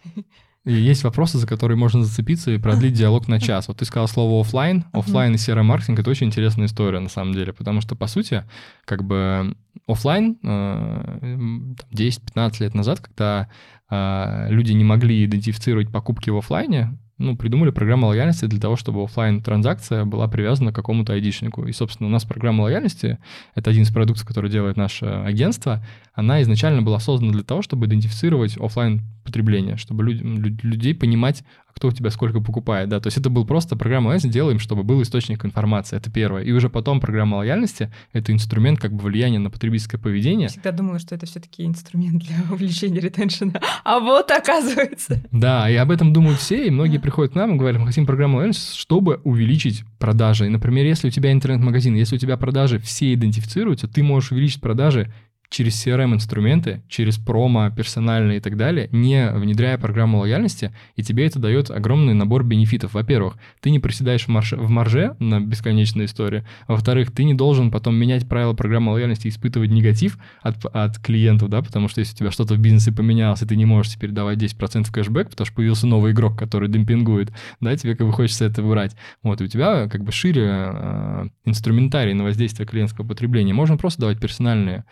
И 0.64 0.72
есть 0.72 1.04
вопросы, 1.04 1.38
за 1.38 1.46
которые 1.46 1.76
можно 1.76 2.02
зацепиться 2.04 2.50
и 2.50 2.58
продлить 2.58 2.92
диалог 2.98 3.28
на 3.28 3.40
час. 3.40 3.68
Вот 3.68 3.78
ты 3.78 3.84
сказал 3.84 4.08
слово 4.08 4.40
офлайн. 4.40 4.84
Офлайн 4.92 5.34
и 5.34 5.36
CRM-маркетинг— 5.36 5.98
это 6.00 6.10
очень 6.10 6.26
интересная 6.26 6.66
история 6.66 7.00
на 7.00 7.08
самом 7.08 7.32
деле, 7.32 7.52
потому 7.52 7.80
что, 7.80 7.96
по 7.96 8.06
сути, 8.06 8.44
как 8.84 9.04
бы 9.04 9.54
офлайн 9.86 10.36
10-15 10.42 11.76
э, 11.94 12.64
лет 12.64 12.74
назад, 12.74 13.00
когда 13.00 13.48
э, 13.90 14.46
люди 14.50 14.72
не 14.72 14.84
могли 14.84 15.24
идентифицировать 15.24 15.90
покупки 15.90 16.30
в 16.30 16.36
офлайне, 16.36 16.98
ну, 17.18 17.36
придумали 17.36 17.70
программу 17.70 18.06
лояльности 18.06 18.46
для 18.46 18.60
того, 18.60 18.76
чтобы 18.76 19.02
офлайн 19.02 19.42
транзакция 19.42 20.04
была 20.04 20.28
привязана 20.28 20.72
к 20.72 20.76
какому-то 20.76 21.12
айдишнику. 21.12 21.66
И, 21.66 21.72
собственно, 21.72 22.08
у 22.08 22.12
нас 22.12 22.24
программа 22.24 22.62
лояльности, 22.62 23.18
это 23.54 23.70
один 23.70 23.82
из 23.82 23.90
продуктов, 23.90 24.26
который 24.26 24.50
делает 24.50 24.76
наше 24.76 25.04
агентство, 25.06 25.84
она 26.18 26.42
изначально 26.42 26.82
была 26.82 26.98
создана 26.98 27.30
для 27.30 27.44
того, 27.44 27.62
чтобы 27.62 27.86
идентифицировать 27.86 28.56
офлайн 28.58 29.02
потребление, 29.22 29.76
чтобы 29.76 30.02
люди, 30.02 30.24
людей 30.66 30.92
понимать, 30.92 31.44
кто 31.72 31.88
у 31.88 31.92
тебя 31.92 32.10
сколько 32.10 32.40
покупает, 32.40 32.88
да, 32.88 32.98
то 32.98 33.06
есть 33.06 33.18
это 33.18 33.30
был 33.30 33.44
просто 33.44 33.76
программа 33.76 34.08
лояльности, 34.08 34.32
делаем, 34.32 34.58
чтобы 34.58 34.82
был 34.82 35.00
источник 35.00 35.44
информации, 35.44 35.96
это 35.96 36.10
первое. 36.10 36.42
И 36.42 36.50
уже 36.50 36.70
потом 36.70 36.98
программа 37.00 37.36
лояльности— 37.36 37.92
это 38.12 38.32
инструмент 38.32 38.80
как 38.80 38.92
бы 38.92 39.04
влияния 39.04 39.38
на 39.38 39.48
потребительское 39.48 40.00
поведение. 40.00 40.44
Я 40.44 40.48
всегда 40.48 40.72
думала, 40.72 40.98
что 40.98 41.14
это 41.14 41.26
все 41.26 41.38
таки 41.38 41.64
инструмент 41.64 42.24
для 42.24 42.36
увеличения 42.50 42.98
ретеншена, 42.98 43.60
а 43.84 44.00
вот 44.00 44.28
оказывается. 44.32 45.22
Да, 45.30 45.70
и 45.70 45.76
об 45.76 45.92
этом 45.92 46.12
думают 46.12 46.40
все, 46.40 46.66
и 46.66 46.70
многие 46.70 46.98
приходят 46.98 47.34
к 47.34 47.36
нам 47.36 47.54
и 47.54 47.58
говорят, 47.58 47.80
мы 47.80 47.86
хотим 47.86 48.06
программу 48.06 48.38
лояльности, 48.38 48.76
чтобы 48.76 49.20
увеличить 49.22 49.84
продажи. 50.00 50.46
И, 50.46 50.48
например, 50.48 50.84
если 50.84 51.06
у 51.06 51.10
тебя 51.10 51.30
интернет-магазин, 51.30 51.94
если 51.94 52.16
у 52.16 52.18
тебя 52.18 52.36
продажи 52.38 52.80
все 52.80 53.14
идентифицируются, 53.14 53.86
ты 53.86 54.02
можешь 54.02 54.32
увеличить 54.32 54.60
продажи 54.60 55.12
через 55.50 55.86
CRM-инструменты, 55.86 56.82
через 56.88 57.16
промо, 57.16 57.70
персональные 57.70 58.38
и 58.38 58.40
так 58.40 58.56
далее, 58.56 58.88
не 58.92 59.30
внедряя 59.30 59.78
программу 59.78 60.18
лояльности, 60.18 60.72
и 60.96 61.02
тебе 61.02 61.26
это 61.26 61.38
дает 61.38 61.70
огромный 61.70 62.14
набор 62.14 62.44
бенефитов. 62.44 62.94
Во-первых, 62.94 63.36
ты 63.60 63.70
не 63.70 63.78
проседаешь 63.78 64.24
в 64.24 64.28
марже, 64.28 64.56
в 64.56 64.68
марже 64.68 65.16
на 65.18 65.40
бесконечной 65.40 66.04
истории. 66.04 66.44
Во-вторых, 66.66 67.12
ты 67.12 67.24
не 67.24 67.34
должен 67.34 67.70
потом 67.70 67.96
менять 67.96 68.28
правила 68.28 68.52
программы 68.52 68.92
лояльности 68.92 69.26
и 69.26 69.30
испытывать 69.30 69.70
негатив 69.70 70.18
от, 70.42 70.64
от 70.66 70.98
клиентов, 70.98 71.48
да, 71.48 71.62
потому 71.62 71.88
что 71.88 72.00
если 72.00 72.14
у 72.14 72.18
тебя 72.18 72.30
что-то 72.30 72.54
в 72.54 72.58
бизнесе 72.58 72.92
поменялось, 72.92 73.42
и 73.42 73.46
ты 73.46 73.56
не 73.56 73.64
можешь 73.64 73.94
теперь 73.94 74.10
давать 74.10 74.38
10% 74.38 74.92
кэшбэк, 74.92 75.30
потому 75.30 75.46
что 75.46 75.54
появился 75.54 75.86
новый 75.86 76.12
игрок, 76.12 76.38
который 76.38 76.68
демпингует, 76.68 77.32
да, 77.60 77.76
тебе 77.76 77.96
как 77.96 78.06
бы 78.06 78.12
хочется 78.12 78.44
это 78.44 78.62
убрать. 78.62 78.94
Вот, 79.22 79.40
и 79.40 79.44
у 79.44 79.46
тебя 79.46 79.88
как 79.88 80.04
бы 80.04 80.12
шире 80.12 80.46
э, 80.46 81.28
инструментарий 81.44 82.12
на 82.12 82.24
воздействие 82.24 82.66
клиентского 82.66 83.06
потребления. 83.06 83.54
Можно 83.54 83.76
просто 83.76 84.00
давать 84.02 84.20
персональные 84.20 84.84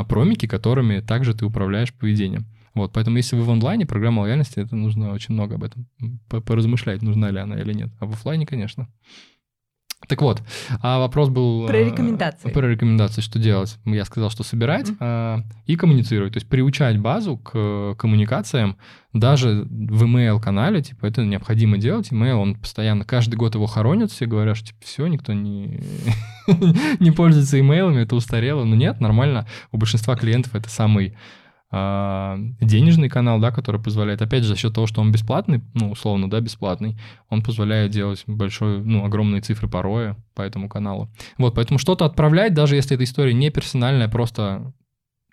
а, 0.00 0.04
промики, 0.04 0.46
которыми 0.46 1.00
также 1.00 1.34
ты 1.34 1.44
управляешь 1.44 1.92
поведением. 1.92 2.46
Вот, 2.74 2.92
поэтому 2.92 3.16
если 3.16 3.34
вы 3.36 3.42
в 3.42 3.50
онлайне, 3.50 3.86
программа 3.86 4.20
лояльности, 4.20 4.60
это 4.60 4.76
нужно 4.76 5.12
очень 5.12 5.34
много 5.34 5.56
об 5.56 5.64
этом 5.64 5.88
поразмышлять, 6.28 7.02
нужна 7.02 7.30
ли 7.30 7.38
она 7.38 7.60
или 7.60 7.72
нет. 7.72 7.90
А 7.98 8.06
в 8.06 8.12
офлайне, 8.12 8.46
конечно. 8.46 8.88
Так 10.06 10.22
вот, 10.22 10.42
а 10.80 11.00
вопрос 11.00 11.28
был... 11.28 11.66
Про 11.66 11.84
рекомендации. 11.84 12.50
Про 12.50 12.68
рекомендации, 12.68 13.20
что 13.20 13.38
делать. 13.38 13.78
Я 13.84 14.04
сказал, 14.04 14.30
что 14.30 14.44
собирать 14.44 14.88
mm-hmm. 14.88 15.42
и 15.66 15.76
коммуницировать. 15.76 16.34
То 16.34 16.36
есть 16.38 16.48
приучать 16.48 16.98
базу 16.98 17.36
к 17.36 17.96
коммуникациям 17.98 18.76
даже 19.12 19.66
в 19.68 20.04
email-канале, 20.04 20.82
типа, 20.82 21.06
это 21.06 21.24
необходимо 21.24 21.78
делать. 21.78 22.12
Email, 22.12 22.34
он 22.34 22.54
постоянно, 22.54 23.04
каждый 23.04 23.34
год 23.34 23.54
его 23.54 23.66
хоронят, 23.66 24.12
все 24.12 24.26
говорят, 24.26 24.56
что, 24.56 24.68
типа, 24.68 24.78
все, 24.84 25.06
никто 25.08 25.32
не, 25.32 25.80
не 27.00 27.10
пользуется 27.10 27.58
имейлами, 27.58 28.02
это 28.02 28.14
устарело. 28.14 28.64
Но 28.64 28.76
нет, 28.76 29.00
нормально. 29.00 29.46
У 29.72 29.78
большинства 29.78 30.14
клиентов 30.14 30.54
это 30.54 30.70
самый 30.70 31.08
а, 31.08 31.16
денежный 31.70 33.10
канал, 33.10 33.40
да, 33.40 33.50
который 33.50 33.80
позволяет, 33.80 34.22
опять 34.22 34.42
же, 34.42 34.48
за 34.48 34.56
счет 34.56 34.74
того, 34.74 34.86
что 34.86 35.02
он 35.02 35.12
бесплатный, 35.12 35.62
ну, 35.74 35.90
условно, 35.90 36.30
да, 36.30 36.40
бесплатный, 36.40 36.98
он 37.28 37.42
позволяет 37.42 37.90
делать 37.90 38.24
большой, 38.26 38.82
ну, 38.82 39.04
огромные 39.04 39.42
цифры 39.42 39.68
пороя 39.68 40.16
по 40.34 40.42
этому 40.42 40.68
каналу. 40.68 41.10
Вот, 41.36 41.54
поэтому 41.54 41.78
что-то 41.78 42.06
отправлять, 42.06 42.54
даже 42.54 42.74
если 42.74 42.94
эта 42.94 43.04
история 43.04 43.34
не 43.34 43.50
персональная, 43.50 44.08
просто 44.08 44.72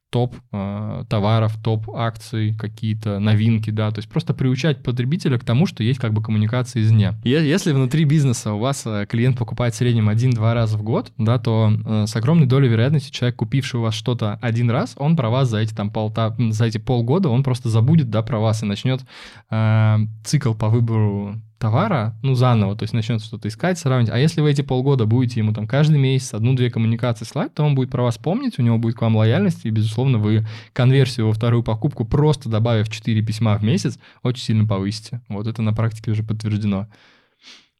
топ 0.10 0.36
э, 0.52 1.04
товаров, 1.10 1.58
топ 1.62 1.90
акций, 1.90 2.56
какие-то 2.58 3.20
новинки, 3.20 3.70
да, 3.70 3.92
то 3.92 4.00
есть 4.00 4.10
просто 4.10 4.34
приучать 4.34 4.82
потребителя 4.84 5.38
к 5.38 5.44
тому, 5.44 5.66
что 5.66 5.84
есть 5.84 6.00
как 6.00 6.14
бы 6.14 6.22
коммуникация 6.22 6.82
извне. 6.82 7.14
Если 7.24 7.74
внутри 7.74 8.06
бизнеса 8.06 8.54
у 8.54 8.60
вас 8.60 8.84
э, 8.86 9.06
клиент 9.10 9.38
покупает 9.38 9.74
в 9.74 9.78
среднем 9.78 10.08
один-два 10.08 10.54
раза 10.54 10.78
в 10.78 10.84
год, 10.84 11.12
да, 11.18 11.38
то 11.38 11.72
э, 11.86 12.06
с 12.08 12.16
огромной 12.16 12.48
долей 12.48 12.70
вероятности 12.70 13.12
человек, 13.12 13.36
купивший 13.36 13.80
у 13.80 13.84
вас 13.84 13.94
что-то 13.94 14.40
один 14.42 14.72
раз, 14.72 14.96
он 14.98 15.16
про 15.16 15.30
вас 15.30 15.50
за 15.50 15.60
эти 15.60 15.74
там 15.74 15.90
полта, 15.90 16.36
за 16.38 16.66
эти 16.66 16.78
полгода, 16.78 17.30
он 17.30 17.44
просто 17.44 17.70
забудет, 17.70 18.10
да, 18.10 18.22
про 18.22 18.40
вас 18.40 18.64
и 18.64 18.66
начнет 18.66 19.02
э, 19.50 19.98
цикл 20.24 20.54
по 20.54 20.70
выбору 20.70 21.42
товара, 21.66 22.14
ну, 22.22 22.36
заново, 22.36 22.76
то 22.76 22.84
есть 22.84 22.94
начнет 22.94 23.24
что-то 23.24 23.48
искать, 23.48 23.80
сравнивать. 23.80 24.14
А 24.14 24.20
если 24.20 24.40
вы 24.40 24.52
эти 24.52 24.62
полгода 24.62 25.08
будете 25.08 25.40
ему 25.40 25.52
там 25.52 25.68
каждый 25.68 25.98
месяц 25.98 26.36
одну-две 26.36 26.70
коммуникации 26.70 27.26
слать, 27.26 27.56
то 27.56 27.64
он 27.64 27.74
будет 27.74 27.90
про 27.90 28.04
вас 28.04 28.20
помнить, 28.20 28.60
у 28.60 28.62
него 28.62 28.78
будет 28.78 28.96
к 28.96 29.02
вам 29.02 29.16
лояльность, 29.16 29.66
и, 29.66 29.72
безусловно, 29.72 30.20
вы 30.20 30.46
конверсию 30.74 31.26
во 31.26 31.34
вторую 31.34 31.64
покупку, 31.64 32.06
просто 32.06 32.50
добавив 32.50 32.88
4 32.88 33.20
письма 33.24 33.58
в 33.58 33.64
месяц, 33.64 33.98
очень 34.22 34.44
сильно 34.44 34.68
повысите. 34.68 35.22
Вот 35.28 35.48
это 35.48 35.64
на 35.64 35.74
практике 35.74 36.12
уже 36.12 36.22
подтверждено. 36.22 36.88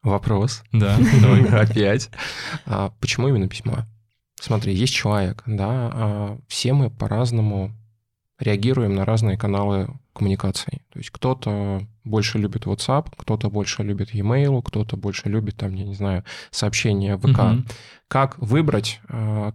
Вопрос. 0.02 0.64
Да. 0.72 0.98
Опять. 1.52 2.10
А 2.66 2.92
почему 3.00 3.28
именно 3.28 3.48
письма? 3.48 3.86
Смотри, 4.42 4.74
есть 4.74 4.96
человек, 4.96 5.44
да, 5.46 5.92
а 5.94 6.38
все 6.48 6.74
мы 6.74 6.90
по-разному 6.90 7.72
реагируем 8.40 8.96
на 8.96 9.06
разные 9.06 9.38
каналы 9.38 9.90
коммуникации. 10.14 10.82
То 10.92 11.00
есть 11.00 11.10
кто-то 11.10 11.82
больше 12.04 12.38
любит 12.38 12.66
WhatsApp, 12.66 13.08
кто-то 13.16 13.50
больше 13.50 13.84
любит 13.84 14.14
e-mail, 14.14 14.62
кто-то 14.64 14.98
больше 14.98 15.30
любит, 15.30 15.58
там, 15.58 15.74
я 15.74 15.86
не 15.86 15.96
знаю, 15.96 16.24
сообщения 16.52 17.18
ВК. 17.18 17.40
Угу. 17.40 17.64
Как 18.08 18.38
выбрать, 18.38 19.02
а, 19.10 19.54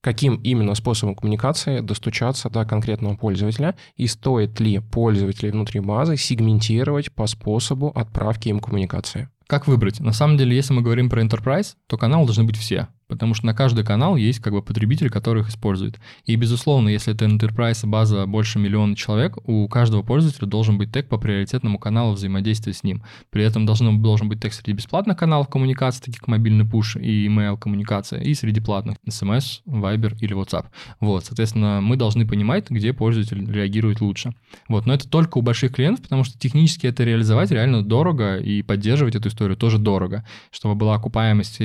каким 0.00 0.36
именно 0.36 0.74
способом 0.74 1.14
коммуникации 1.14 1.80
достучаться 1.80 2.48
до 2.50 2.64
конкретного 2.64 3.16
пользователя 3.16 3.74
и 3.96 4.06
стоит 4.06 4.60
ли 4.60 4.78
пользователей 4.78 5.50
внутри 5.50 5.80
базы 5.80 6.16
сегментировать 6.16 7.12
по 7.12 7.26
способу 7.26 7.88
отправки 7.88 8.48
им 8.48 8.60
коммуникации? 8.60 9.28
Как 9.48 9.66
выбрать? 9.66 9.98
На 10.00 10.12
самом 10.12 10.36
деле, 10.36 10.54
если 10.54 10.74
мы 10.74 10.82
говорим 10.82 11.08
про 11.08 11.22
enterprise, 11.22 11.74
то 11.86 11.96
каналы 11.96 12.26
должны 12.26 12.44
быть 12.44 12.58
все 12.58 12.88
потому 13.08 13.34
что 13.34 13.46
на 13.46 13.54
каждый 13.54 13.84
канал 13.84 14.16
есть 14.16 14.38
как 14.38 14.52
бы 14.52 14.62
потребитель, 14.62 15.10
который 15.10 15.42
их 15.42 15.48
использует. 15.48 15.98
И, 16.26 16.36
безусловно, 16.36 16.88
если 16.88 17.14
это 17.14 17.24
enterprise 17.24 17.84
база 17.86 18.26
больше 18.26 18.58
миллиона 18.58 18.94
человек, 18.94 19.38
у 19.48 19.66
каждого 19.68 20.02
пользователя 20.02 20.46
должен 20.46 20.78
быть 20.78 20.92
тег 20.92 21.08
по 21.08 21.18
приоритетному 21.18 21.78
каналу 21.78 22.12
взаимодействия 22.12 22.74
с 22.74 22.84
ним. 22.84 23.02
При 23.30 23.42
этом 23.42 23.66
должен, 23.66 24.00
должен 24.02 24.28
быть 24.28 24.40
тег 24.40 24.52
среди 24.52 24.72
бесплатных 24.72 25.16
каналов 25.16 25.48
коммуникации, 25.48 26.00
таких 26.00 26.20
как 26.20 26.28
мобильный 26.28 26.66
пуш 26.66 26.96
и 26.96 27.26
email 27.26 27.58
коммуникация, 27.58 28.20
и 28.20 28.34
среди 28.34 28.60
платных, 28.60 28.96
SMS, 29.08 29.60
Viber 29.66 30.16
или 30.20 30.36
WhatsApp. 30.36 30.66
Вот, 31.00 31.24
соответственно, 31.24 31.80
мы 31.80 31.96
должны 31.96 32.26
понимать, 32.26 32.68
где 32.68 32.92
пользователь 32.92 33.50
реагирует 33.50 34.00
лучше. 34.00 34.34
Вот, 34.68 34.84
но 34.86 34.94
это 34.94 35.08
только 35.08 35.38
у 35.38 35.42
больших 35.42 35.74
клиентов, 35.74 36.02
потому 36.02 36.24
что 36.24 36.38
технически 36.38 36.86
это 36.86 37.04
реализовать 37.04 37.50
реально 37.50 37.82
дорого, 37.82 38.36
и 38.36 38.62
поддерживать 38.62 39.14
эту 39.14 39.28
историю 39.28 39.37
тоже 39.56 39.78
дорого, 39.78 40.26
чтобы 40.50 40.74
была 40.74 40.94
окупаемость 40.94 41.60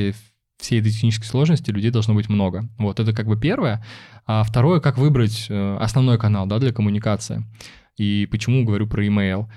всей 0.57 0.80
этой 0.80 0.91
технической 0.91 1.28
сложности 1.28 1.71
людей 1.71 1.91
должно 1.91 2.13
быть 2.13 2.30
много. 2.30 2.69
Вот 2.78 2.99
это 2.99 3.13
как 3.13 3.28
бы 3.28 3.39
первое. 3.39 3.84
А 4.26 4.43
второе, 4.43 4.80
как 4.80 4.97
выбрать 4.97 5.47
э, 5.49 5.78
основной 5.80 6.17
канал 6.17 6.45
да, 6.45 6.59
для 6.59 6.71
коммуникации. 6.71 7.43
И 7.97 8.28
почему 8.32 8.65
говорю 8.65 8.88
про 8.88 9.05
email. 9.05 9.47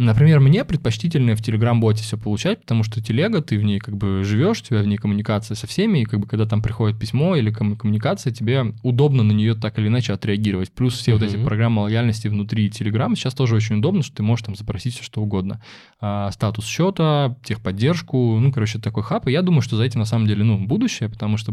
Например, 0.00 0.40
мне 0.40 0.64
предпочтительнее 0.64 1.36
в 1.36 1.42
Telegram-боте 1.42 2.02
все 2.02 2.16
получать, 2.16 2.62
потому 2.62 2.84
что 2.84 3.02
телега, 3.02 3.42
ты 3.42 3.58
в 3.58 3.62
ней 3.62 3.78
как 3.78 3.98
бы 3.98 4.24
живешь, 4.24 4.60
у 4.60 4.64
тебя 4.64 4.80
в 4.80 4.86
ней 4.86 4.96
коммуникация 4.96 5.54
со 5.54 5.66
всеми, 5.66 5.98
и 5.98 6.04
как 6.06 6.20
бы 6.20 6.26
когда 6.26 6.46
там 6.46 6.62
приходит 6.62 6.98
письмо 6.98 7.36
или 7.36 7.50
коммуникация, 7.50 8.32
тебе 8.32 8.74
удобно 8.82 9.22
на 9.22 9.32
нее 9.32 9.54
так 9.54 9.78
или 9.78 9.88
иначе 9.88 10.14
отреагировать. 10.14 10.72
Плюс 10.72 10.94
все 10.94 11.10
mm-hmm. 11.12 11.18
вот 11.18 11.22
эти 11.22 11.36
программы 11.36 11.82
лояльности 11.82 12.28
внутри 12.28 12.70
Telegram 12.70 13.14
сейчас 13.14 13.34
тоже 13.34 13.54
очень 13.56 13.76
удобно, 13.76 14.02
что 14.02 14.16
ты 14.16 14.22
можешь 14.22 14.46
там 14.46 14.54
запросить 14.54 14.94
все 14.94 15.04
что 15.04 15.20
угодно. 15.20 15.60
А, 16.00 16.30
статус 16.30 16.64
счета, 16.64 17.36
техподдержку, 17.44 18.38
ну, 18.40 18.50
короче, 18.52 18.78
такой 18.78 19.02
хаб. 19.02 19.28
И 19.28 19.32
я 19.32 19.42
думаю, 19.42 19.60
что 19.60 19.76
за 19.76 19.82
этим 19.82 20.00
на 20.00 20.06
самом 20.06 20.26
деле, 20.26 20.44
ну, 20.44 20.58
будущее, 20.58 21.10
потому 21.10 21.36
что 21.36 21.52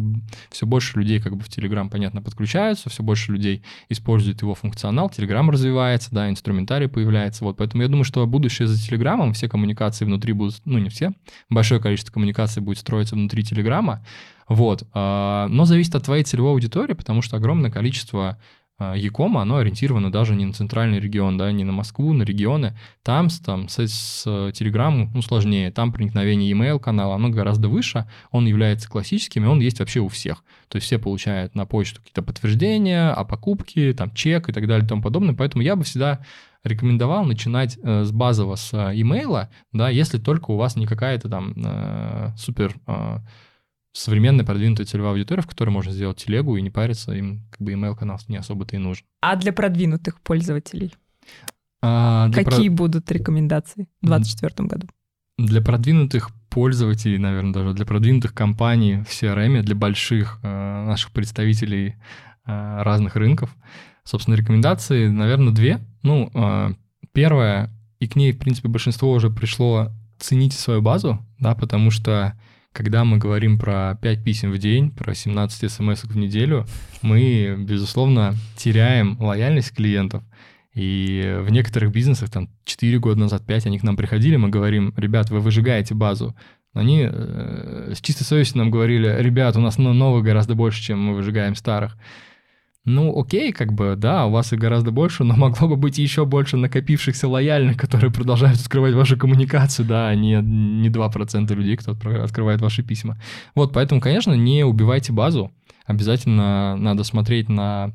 все 0.52 0.66
больше 0.66 0.98
людей 0.98 1.20
как 1.20 1.36
бы 1.36 1.44
в 1.44 1.50
Telegram, 1.50 1.90
понятно, 1.90 2.22
подключаются, 2.22 2.90
все 2.90 3.04
больше 3.04 3.34
людей 3.34 3.62
используют 3.90 4.42
его 4.42 4.56
функционал, 4.56 5.10
Telegram 5.10 5.50
развивается, 5.52 6.10
да, 6.12 6.30
инструментарий 6.30 6.88
появляется, 6.88 7.44
вот, 7.44 7.58
поэтому 7.58 7.84
я 7.84 7.90
думаю, 7.90 8.06
что 8.06 8.26
будущее 8.38 8.68
за 8.68 8.78
Телеграмом, 8.80 9.34
все 9.34 9.50
коммуникации 9.50 10.06
внутри 10.06 10.34
будут, 10.34 10.62
ну 10.66 10.78
не 10.78 10.90
все, 10.90 11.12
большое 11.50 11.82
количество 11.82 12.14
коммуникаций 12.14 12.62
будет 12.62 12.78
строиться 12.78 13.16
внутри 13.16 13.44
Телеграма, 13.44 14.06
вот. 14.48 14.84
А, 14.94 15.48
но 15.50 15.66
зависит 15.66 15.96
от 15.96 16.04
твоей 16.04 16.24
целевой 16.24 16.52
аудитории, 16.52 16.94
потому 16.94 17.22
что 17.22 17.38
огромное 17.38 17.72
количество 17.72 18.38
Якома, 18.80 19.42
оно 19.42 19.58
ориентировано 19.58 20.12
даже 20.12 20.36
не 20.36 20.46
на 20.46 20.54
центральный 20.54 21.00
регион, 21.00 21.36
да, 21.36 21.52
не 21.52 21.64
на 21.64 21.72
Москву, 21.72 22.14
на 22.14 22.22
регионы. 22.22 22.78
Там, 23.02 23.28
там 23.44 23.70
с, 23.70 23.80
с 23.88 24.28
Telegram 24.28 25.10
ну, 25.12 25.22
сложнее. 25.24 25.72
Там 25.72 25.92
проникновение 25.92 26.52
email 26.52 26.80
канала, 26.80 27.16
оно 27.16 27.30
гораздо 27.30 27.70
выше. 27.70 28.08
Он 28.30 28.46
является 28.46 28.88
классическим, 28.88 29.46
и 29.46 29.48
он 29.48 29.62
есть 29.62 29.80
вообще 29.80 30.00
у 30.00 30.10
всех. 30.10 30.44
То 30.68 30.76
есть 30.76 30.86
все 30.86 31.00
получают 31.00 31.56
на 31.56 31.66
почту 31.66 32.02
какие-то 32.02 32.22
подтверждения 32.22 33.10
о 33.10 33.24
покупке, 33.26 33.94
там 33.94 34.14
чек 34.14 34.48
и 34.48 34.54
так 34.54 34.68
далее 34.68 34.86
и 34.86 34.88
тому 34.88 35.02
подобное. 35.02 35.34
Поэтому 35.34 35.64
я 35.64 35.76
бы 35.76 35.84
всегда 35.84 36.20
рекомендовал 36.68 37.26
начинать 37.26 37.78
э, 37.82 38.04
с 38.04 38.12
базового, 38.12 38.56
с 38.56 38.74
э, 38.74 39.00
имейла, 39.00 39.50
да, 39.72 39.90
если 39.90 40.18
только 40.18 40.52
у 40.52 40.58
вас 40.58 40.76
не 40.76 40.86
какая-то 40.86 41.30
там 41.30 41.54
э, 41.56 42.32
супер 42.38 42.76
э, 42.88 43.18
современная 43.94 44.46
продвинутая 44.46 44.86
целевая 44.86 45.14
аудитория, 45.14 45.42
в 45.42 45.48
которой 45.48 45.70
можно 45.70 45.92
сделать 45.92 46.18
телегу 46.18 46.56
и 46.58 46.62
не 46.62 46.70
париться, 46.70 47.14
им 47.14 47.44
как 47.52 47.62
бы 47.62 47.74
email 47.74 47.96
канал 47.96 48.20
не 48.28 48.38
особо-то 48.38 48.76
и 48.76 48.80
нужен. 48.80 49.06
А 49.22 49.36
для 49.36 49.52
продвинутых 49.52 50.22
пользователей? 50.22 50.94
А, 51.82 52.30
Какие 52.32 52.70
про... 52.70 52.76
будут 52.76 53.12
рекомендации 53.12 53.88
в 54.02 54.08
2024 54.08 54.68
году? 54.68 54.88
Для 55.38 55.62
продвинутых 55.62 56.32
пользователей, 56.50 57.18
наверное, 57.18 57.54
даже 57.54 57.74
для 57.74 57.86
продвинутых 57.86 58.34
компаний 58.34 59.04
в 59.08 59.10
CRM, 59.10 59.62
для 59.62 59.76
больших 59.76 60.40
э, 60.42 60.48
наших 60.48 61.12
представителей 61.12 61.96
э, 62.46 62.82
разных 62.82 63.16
рынков, 63.16 63.56
собственно, 64.08 64.36
рекомендации, 64.36 65.08
наверное, 65.08 65.54
две. 65.54 65.80
Ну, 66.02 66.32
э, 66.34 66.74
первое, 67.12 67.70
и 68.00 68.08
к 68.08 68.16
ней, 68.16 68.32
в 68.32 68.40
принципе, 68.40 68.70
большинство 68.70 69.12
уже 69.12 69.30
пришло, 69.30 69.90
цените 70.18 70.58
свою 70.58 70.82
базу, 70.82 71.20
да, 71.40 71.56
потому 71.56 71.92
что 71.92 72.34
когда 72.72 73.04
мы 73.04 73.18
говорим 73.18 73.60
про 73.60 73.98
5 74.02 74.24
писем 74.24 74.52
в 74.52 74.58
день, 74.60 74.92
про 74.92 75.14
17 75.14 75.72
смс 75.72 76.04
в 76.04 76.16
неделю, 76.16 76.66
мы, 77.02 77.56
безусловно, 77.58 78.36
теряем 78.56 79.18
лояльность 79.20 79.76
клиентов. 79.76 80.24
И 80.74 81.38
в 81.42 81.50
некоторых 81.50 81.92
бизнесах, 81.92 82.30
там, 82.30 82.50
4 82.66 83.00
года 83.00 83.20
назад, 83.20 83.46
5, 83.48 83.66
они 83.66 83.80
к 83.80 83.84
нам 83.84 83.98
приходили, 83.98 84.36
мы 84.36 84.50
говорим, 84.50 84.94
ребят, 84.96 85.32
вы 85.32 85.40
выжигаете 85.40 85.96
базу. 85.96 86.36
Они 86.74 87.08
э, 87.10 87.94
с 87.96 88.02
чистой 88.02 88.24
совестью 88.24 88.60
нам 88.60 88.70
говорили, 88.70 89.08
ребят, 89.20 89.58
у 89.58 89.60
нас 89.60 89.80
новых 89.80 90.24
гораздо 90.24 90.54
больше, 90.54 90.84
чем 90.84 91.02
мы 91.02 91.16
выжигаем 91.16 91.56
старых. 91.56 91.98
Ну, 92.90 93.20
окей, 93.20 93.52
как 93.52 93.74
бы, 93.74 93.96
да, 93.98 94.26
у 94.28 94.32
вас 94.32 94.54
их 94.54 94.60
гораздо 94.60 94.92
больше, 94.92 95.26
но 95.26 95.36
могло 95.38 95.68
бы 95.68 95.76
быть 95.76 95.98
еще 95.98 96.26
больше 96.26 96.56
накопившихся 96.56 97.28
лояльных, 97.28 97.76
которые 97.76 98.12
продолжают 98.12 98.62
открывать 98.62 98.94
вашу 98.94 99.18
коммуникацию, 99.18 99.86
да, 99.86 100.08
а 100.08 100.16
не, 100.16 100.36
не 100.42 100.90
2% 100.90 101.54
людей, 101.54 101.76
кто 101.76 101.92
открывает 101.92 102.62
ваши 102.62 102.84
письма. 102.84 103.18
Вот, 103.56 103.74
поэтому, 103.74 104.00
конечно, 104.00 104.32
не 104.32 104.64
убивайте 104.64 105.12
базу. 105.12 105.52
Обязательно 105.86 106.78
надо 106.78 107.04
смотреть 107.04 107.50
на 107.50 107.92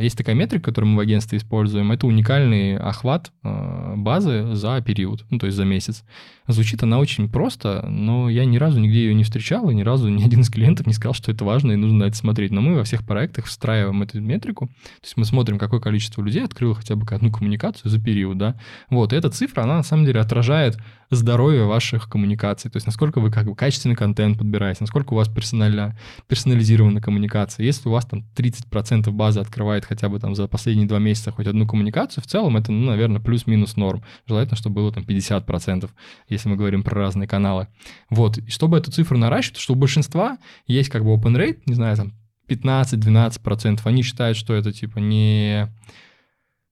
есть 0.00 0.16
такая 0.16 0.34
метрика, 0.34 0.66
которую 0.66 0.92
мы 0.92 0.96
в 0.96 1.00
агентстве 1.00 1.36
используем. 1.38 1.92
Это 1.92 2.06
уникальный 2.06 2.78
охват 2.78 3.32
а, 3.42 3.94
базы 3.96 4.54
за 4.54 4.80
период, 4.80 5.26
ну, 5.28 5.38
то 5.38 5.46
есть 5.46 5.56
за 5.56 5.64
месяц. 5.64 6.04
Звучит 6.46 6.82
она 6.82 6.98
очень 6.98 7.28
просто, 7.28 7.84
но 7.86 8.30
я 8.30 8.46
ни 8.46 8.56
разу 8.56 8.80
нигде 8.80 9.04
ее 9.04 9.14
не 9.14 9.24
встречал, 9.24 9.68
и 9.68 9.74
ни 9.74 9.82
разу 9.82 10.08
ни 10.08 10.22
один 10.24 10.40
из 10.40 10.48
клиентов 10.48 10.86
не 10.86 10.94
сказал, 10.94 11.12
что 11.12 11.30
это 11.30 11.44
важно 11.44 11.72
и 11.72 11.76
нужно 11.76 11.98
на 11.98 12.04
это 12.04 12.16
смотреть. 12.16 12.50
Но 12.50 12.62
мы 12.62 12.76
во 12.76 12.84
всех 12.84 13.06
проектах 13.06 13.44
встраиваем 13.44 14.02
эту 14.02 14.20
метрику. 14.22 14.68
То 14.68 15.04
есть 15.04 15.16
мы 15.18 15.26
смотрим, 15.26 15.58
какое 15.58 15.80
количество 15.80 16.22
людей 16.22 16.44
открыло 16.44 16.74
хотя 16.74 16.96
бы 16.96 17.06
одну 17.14 17.30
коммуникацию 17.30 17.90
за 17.90 18.00
период, 18.00 18.38
да. 18.38 18.56
Вот, 18.88 19.12
и 19.12 19.16
эта 19.16 19.28
цифра, 19.28 19.62
она 19.62 19.76
на 19.76 19.82
самом 19.82 20.06
деле 20.06 20.20
отражает 20.20 20.78
здоровье 21.10 21.64
ваших 21.64 22.08
коммуникаций, 22.08 22.70
то 22.70 22.76
есть 22.76 22.86
насколько 22.86 23.20
вы 23.20 23.30
как 23.30 23.46
бы 23.46 23.54
качественный 23.54 23.96
контент 23.96 24.38
подбираете, 24.38 24.78
насколько 24.80 25.14
у 25.14 25.16
вас 25.16 25.28
персонально, 25.28 25.98
персонализирована 26.26 27.00
коммуникация. 27.00 27.64
Если 27.64 27.88
у 27.88 27.92
вас 27.92 28.04
там 28.04 28.24
30% 28.36 29.10
базы 29.10 29.40
открывает 29.58 29.84
хотя 29.84 30.08
бы 30.08 30.20
там 30.20 30.34
за 30.36 30.46
последние 30.46 30.86
два 30.86 31.00
месяца 31.00 31.32
хоть 31.32 31.48
одну 31.48 31.66
коммуникацию, 31.66 32.22
в 32.22 32.26
целом 32.26 32.56
это, 32.56 32.70
ну, 32.70 32.86
наверное, 32.86 33.20
плюс-минус 33.20 33.76
норм. 33.76 34.04
Желательно, 34.26 34.56
чтобы 34.56 34.76
было 34.76 34.92
там 34.92 35.02
50%, 35.02 35.90
если 36.28 36.48
мы 36.48 36.56
говорим 36.56 36.84
про 36.84 36.94
разные 36.96 37.26
каналы. 37.26 37.66
Вот, 38.08 38.38
и 38.38 38.48
чтобы 38.50 38.78
эту 38.78 38.92
цифру 38.92 39.18
наращивать, 39.18 39.58
что 39.58 39.72
у 39.72 39.76
большинства 39.76 40.38
есть 40.68 40.90
как 40.90 41.04
бы 41.04 41.10
open 41.10 41.36
rate, 41.36 41.58
не 41.66 41.74
знаю, 41.74 41.96
там 41.96 42.12
15-12%, 42.48 43.80
они 43.84 44.02
считают, 44.02 44.36
что 44.36 44.54
это 44.54 44.72
типа 44.72 45.00
не 45.00 45.68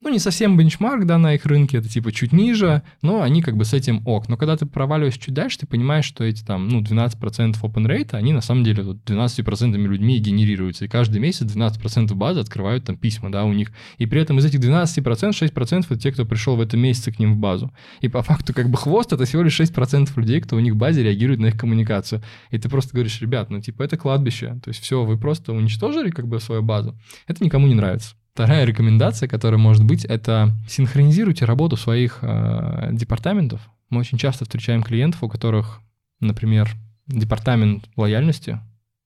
ну, 0.07 0.13
не 0.13 0.21
совсем 0.21 0.57
бенчмарк, 0.57 1.05
да, 1.05 1.19
на 1.19 1.35
их 1.35 1.45
рынке, 1.47 1.79
это 1.79 1.89
типа 1.89 2.13
чуть 2.13 2.33
ниже, 2.33 2.83
но 3.03 3.23
они 3.23 3.43
как 3.43 3.57
бы 3.57 3.65
с 3.65 3.75
этим 3.75 4.07
ок. 4.07 4.29
Но 4.29 4.37
когда 4.37 4.57
ты 4.57 4.65
проваливаешь 4.65 5.19
чуть 5.19 5.35
дальше, 5.35 5.59
ты 5.59 5.67
понимаешь, 5.67 6.05
что 6.05 6.23
эти 6.23 6.45
там, 6.45 6.69
ну, 6.69 6.81
12% 6.81 7.61
open 7.61 7.87
rate, 7.87 8.15
они 8.15 8.33
на 8.33 8.41
самом 8.41 8.63
деле 8.63 8.85
вот 8.85 8.99
12% 9.05 9.77
людьми 9.77 10.19
генерируются. 10.19 10.85
И 10.85 10.89
каждый 10.89 11.21
месяц 11.21 11.47
12% 11.47 12.15
базы 12.15 12.39
открывают 12.39 12.85
там 12.85 12.97
письма, 12.97 13.33
да, 13.33 13.45
у 13.45 13.53
них. 13.53 13.73
И 13.99 14.07
при 14.07 14.21
этом 14.21 14.39
из 14.39 14.45
этих 14.45 14.61
12% 14.61 15.31
6% 15.31 15.87
это 15.87 15.99
те, 15.99 16.13
кто 16.13 16.25
пришел 16.25 16.55
в 16.55 16.61
этом 16.61 16.79
месяце 16.79 17.11
к 17.11 17.19
ним 17.19 17.35
в 17.35 17.39
базу. 17.39 17.73
И 18.01 18.07
по 18.07 18.23
факту 18.23 18.55
как 18.55 18.71
бы 18.71 18.77
хвост 18.77 19.13
это 19.13 19.25
всего 19.25 19.43
лишь 19.43 19.61
6% 19.61 20.11
людей, 20.15 20.41
кто 20.41 20.55
у 20.55 20.61
них 20.61 20.75
в 20.75 20.77
базе 20.77 21.03
реагирует 21.03 21.41
на 21.41 21.47
их 21.47 21.59
коммуникацию. 21.59 22.23
И 22.53 22.59
ты 22.59 22.69
просто 22.69 22.93
говоришь, 22.93 23.21
ребят, 23.21 23.51
ну, 23.51 23.61
типа, 23.61 23.83
это 23.83 23.97
кладбище. 23.97 24.61
То 24.63 24.69
есть 24.69 24.81
все, 24.81 25.05
вы 25.05 25.19
просто 25.19 25.53
уничтожили 25.53 26.11
как 26.11 26.29
бы 26.29 26.39
свою 26.39 26.63
базу. 26.63 26.97
Это 27.27 27.43
никому 27.43 27.67
не 27.67 27.75
нравится. 27.75 28.15
Вторая 28.37 28.67
рекомендация, 28.67 29.31
которая 29.31 29.59
может 29.59 29.83
быть, 29.83 30.05
это 30.05 30.53
синхронизируйте 30.69 31.47
работу 31.47 31.79
своих 31.79 32.19
э, 32.21 32.91
департаментов. 32.93 33.67
Мы 33.89 34.01
очень 34.01 34.19
часто 34.19 34.45
встречаем 34.45 34.83
клиентов, 34.83 35.23
у 35.23 35.29
которых, 35.31 35.81
например, 36.21 36.69
департамент 37.07 37.89
лояльности 37.97 38.61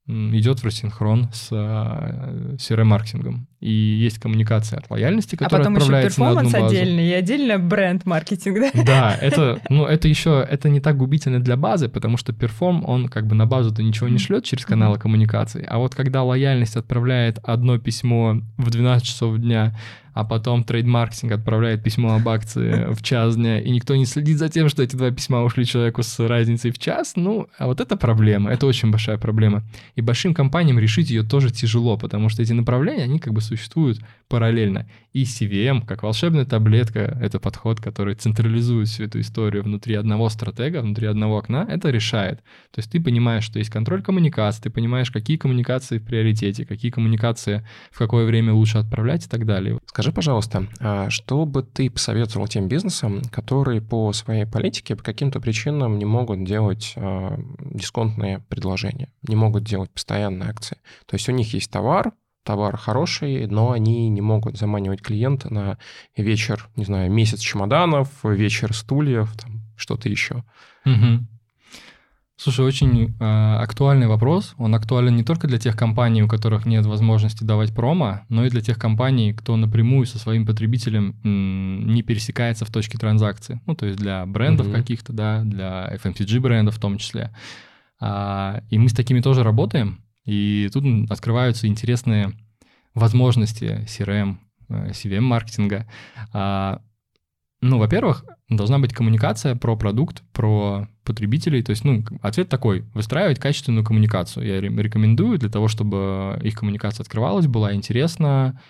идет 0.09 0.59
в 0.59 0.65
рассинхрон 0.65 1.31
с 1.33 1.47
э, 1.53 2.57
CRM-маркетингом. 2.57 3.47
И 3.61 3.71
есть 3.71 4.19
коммуникация 4.19 4.79
от 4.79 4.91
лояльности, 4.91 5.35
а 5.35 5.39
которая 5.39 5.61
а 5.61 5.65
потом 5.65 5.77
отправляется 5.77 6.23
еще 6.23 6.35
базу. 6.35 6.67
отдельно 6.67 7.01
и 7.01 7.13
отдельно 7.13 7.59
бренд-маркетинг, 7.59 8.59
да? 8.59 8.85
Да, 8.85 9.19
это, 9.21 9.61
ну, 9.69 9.85
это 9.85 10.09
еще, 10.09 10.47
это 10.49 10.71
не 10.71 10.81
так 10.81 10.97
губительно 10.97 11.41
для 11.41 11.57
базы, 11.57 11.89
потому 11.89 12.17
что 12.17 12.33
перформ, 12.33 12.85
он 12.87 13.09
как 13.09 13.27
бы 13.27 13.35
на 13.35 13.47
базу-то 13.47 13.83
ничего 13.83 14.09
не 14.09 14.19
шлет 14.19 14.45
через 14.45 14.65
каналы 14.65 14.99
коммуникации. 14.99 15.65
А 15.69 15.79
вот 15.79 15.95
когда 15.95 16.23
лояльность 16.23 16.77
отправляет 16.77 17.39
одно 17.43 17.79
письмо 17.79 18.41
в 18.57 18.71
12 18.71 19.07
часов 19.07 19.37
дня 19.39 19.75
а 20.13 20.25
потом 20.25 20.65
трейдмаркетинг 20.65 21.33
отправляет 21.33 21.83
письмо 21.83 22.15
об 22.15 22.29
акции 22.29 22.87
в 22.93 23.03
час 23.03 23.37
дня, 23.37 23.61
и 23.61 23.71
никто 23.71 23.95
не 23.97 24.07
следит 24.07 24.39
за 24.39 24.49
тем, 24.49 24.69
что 24.69 24.83
эти 24.83 24.97
два 24.97 25.11
письма 25.11 25.43
ушли 25.43 25.65
человеку 25.65 26.03
с 26.03 26.19
разницей 26.27 26.71
в 26.71 26.79
час, 26.79 27.15
ну, 27.17 27.49
а 27.59 27.67
вот 27.67 27.81
это 27.81 27.97
проблема, 27.97 28.51
это 28.51 28.67
очень 28.67 28.91
большая 28.91 29.19
проблема. 29.19 29.63
И 29.95 30.01
большим 30.01 30.35
компаниям 30.35 30.79
решить 30.79 31.11
ее 31.11 31.23
тоже 31.23 31.51
тяжело, 31.51 31.97
потому 31.97 32.29
что 32.29 32.43
эти 32.43 32.53
направления, 32.53 33.05
они 33.05 33.19
как 33.19 33.33
бы 33.33 33.41
существуют 33.51 34.01
параллельно. 34.31 34.87
И 35.13 35.25
CVM, 35.25 35.85
как 35.85 36.05
волшебная 36.05 36.45
таблетка, 36.45 37.19
это 37.21 37.41
подход, 37.41 37.81
который 37.81 38.15
централизует 38.15 38.87
всю 38.87 39.05
эту 39.05 39.21
историю 39.21 39.65
внутри 39.65 39.97
одного 39.97 40.29
стратега, 40.29 40.83
внутри 40.83 41.09
одного 41.09 41.39
окна, 41.39 41.67
это 41.69 41.91
решает. 41.91 42.39
То 42.71 42.79
есть 42.79 42.93
ты 42.93 43.01
понимаешь, 43.01 43.43
что 43.43 43.59
есть 43.59 43.71
контроль 43.71 44.03
коммуникации, 44.03 44.63
ты 44.63 44.71
понимаешь, 44.71 45.11
какие 45.11 45.37
коммуникации 45.37 45.99
в 45.99 46.05
приоритете, 46.05 46.65
какие 46.65 46.93
коммуникации 46.93 47.67
в 47.91 47.99
какое 47.99 48.25
время 48.25 48.55
лучше 48.55 48.79
отправлять 48.79 49.27
и 49.27 49.29
так 49.29 49.45
далее. 49.47 49.81
Скажи, 49.87 50.13
пожалуйста, 50.13 50.69
а 50.79 51.11
что 51.11 51.45
бы 51.45 51.65
ты 51.65 51.91
посоветовал 51.91 52.47
тем 52.47 52.69
бизнесам, 52.69 53.23
которые 53.33 53.83
по 53.83 54.13
своей 54.13 54.47
политике 54.47 54.95
по 54.95 55.03
каким-то 55.03 55.41
причинам 55.41 55.99
не 55.99 56.05
могут 56.05 56.45
делать 56.45 56.93
э, 56.95 57.37
дисконтные 57.75 58.45
предложения, 58.49 59.09
не 59.27 59.35
могут 59.35 59.65
делать 59.65 59.91
постоянные 59.91 60.51
акции? 60.51 60.77
То 61.07 61.17
есть 61.17 61.29
у 61.29 61.33
них 61.33 61.53
есть 61.53 61.71
товар, 61.71 62.13
товар 62.43 62.77
хороший, 62.77 63.47
но 63.47 63.73
они 63.73 64.09
не 64.09 64.21
могут 64.21 64.59
заманивать 64.59 65.03
клиента 65.03 65.53
на 65.53 65.79
вечер, 66.17 66.69
не 66.77 66.85
знаю, 66.85 67.11
месяц 67.11 67.41
чемоданов, 67.41 68.09
вечер 68.25 68.75
стульев, 68.75 69.33
там, 69.37 69.61
что-то 69.77 70.09
еще. 70.09 70.45
Угу. 70.85 71.27
Слушай, 72.43 72.65
очень 72.65 73.15
э, 73.21 73.23
актуальный 73.23 74.07
вопрос. 74.07 74.55
Он 74.57 74.75
актуален 74.75 75.15
не 75.15 75.25
только 75.25 75.47
для 75.47 75.59
тех 75.59 75.77
компаний, 75.77 76.23
у 76.23 76.29
которых 76.29 76.65
нет 76.65 76.87
возможности 76.87 77.45
давать 77.45 77.75
промо, 77.75 78.23
но 78.31 78.47
и 78.47 78.49
для 78.49 78.63
тех 78.63 78.79
компаний, 78.79 79.35
кто 79.35 79.57
напрямую 79.57 80.07
со 80.07 80.19
своим 80.19 80.47
потребителем 80.47 81.17
м, 81.23 81.93
не 81.93 82.03
пересекается 82.03 82.65
в 82.65 82.71
точке 82.71 82.97
транзакции. 82.97 83.61
Ну, 83.67 83.75
то 83.75 83.85
есть 83.85 83.99
для 83.99 84.25
брендов 84.25 84.69
mm-hmm. 84.69 84.75
каких-то, 84.75 85.13
да, 85.13 85.43
для 85.45 85.95
FMCG 86.03 86.41
брендов 86.41 86.77
в 86.77 86.81
том 86.81 86.97
числе. 86.97 87.31
А, 88.01 88.63
и 88.71 88.79
мы 88.79 88.89
с 88.89 88.95
такими 88.95 89.21
тоже 89.21 89.43
работаем. 89.43 90.03
И 90.25 90.69
тут 90.73 90.85
открываются 91.11 91.67
интересные 91.67 92.33
возможности 92.95 93.85
CRM, 93.87 94.37
CVM-маркетинга. 94.69 95.77
Э, 95.77 95.85
а, 96.33 96.83
ну, 97.61 97.79
во-первых, 97.79 98.25
должна 98.49 98.79
быть 98.79 98.95
коммуникация 98.95 99.55
про 99.55 99.77
продукт, 99.77 100.23
про 100.33 100.89
потребителей. 101.05 101.63
То 101.63 101.71
есть, 101.71 101.85
ну, 101.85 102.05
ответ 102.23 102.49
такой, 102.49 102.83
выстраивать 102.95 103.39
качественную 103.39 103.85
коммуникацию. 103.85 104.47
Я 104.47 104.61
рекомендую 104.61 105.39
для 105.39 105.51
того, 105.51 105.69
чтобы 105.69 106.39
их 106.43 106.59
коммуникация 106.59 107.05
открывалась, 107.05 107.47
была 107.47 107.75
интересна, 107.75 108.61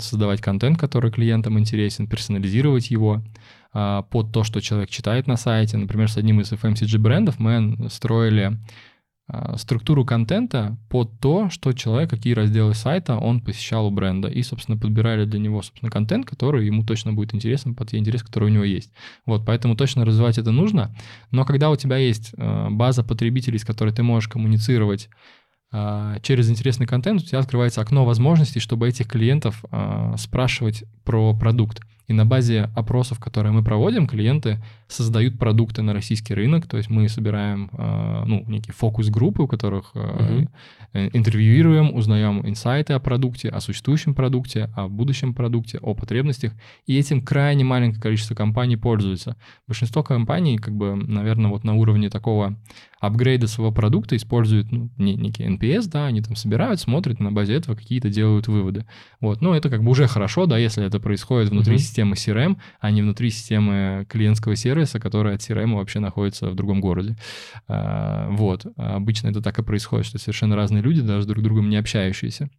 создавать 0.00 0.40
контент, 0.40 0.78
который 0.78 1.10
клиентам 1.10 1.58
интересен, 1.58 2.06
персонализировать 2.06 2.90
его 2.90 3.22
а, 3.72 4.02
под 4.02 4.32
то, 4.32 4.44
что 4.44 4.60
человек 4.60 4.90
читает 4.90 5.26
на 5.26 5.36
сайте. 5.36 5.76
Например, 5.76 6.10
с 6.10 6.16
одним 6.16 6.40
из 6.40 6.52
FMCG 6.52 6.98
брендов 6.98 7.38
мы 7.38 7.88
строили 7.88 8.58
структуру 9.56 10.04
контента 10.04 10.76
под 10.88 11.18
то, 11.20 11.50
что 11.50 11.72
человек, 11.72 12.10
какие 12.10 12.32
разделы 12.32 12.74
сайта 12.74 13.16
он 13.16 13.40
посещал 13.40 13.86
у 13.86 13.90
бренда. 13.90 14.28
И, 14.28 14.42
собственно, 14.42 14.78
подбирали 14.78 15.24
для 15.24 15.38
него, 15.38 15.62
собственно, 15.62 15.90
контент, 15.90 16.26
который 16.26 16.66
ему 16.66 16.84
точно 16.84 17.12
будет 17.12 17.34
интересен 17.34 17.74
под 17.74 17.90
те 17.90 17.98
интересы, 17.98 18.24
которые 18.24 18.50
у 18.50 18.54
него 18.54 18.64
есть. 18.64 18.92
Вот, 19.26 19.44
поэтому 19.44 19.76
точно 19.76 20.04
развивать 20.04 20.38
это 20.38 20.50
нужно. 20.50 20.94
Но 21.30 21.44
когда 21.44 21.70
у 21.70 21.76
тебя 21.76 21.96
есть 21.96 22.32
а, 22.36 22.70
база 22.70 23.02
потребителей, 23.02 23.58
с 23.58 23.64
которой 23.64 23.92
ты 23.92 24.02
можешь 24.02 24.28
коммуницировать 24.28 25.08
а, 25.72 26.18
через 26.20 26.50
интересный 26.50 26.86
контент, 26.86 27.22
у 27.22 27.24
тебя 27.24 27.38
открывается 27.38 27.80
окно 27.80 28.04
возможностей, 28.04 28.60
чтобы 28.60 28.88
этих 28.88 29.08
клиентов 29.08 29.64
спрашивать 30.16 30.84
про 31.04 31.34
продукт. 31.34 31.80
И 32.10 32.12
на 32.12 32.26
базе 32.26 32.68
опросов, 32.74 33.20
которые 33.20 33.52
мы 33.52 33.62
проводим, 33.62 34.08
клиенты 34.08 34.60
создают 34.88 35.38
продукты 35.38 35.82
на 35.82 35.92
российский 35.92 36.34
рынок. 36.34 36.66
То 36.66 36.76
есть 36.76 36.90
мы 36.90 37.08
собираем 37.08 37.70
э, 37.72 38.22
ну, 38.26 38.44
некие 38.48 38.74
фокус-группы, 38.74 39.44
у 39.44 39.46
которых 39.46 39.94
угу. 39.94 40.48
интервьюируем, 40.92 41.94
узнаем 41.94 42.44
инсайты 42.44 42.94
о 42.94 42.98
продукте, 42.98 43.48
о 43.48 43.60
существующем 43.60 44.14
продукте, 44.14 44.70
о 44.74 44.88
будущем 44.88 45.34
продукте, 45.34 45.78
о 45.78 45.94
потребностях. 45.94 46.52
И 46.84 46.98
этим 46.98 47.22
крайне 47.22 47.62
маленькое 47.62 48.02
количество 48.02 48.34
компаний 48.34 48.76
пользуются. 48.76 49.36
Большинство 49.68 50.02
компаний, 50.02 50.58
как 50.58 50.74
бы, 50.74 50.96
наверное, 50.96 51.52
вот 51.52 51.62
на 51.62 51.76
уровне 51.76 52.10
такого 52.10 52.56
апгрейда 53.00 53.46
своего 53.46 53.72
продукта 53.72 54.14
используют 54.16 54.70
ну, 54.70 54.90
некий 54.98 55.44
NPS, 55.44 55.88
да, 55.88 56.06
они 56.06 56.20
там 56.20 56.36
собирают, 56.36 56.80
смотрят, 56.80 57.18
на 57.18 57.32
базе 57.32 57.54
этого 57.54 57.74
какие-то 57.74 58.10
делают 58.10 58.46
выводы. 58.46 58.84
Вот, 59.20 59.40
ну, 59.40 59.54
это 59.54 59.70
как 59.70 59.82
бы 59.82 59.90
уже 59.90 60.06
хорошо, 60.06 60.46
да, 60.46 60.58
если 60.58 60.84
это 60.84 61.00
происходит 61.00 61.48
внутри 61.48 61.76
mm-hmm. 61.76 61.78
системы 61.78 61.99
CRM, 62.02 62.58
а 62.80 62.90
не 62.90 63.02
внутри 63.02 63.30
системы 63.30 64.06
клиентского 64.08 64.56
сервиса, 64.56 64.98
которая 64.98 65.34
от 65.36 65.40
CRM 65.40 65.74
вообще 65.74 66.00
находится 66.00 66.50
в 66.50 66.54
другом 66.54 66.80
городе. 66.80 67.16
А, 67.68 68.28
вот, 68.30 68.66
обычно 68.76 69.28
это 69.28 69.40
так 69.42 69.58
и 69.58 69.62
происходит, 69.62 70.06
что 70.06 70.18
совершенно 70.18 70.56
разные 70.56 70.82
люди, 70.82 71.00
даже 71.00 71.26
друг 71.26 71.40
с 71.40 71.44
другом 71.44 71.68
не 71.68 71.76
общающиеся. 71.76 72.50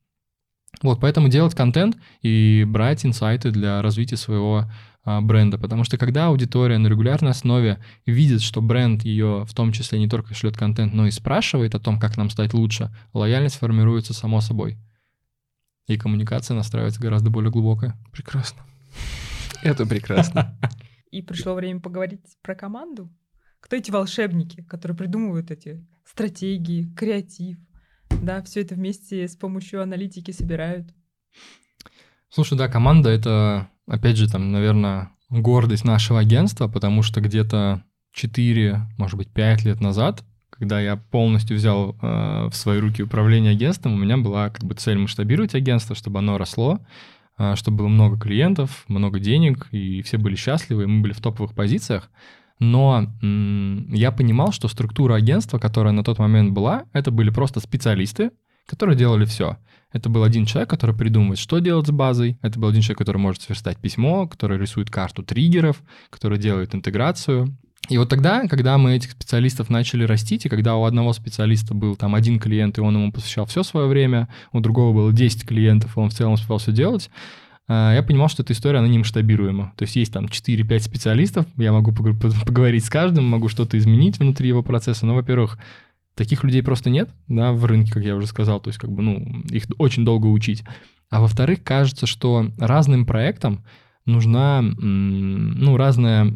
Вот, 0.81 0.99
поэтому 0.99 1.27
делать 1.27 1.53
контент 1.53 1.97
и 2.21 2.65
брать 2.67 3.05
инсайты 3.05 3.51
для 3.51 3.81
развития 3.81 4.17
своего 4.17 4.65
а, 5.03 5.19
бренда, 5.21 5.57
потому 5.57 5.83
что 5.83 5.97
когда 5.97 6.27
аудитория 6.27 6.77
на 6.77 6.87
регулярной 6.87 7.31
основе 7.31 7.79
видит, 8.05 8.41
что 8.41 8.61
бренд 8.61 9.03
ее 9.03 9.45
в 9.45 9.53
том 9.53 9.71
числе 9.71 9.99
не 9.99 10.07
только 10.07 10.33
шлет 10.33 10.57
контент, 10.57 10.93
но 10.93 11.07
и 11.07 11.11
спрашивает 11.11 11.75
о 11.75 11.79
том, 11.79 11.99
как 11.99 12.17
нам 12.17 12.29
стать 12.29 12.53
лучше, 12.53 12.95
лояльность 13.13 13.57
формируется 13.57 14.13
само 14.13 14.41
собой. 14.41 14.77
И 15.87 15.97
коммуникация 15.97 16.55
настраивается 16.55 17.01
гораздо 17.01 17.29
более 17.29 17.51
глубокая. 17.51 17.97
Прекрасно. 18.11 18.63
Это 19.63 19.85
прекрасно. 19.85 20.57
И 21.11 21.21
пришло 21.21 21.53
время 21.53 21.79
поговорить 21.79 22.37
про 22.41 22.55
команду. 22.55 23.11
Кто 23.59 23.75
эти 23.75 23.91
волшебники, 23.91 24.63
которые 24.63 24.97
придумывают 24.97 25.51
эти 25.51 25.85
стратегии, 26.03 26.91
креатив, 26.95 27.57
да, 28.09 28.41
все 28.41 28.61
это 28.61 28.75
вместе 28.75 29.27
с 29.27 29.35
помощью 29.35 29.81
аналитики 29.81 30.31
собирают? 30.31 30.87
Слушай, 32.29 32.57
да, 32.57 32.67
команда— 32.67 33.09
это 33.11 33.69
опять 33.87 34.17
же, 34.17 34.29
там, 34.29 34.51
наверное, 34.51 35.11
гордость 35.29 35.85
нашего 35.85 36.19
агентства, 36.19 36.67
потому 36.67 37.03
что 37.03 37.21
где-то 37.21 37.83
4, 38.13 38.81
может 38.97 39.17
быть, 39.17 39.31
5 39.31 39.65
лет 39.65 39.79
назад, 39.79 40.23
когда 40.49 40.79
я 40.79 40.95
полностью 40.95 41.57
взял 41.57 41.95
э, 42.01 42.49
в 42.49 42.53
свои 42.53 42.79
руки 42.79 43.03
управление 43.03 43.51
агентством, 43.51 43.93
у 43.93 43.97
меня 43.97 44.17
была 44.17 44.49
как 44.49 44.63
бы 44.63 44.75
цель 44.75 44.97
масштабировать 44.97 45.55
агентство, 45.55 45.95
чтобы 45.95 46.19
оно 46.19 46.37
росло, 46.37 46.79
чтобы 47.55 47.77
было 47.77 47.87
много 47.87 48.19
клиентов, 48.19 48.85
много 48.87 49.19
денег, 49.19 49.67
и 49.71 50.01
все 50.01 50.17
были 50.17 50.35
счастливы, 50.35 50.83
и 50.83 50.87
мы 50.87 51.01
были 51.01 51.13
в 51.13 51.21
топовых 51.21 51.53
позициях. 51.53 52.09
Но 52.59 53.07
я 53.21 54.11
понимал, 54.11 54.51
что 54.51 54.67
структура 54.67 55.15
агентства, 55.15 55.57
которая 55.57 55.93
на 55.93 56.03
тот 56.03 56.19
момент 56.19 56.51
была, 56.51 56.85
это 56.93 57.09
были 57.09 57.31
просто 57.31 57.59
специалисты, 57.59 58.31
которые 58.67 58.95
делали 58.95 59.25
все. 59.25 59.57
Это 59.91 60.09
был 60.09 60.23
один 60.23 60.45
человек, 60.45 60.69
который 60.69 60.95
придумывает, 60.95 61.39
что 61.39 61.59
делать 61.59 61.87
с 61.87 61.91
базой. 61.91 62.37
Это 62.41 62.59
был 62.59 62.69
один 62.69 62.81
человек, 62.81 62.99
который 62.99 63.17
может 63.17 63.41
сверстать 63.41 63.77
письмо, 63.77 64.27
который 64.27 64.57
рисует 64.57 64.89
карту 64.89 65.23
триггеров, 65.23 65.81
который 66.09 66.37
делает 66.37 66.73
интеграцию. 66.75 67.57
И 67.89 67.97
вот 67.97 68.09
тогда, 68.09 68.47
когда 68.47 68.77
мы 68.77 68.95
этих 68.95 69.11
специалистов 69.11 69.69
начали 69.69 70.03
растить, 70.03 70.45
и 70.45 70.49
когда 70.49 70.75
у 70.75 70.83
одного 70.83 71.13
специалиста 71.13 71.73
был 71.73 71.95
там 71.95 72.15
один 72.15 72.39
клиент, 72.39 72.77
и 72.77 72.81
он 72.81 72.95
ему 72.95 73.11
посвящал 73.11 73.45
все 73.45 73.63
свое 73.63 73.87
время, 73.87 74.29
у 74.51 74.59
другого 74.59 74.93
было 74.93 75.13
10 75.13 75.45
клиентов, 75.45 75.97
и 75.97 75.99
он 75.99 76.09
в 76.09 76.13
целом 76.13 76.33
успел 76.33 76.57
все 76.59 76.71
делать, 76.71 77.09
а, 77.67 77.93
я 77.93 78.03
понимал, 78.03 78.27
что 78.27 78.43
эта 78.43 78.53
история, 78.53 78.79
она 78.79 78.87
не 78.87 78.99
масштабируема. 78.99 79.73
То 79.77 79.83
есть 79.83 79.95
есть 79.95 80.13
там 80.13 80.25
4-5 80.25 80.79
специалистов, 80.79 81.45
я 81.57 81.71
могу 81.71 81.91
поговорить 81.91 82.85
с 82.85 82.89
каждым, 82.89 83.25
могу 83.25 83.47
что-то 83.47 83.77
изменить 83.77 84.19
внутри 84.19 84.47
его 84.47 84.61
процесса, 84.61 85.05
но, 85.05 85.15
во-первых, 85.15 85.57
таких 86.15 86.43
людей 86.43 86.61
просто 86.61 86.89
нет, 86.89 87.09
да, 87.27 87.51
в 87.51 87.65
рынке, 87.65 87.91
как 87.91 88.03
я 88.03 88.15
уже 88.15 88.27
сказал, 88.27 88.59
то 88.59 88.69
есть 88.69 88.79
как 88.79 88.91
бы, 88.91 89.01
ну, 89.01 89.43
их 89.49 89.63
очень 89.77 90.05
долго 90.05 90.27
учить. 90.27 90.63
А 91.09 91.19
во-вторых, 91.19 91.63
кажется, 91.63 92.05
что 92.05 92.51
разным 92.57 93.05
проектам 93.05 93.63
нужна, 94.05 94.61
ну, 94.61 95.77
разная 95.77 96.33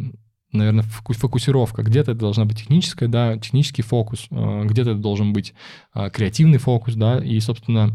наверное, 0.56 0.84
фокусировка. 0.84 1.84
Где-то 1.84 2.12
это 2.12 2.20
должна 2.20 2.46
быть 2.46 2.60
техническая, 2.60 3.10
да, 3.10 3.38
технический 3.38 3.82
фокус, 3.82 4.28
а, 4.32 4.64
где-то 4.64 4.92
это 4.92 5.00
должен 5.00 5.34
быть 5.34 5.54
а, 5.94 6.10
креативный 6.10 6.58
фокус, 6.58 6.96
да, 6.96 7.20
и, 7.20 7.40
собственно, 7.40 7.94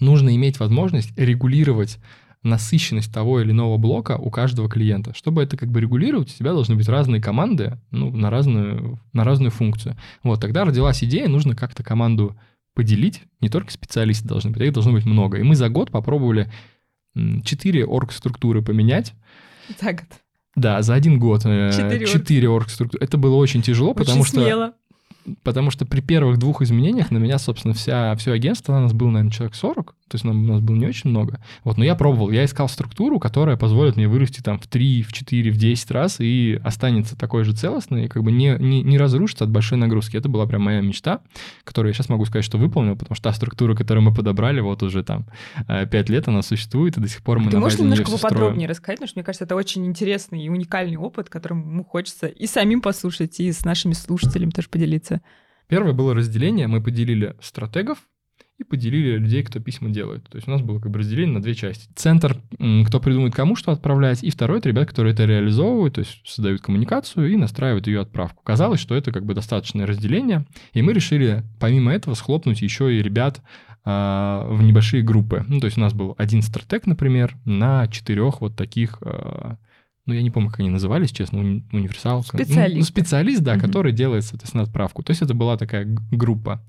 нужно 0.00 0.34
иметь 0.34 0.60
возможность 0.60 1.16
регулировать 1.18 1.98
насыщенность 2.42 3.12
того 3.12 3.40
или 3.40 3.50
иного 3.50 3.76
блока 3.76 4.16
у 4.16 4.30
каждого 4.30 4.68
клиента. 4.68 5.12
Чтобы 5.14 5.42
это 5.42 5.56
как 5.56 5.70
бы 5.70 5.80
регулировать, 5.80 6.30
у 6.30 6.38
тебя 6.38 6.52
должны 6.52 6.76
быть 6.76 6.88
разные 6.88 7.20
команды 7.20 7.78
ну, 7.90 8.10
на, 8.10 8.30
разную, 8.30 9.00
на 9.12 9.24
разную 9.24 9.50
функцию. 9.50 9.96
Вот, 10.22 10.40
тогда 10.40 10.64
родилась 10.64 11.02
идея, 11.02 11.28
нужно 11.28 11.56
как-то 11.56 11.82
команду 11.82 12.36
поделить, 12.74 13.22
не 13.40 13.48
только 13.48 13.72
специалисты 13.72 14.28
должны 14.28 14.50
быть, 14.50 14.62
а 14.62 14.64
их 14.66 14.72
должно 14.72 14.92
быть 14.92 15.06
много. 15.06 15.38
И 15.38 15.42
мы 15.42 15.56
за 15.56 15.68
год 15.68 15.90
попробовали 15.90 16.50
четыре 17.44 17.84
орг-структуры 17.84 18.62
поменять. 18.62 19.14
За 19.80 19.92
год. 19.92 20.06
Да, 20.56 20.82
за 20.82 20.94
один 20.94 21.18
год. 21.18 21.42
Э, 21.44 21.70
четыре 22.06 22.48
орг-структуры. 22.48 23.04
Это 23.04 23.18
было 23.18 23.36
очень 23.36 23.62
тяжело, 23.62 23.90
очень 23.90 23.98
потому 23.98 24.24
что... 24.24 24.42
Смело. 24.42 24.72
Потому 25.42 25.70
что 25.70 25.84
при 25.84 26.00
первых 26.00 26.38
двух 26.38 26.62
изменениях 26.62 27.10
на 27.10 27.18
меня, 27.18 27.38
собственно, 27.38 27.74
вся, 27.74 28.14
все 28.16 28.32
агентство, 28.32 28.76
у 28.76 28.80
нас 28.80 28.92
было, 28.92 29.10
наверное, 29.10 29.32
человек 29.32 29.56
40, 29.56 29.94
то 30.08 30.14
есть 30.14 30.24
нам, 30.24 30.48
у 30.48 30.52
нас 30.52 30.60
было 30.60 30.76
не 30.76 30.86
очень 30.86 31.10
много. 31.10 31.40
Вот, 31.64 31.78
но 31.78 31.84
я 31.84 31.96
пробовал, 31.96 32.30
я 32.30 32.44
искал 32.44 32.68
структуру, 32.68 33.18
которая 33.18 33.56
позволит 33.56 33.96
мне 33.96 34.06
вырасти 34.06 34.40
там 34.40 34.60
в 34.60 34.68
3, 34.68 35.02
в 35.02 35.12
4, 35.12 35.50
в 35.50 35.56
10 35.56 35.90
раз 35.90 36.20
и 36.20 36.60
останется 36.62 37.16
такой 37.16 37.42
же 37.42 37.52
целостной, 37.52 38.04
и 38.04 38.08
как 38.08 38.22
бы 38.22 38.30
не, 38.30 38.56
не, 38.60 38.82
не 38.82 38.98
разрушится 38.98 39.44
от 39.44 39.50
большой 39.50 39.78
нагрузки. 39.78 40.16
Это 40.16 40.28
была 40.28 40.46
прям 40.46 40.62
моя 40.62 40.80
мечта, 40.80 41.22
которую 41.64 41.90
я 41.90 41.94
сейчас 41.94 42.08
могу 42.08 42.24
сказать, 42.24 42.44
что 42.44 42.56
выполнил, 42.56 42.96
потому 42.96 43.16
что 43.16 43.24
та 43.24 43.32
структура, 43.32 43.74
которую 43.74 44.04
мы 44.04 44.14
подобрали, 44.14 44.60
вот 44.60 44.84
уже 44.84 45.02
там 45.02 45.26
5 45.66 45.92
э, 45.92 46.12
лет 46.12 46.28
она 46.28 46.42
существует, 46.42 46.96
и 46.96 47.00
до 47.00 47.08
сих 47.08 47.22
пор 47.22 47.40
мы 47.40 47.50
Ты 47.50 47.58
можешь 47.58 47.80
немножко 47.80 48.08
поподробнее 48.08 48.68
рассказать, 48.68 48.98
потому 48.98 49.08
что 49.08 49.18
мне 49.18 49.24
кажется, 49.24 49.44
это 49.44 49.56
очень 49.56 49.84
интересный 49.86 50.44
и 50.44 50.48
уникальный 50.48 50.96
опыт, 50.96 51.28
которым 51.28 51.82
хочется 51.84 52.28
и 52.28 52.46
самим 52.46 52.80
послушать, 52.80 53.40
и 53.40 53.50
с 53.50 53.64
нашими 53.64 53.92
слушателями 53.92 54.50
тоже 54.50 54.68
поделиться. 54.68 55.20
Первое 55.66 55.94
было 55.94 56.14
разделение. 56.14 56.68
Мы 56.68 56.80
поделили 56.80 57.34
стратегов 57.40 57.98
и 58.58 58.64
поделили 58.64 59.18
людей, 59.18 59.42
кто 59.42 59.60
письма 59.60 59.90
делает. 59.90 60.28
То 60.28 60.36
есть 60.36 60.48
у 60.48 60.50
нас 60.50 60.62
было 60.62 60.78
как 60.78 60.90
бы 60.90 60.98
разделение 60.98 61.34
на 61.34 61.42
две 61.42 61.54
части. 61.54 61.88
Центр, 61.94 62.38
кто 62.86 63.00
придумает 63.00 63.34
кому 63.34 63.54
что 63.54 63.72
отправлять, 63.72 64.24
и 64.24 64.30
второй— 64.30 64.58
это 64.60 64.68
ребята, 64.70 64.86
которые 64.88 65.12
это 65.12 65.24
реализовывают, 65.26 65.94
то 65.94 66.00
есть 66.00 66.22
создают 66.24 66.62
коммуникацию 66.62 67.30
и 67.30 67.36
настраивают 67.36 67.86
ее 67.86 68.00
отправку. 68.00 68.42
Казалось, 68.42 68.80
что 68.80 68.94
это 68.94 69.12
как 69.12 69.26
бы 69.26 69.34
достаточное 69.34 69.86
разделение, 69.86 70.46
и 70.72 70.80
мы 70.80 70.94
решили 70.94 71.42
помимо 71.60 71.92
этого 71.92 72.14
схлопнуть 72.14 72.62
еще 72.62 72.94
и 72.94 73.02
ребят 73.02 73.42
а, 73.84 74.46
в 74.48 74.62
небольшие 74.62 75.02
группы. 75.02 75.44
Ну, 75.48 75.60
то 75.60 75.66
есть 75.66 75.76
у 75.76 75.80
нас 75.80 75.92
был 75.92 76.14
один 76.16 76.40
стратег, 76.42 76.86
например, 76.86 77.36
на 77.44 77.86
четырех 77.88 78.40
вот 78.40 78.56
таких 78.56 78.98
а, 79.02 79.58
ну, 80.06 80.14
я 80.14 80.22
не 80.22 80.30
помню, 80.30 80.50
как 80.50 80.60
они 80.60 80.70
назывались, 80.70 81.10
честно, 81.10 81.40
уни- 81.40 81.64
универсал. 81.72 82.22
Специалист. 82.22 82.78
Ну, 82.78 82.84
специалист, 82.84 83.42
да, 83.42 83.54
угу. 83.54 83.62
который 83.62 83.92
делает, 83.92 84.24
соответственно, 84.24 84.62
отправку. 84.62 85.02
То 85.02 85.10
есть 85.10 85.20
это 85.20 85.34
была 85.34 85.56
такая 85.56 85.84
группа. 85.84 86.62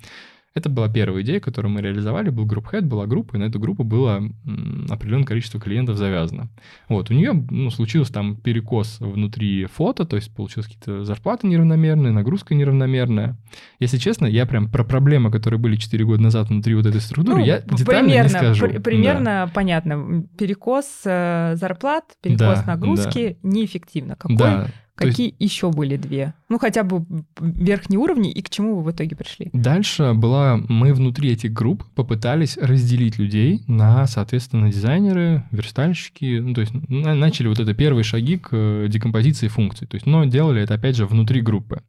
Это 0.58 0.70
была 0.70 0.90
первая 0.90 1.22
идея, 1.22 1.40
которую 1.40 1.72
мы 1.72 1.82
реализовали. 1.82 2.32
Был 2.32 2.46
групп 2.46 2.74
head, 2.74 2.82
была 2.82 3.06
группа, 3.06 3.36
и 3.36 3.40
на 3.40 3.44
эту 3.44 3.60
группу 3.60 3.84
было 3.84 4.24
определенное 4.90 5.28
количество 5.28 5.60
клиентов 5.60 5.98
завязано. 5.98 6.50
Вот, 6.90 7.12
у 7.12 7.14
нее 7.14 7.46
ну, 7.52 7.70
случился 7.70 8.12
там 8.12 8.36
перекос 8.36 8.98
внутри 9.00 9.66
фото, 9.66 10.04
то 10.06 10.16
есть 10.16 10.34
получилось 10.34 10.66
какие-то 10.66 11.04
зарплаты 11.04 11.46
неравномерные, 11.46 12.12
нагрузка 12.12 12.56
неравномерная. 12.56 13.38
Если 13.80 13.98
честно, 13.98 14.26
я 14.26 14.48
прям 14.48 14.68
про 14.68 14.84
проблемы, 14.84 15.30
которые 15.30 15.60
были 15.60 15.76
4 15.76 16.04
года 16.06 16.24
назад 16.24 16.50
внутри 16.50 16.74
вот 16.74 16.88
этой 16.88 17.02
структуры, 17.02 17.38
ну, 17.38 17.46
я 17.46 17.62
детально 17.62 18.10
примерно, 18.10 18.24
не 18.24 18.30
скажу. 18.30 18.68
Пр- 18.68 18.82
примерно 18.82 19.46
да. 19.46 19.52
понятно. 19.54 20.24
Перекос 20.40 21.04
э, 21.06 21.54
зарплат, 21.56 22.06
перекос 22.24 22.62
да, 22.62 22.64
нагрузки 22.66 23.38
да. 23.44 23.50
неэффективно. 23.50 24.16
Какой 24.16 24.38
да. 24.38 24.68
Какие 24.98 25.28
есть... 25.28 25.40
еще 25.40 25.72
были 25.72 25.96
две? 25.96 26.34
Ну, 26.50 26.58
хотя 26.58 26.84
бы 26.84 27.06
верхние 27.40 28.00
уровни, 28.00 28.32
и 28.32 28.42
к 28.42 28.50
чему 28.50 28.78
вы 28.78 28.84
в 28.84 28.92
итоге 28.92 29.16
пришли? 29.16 29.50
Дальше 29.54 30.14
была... 30.14 30.58
Мы 30.68 30.94
внутри 30.94 31.32
этих 31.32 31.54
групп 31.54 31.84
попытались 31.94 32.58
разделить 32.58 33.20
людей 33.20 33.64
на, 33.68 34.08
соответственно, 34.08 34.72
дизайнеры, 34.72 35.44
верстальщики. 35.52 36.40
Ну, 36.40 36.56
то 36.56 36.62
есть 36.62 36.74
начали 36.90 37.48
вот 37.48 37.60
это 37.60 37.74
первые 37.76 38.04
шаги 38.04 38.38
к 38.38 38.50
э, 38.52 38.88
декомпозиции 38.90 39.48
функций. 39.48 39.88
То 39.88 39.96
есть, 39.96 40.08
но 40.08 40.26
делали 40.26 40.62
это, 40.64 40.74
опять 40.74 40.96
же, 40.96 41.06
внутри 41.06 41.42
группы. 41.42 41.84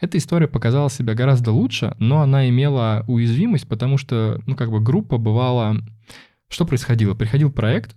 Эта 0.00 0.16
история 0.16 0.48
показала 0.48 0.88
себя 0.88 1.14
гораздо 1.14 1.52
лучше, 1.52 1.94
но 1.98 2.20
она 2.20 2.48
имела 2.48 3.04
уязвимость, 3.06 3.68
потому 3.68 3.98
что, 3.98 4.40
ну, 4.46 4.56
как 4.56 4.70
бы 4.70 4.80
группа 4.80 5.18
бывала... 5.18 5.76
Что 6.48 6.64
происходило? 6.64 7.14
Приходил 7.14 7.50
проект, 7.50 7.96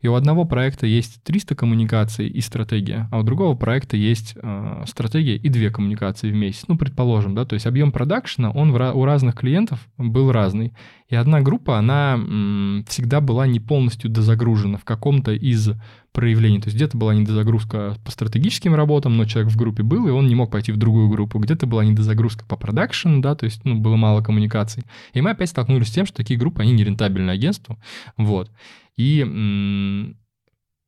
и 0.00 0.08
у 0.08 0.14
одного 0.14 0.44
проекта 0.44 0.86
есть 0.86 1.22
300 1.24 1.54
коммуникаций 1.54 2.28
и 2.28 2.40
стратегия, 2.40 3.08
а 3.10 3.20
у 3.20 3.22
другого 3.22 3.54
проекта 3.54 3.96
есть 3.96 4.34
э, 4.36 4.84
стратегия 4.86 5.36
и 5.36 5.48
две 5.48 5.70
коммуникации 5.70 6.30
в 6.30 6.34
месяц. 6.34 6.64
Ну, 6.68 6.76
предположим, 6.76 7.34
да, 7.34 7.44
то 7.44 7.54
есть 7.54 7.66
объем 7.66 7.92
продакшена, 7.92 8.50
он 8.50 8.72
в, 8.72 8.92
у 8.92 9.04
разных 9.04 9.34
клиентов 9.34 9.86
был 9.98 10.32
разный. 10.32 10.72
И 11.08 11.14
одна 11.14 11.40
группа, 11.40 11.78
она 11.78 12.14
м, 12.14 12.84
всегда 12.88 13.20
была 13.20 13.46
не 13.46 13.60
полностью 13.60 14.10
дозагружена 14.10 14.76
в 14.76 14.84
каком-то 14.84 15.32
из 15.32 15.70
проявлений. 16.12 16.60
То 16.60 16.68
есть 16.68 16.76
где-то 16.76 16.96
была 16.96 17.14
недозагрузка 17.14 17.96
по 18.04 18.10
стратегическим 18.10 18.74
работам, 18.74 19.16
но 19.16 19.24
человек 19.26 19.52
в 19.52 19.56
группе 19.56 19.82
был, 19.82 20.08
и 20.08 20.10
он 20.10 20.26
не 20.26 20.34
мог 20.34 20.50
пойти 20.50 20.72
в 20.72 20.78
другую 20.78 21.08
группу. 21.08 21.38
Где-то 21.38 21.66
была 21.66 21.84
недозагрузка 21.84 22.44
по 22.46 22.56
продакшн, 22.56 23.20
да, 23.20 23.34
то 23.34 23.44
есть 23.44 23.64
ну, 23.64 23.76
было 23.76 23.96
мало 23.96 24.22
коммуникаций. 24.22 24.84
И 25.12 25.20
мы 25.20 25.30
опять 25.30 25.50
столкнулись 25.50 25.88
с 25.88 25.92
тем, 25.92 26.06
что 26.06 26.16
такие 26.16 26.40
группы, 26.40 26.62
они 26.62 26.72
нерентабельны 26.72 27.30
агентству. 27.30 27.78
Вот. 28.16 28.50
И 28.96 30.14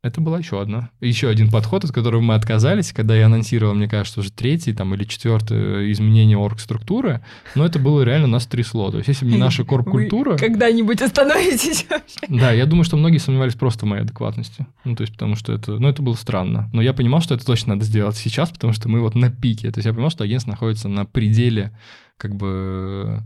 это 0.00 0.20
была 0.20 0.38
еще 0.38 0.62
одна. 0.62 0.90
Еще 1.00 1.28
один 1.28 1.50
подход, 1.50 1.84
от 1.84 1.90
которого 1.90 2.20
мы 2.20 2.34
отказались, 2.34 2.92
когда 2.92 3.16
я 3.16 3.26
анонсировал, 3.26 3.74
мне 3.74 3.88
кажется, 3.88 4.20
уже 4.20 4.30
третий 4.30 4.72
там, 4.72 4.94
или 4.94 5.02
четвертое 5.02 5.90
изменение 5.90 6.38
орг-структуры, 6.38 7.20
но 7.56 7.66
это 7.66 7.80
было 7.80 8.02
реально 8.02 8.28
нас 8.28 8.46
трясло. 8.46 8.92
То 8.92 8.98
есть 8.98 9.08
если 9.08 9.24
бы 9.24 9.32
не 9.32 9.38
наша 9.38 9.64
корп-культура... 9.66 10.36
когда-нибудь 10.36 11.02
остановитесь 11.02 11.84
вообще. 11.90 12.20
Да, 12.28 12.52
я 12.52 12.66
думаю, 12.66 12.84
что 12.84 12.96
многие 12.96 13.18
сомневались 13.18 13.54
просто 13.54 13.86
в 13.86 13.88
моей 13.88 14.02
адекватности. 14.02 14.66
Ну, 14.84 14.94
то 14.94 15.00
есть 15.02 15.14
потому 15.14 15.34
что 15.34 15.52
это... 15.52 15.72
Ну, 15.72 15.88
это 15.88 16.00
было 16.00 16.14
странно. 16.14 16.70
Но 16.72 16.80
я 16.80 16.92
понимал, 16.94 17.20
что 17.20 17.34
это 17.34 17.44
точно 17.44 17.74
надо 17.74 17.84
сделать 17.84 18.16
сейчас, 18.16 18.50
потому 18.50 18.72
что 18.72 18.88
мы 18.88 19.00
вот 19.00 19.16
на 19.16 19.30
пике. 19.30 19.72
То 19.72 19.78
есть 19.78 19.86
я 19.86 19.92
понимал, 19.92 20.10
что 20.10 20.22
агентство 20.22 20.50
находится 20.50 20.88
на 20.88 21.06
пределе 21.06 21.76
как 22.16 22.36
бы 22.36 23.24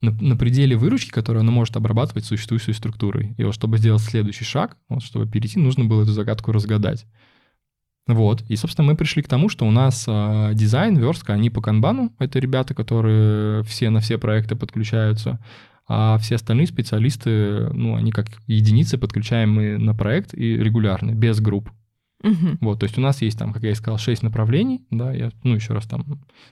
на, 0.00 0.12
на 0.12 0.36
пределе 0.36 0.76
выручки, 0.76 1.10
которую 1.10 1.40
оно 1.40 1.52
может 1.52 1.76
обрабатывать 1.76 2.24
существующей 2.24 2.72
структурой. 2.72 3.34
И 3.36 3.44
вот 3.44 3.54
чтобы 3.54 3.78
сделать 3.78 4.02
следующий 4.02 4.44
шаг, 4.44 4.76
вот 4.88 5.02
чтобы 5.02 5.26
перейти, 5.26 5.58
нужно 5.58 5.84
было 5.84 6.02
эту 6.02 6.12
загадку 6.12 6.52
разгадать. 6.52 7.06
Вот. 8.06 8.42
И, 8.48 8.56
собственно, 8.56 8.88
мы 8.88 8.96
пришли 8.96 9.22
к 9.22 9.28
тому, 9.28 9.50
что 9.50 9.66
у 9.66 9.70
нас 9.70 10.06
э, 10.08 10.52
дизайн, 10.54 10.96
верстка, 10.96 11.34
они 11.34 11.50
по 11.50 11.60
канбану. 11.60 12.14
Это 12.18 12.38
ребята, 12.38 12.74
которые 12.74 13.62
все 13.64 13.90
на 13.90 14.00
все 14.00 14.16
проекты 14.16 14.56
подключаются. 14.56 15.38
А 15.86 16.16
все 16.18 16.36
остальные 16.36 16.66
специалисты, 16.66 17.68
ну, 17.72 17.96
они 17.96 18.10
как 18.10 18.26
единицы 18.46 18.98
подключаемые 18.98 19.78
на 19.78 19.94
проект 19.94 20.34
и 20.34 20.56
регулярно, 20.56 21.12
без 21.12 21.40
групп. 21.40 21.70
Угу. 22.22 22.58
Вот, 22.60 22.80
то 22.80 22.84
есть 22.84 22.98
у 22.98 23.00
нас 23.00 23.22
есть 23.22 23.38
там, 23.38 23.52
как 23.52 23.62
я 23.62 23.70
и 23.70 23.74
сказал, 23.74 23.98
6 23.98 24.22
направлений, 24.22 24.84
да, 24.90 25.12
я, 25.12 25.30
ну, 25.44 25.54
еще 25.54 25.72
раз 25.72 25.86
там, 25.86 26.04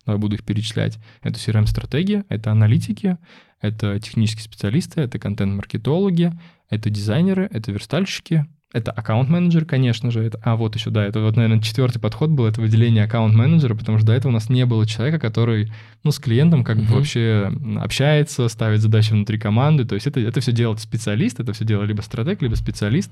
давай 0.05 0.21
буду 0.21 0.37
их 0.37 0.45
перечислять. 0.45 0.99
Это 1.23 1.39
CRM-стратегия, 1.39 2.25
это 2.29 2.53
аналитики, 2.53 3.19
это 3.61 3.99
технические 3.99 4.45
специалисты, 4.45 5.01
это 5.01 5.19
контент-маркетологи, 5.19 6.33
это 6.71 6.91
дизайнеры, 6.91 7.49
это 7.51 7.73
верстальщики, 7.73 8.47
это 8.77 8.93
аккаунт-менеджер, 8.93 9.65
конечно 9.65 10.11
же. 10.11 10.23
Это, 10.23 10.39
а 10.43 10.55
вот 10.55 10.75
еще, 10.77 10.91
да, 10.91 11.05
это 11.05 11.21
вот, 11.21 11.35
наверное, 11.35 11.63
четвертый 11.63 11.99
подход 11.99 12.29
был, 12.29 12.45
это 12.45 12.61
выделение 12.61 13.05
аккаунт-менеджера, 13.05 13.75
потому 13.75 13.97
что 13.97 14.09
до 14.09 14.13
этого 14.13 14.31
у 14.31 14.35
нас 14.35 14.51
не 14.51 14.67
было 14.67 14.87
человека, 14.87 15.19
который, 15.19 15.73
ну, 16.05 16.11
с 16.11 16.19
клиентом 16.19 16.63
как 16.63 16.77
uh-huh. 16.77 16.89
бы 16.89 16.95
вообще 16.97 17.51
общается, 17.81 18.49
ставит 18.49 18.83
задачи 18.83 19.13
внутри 19.13 19.39
команды. 19.39 19.87
То 19.87 19.95
есть 19.95 20.07
это, 20.07 20.21
это 20.21 20.41
все 20.41 20.53
делает 20.53 20.81
специалист, 20.81 21.41
это 21.41 21.55
все 21.55 21.65
делает 21.65 21.89
либо 21.89 22.03
стратег, 22.03 22.43
либо 22.43 22.55
специалист. 22.55 23.11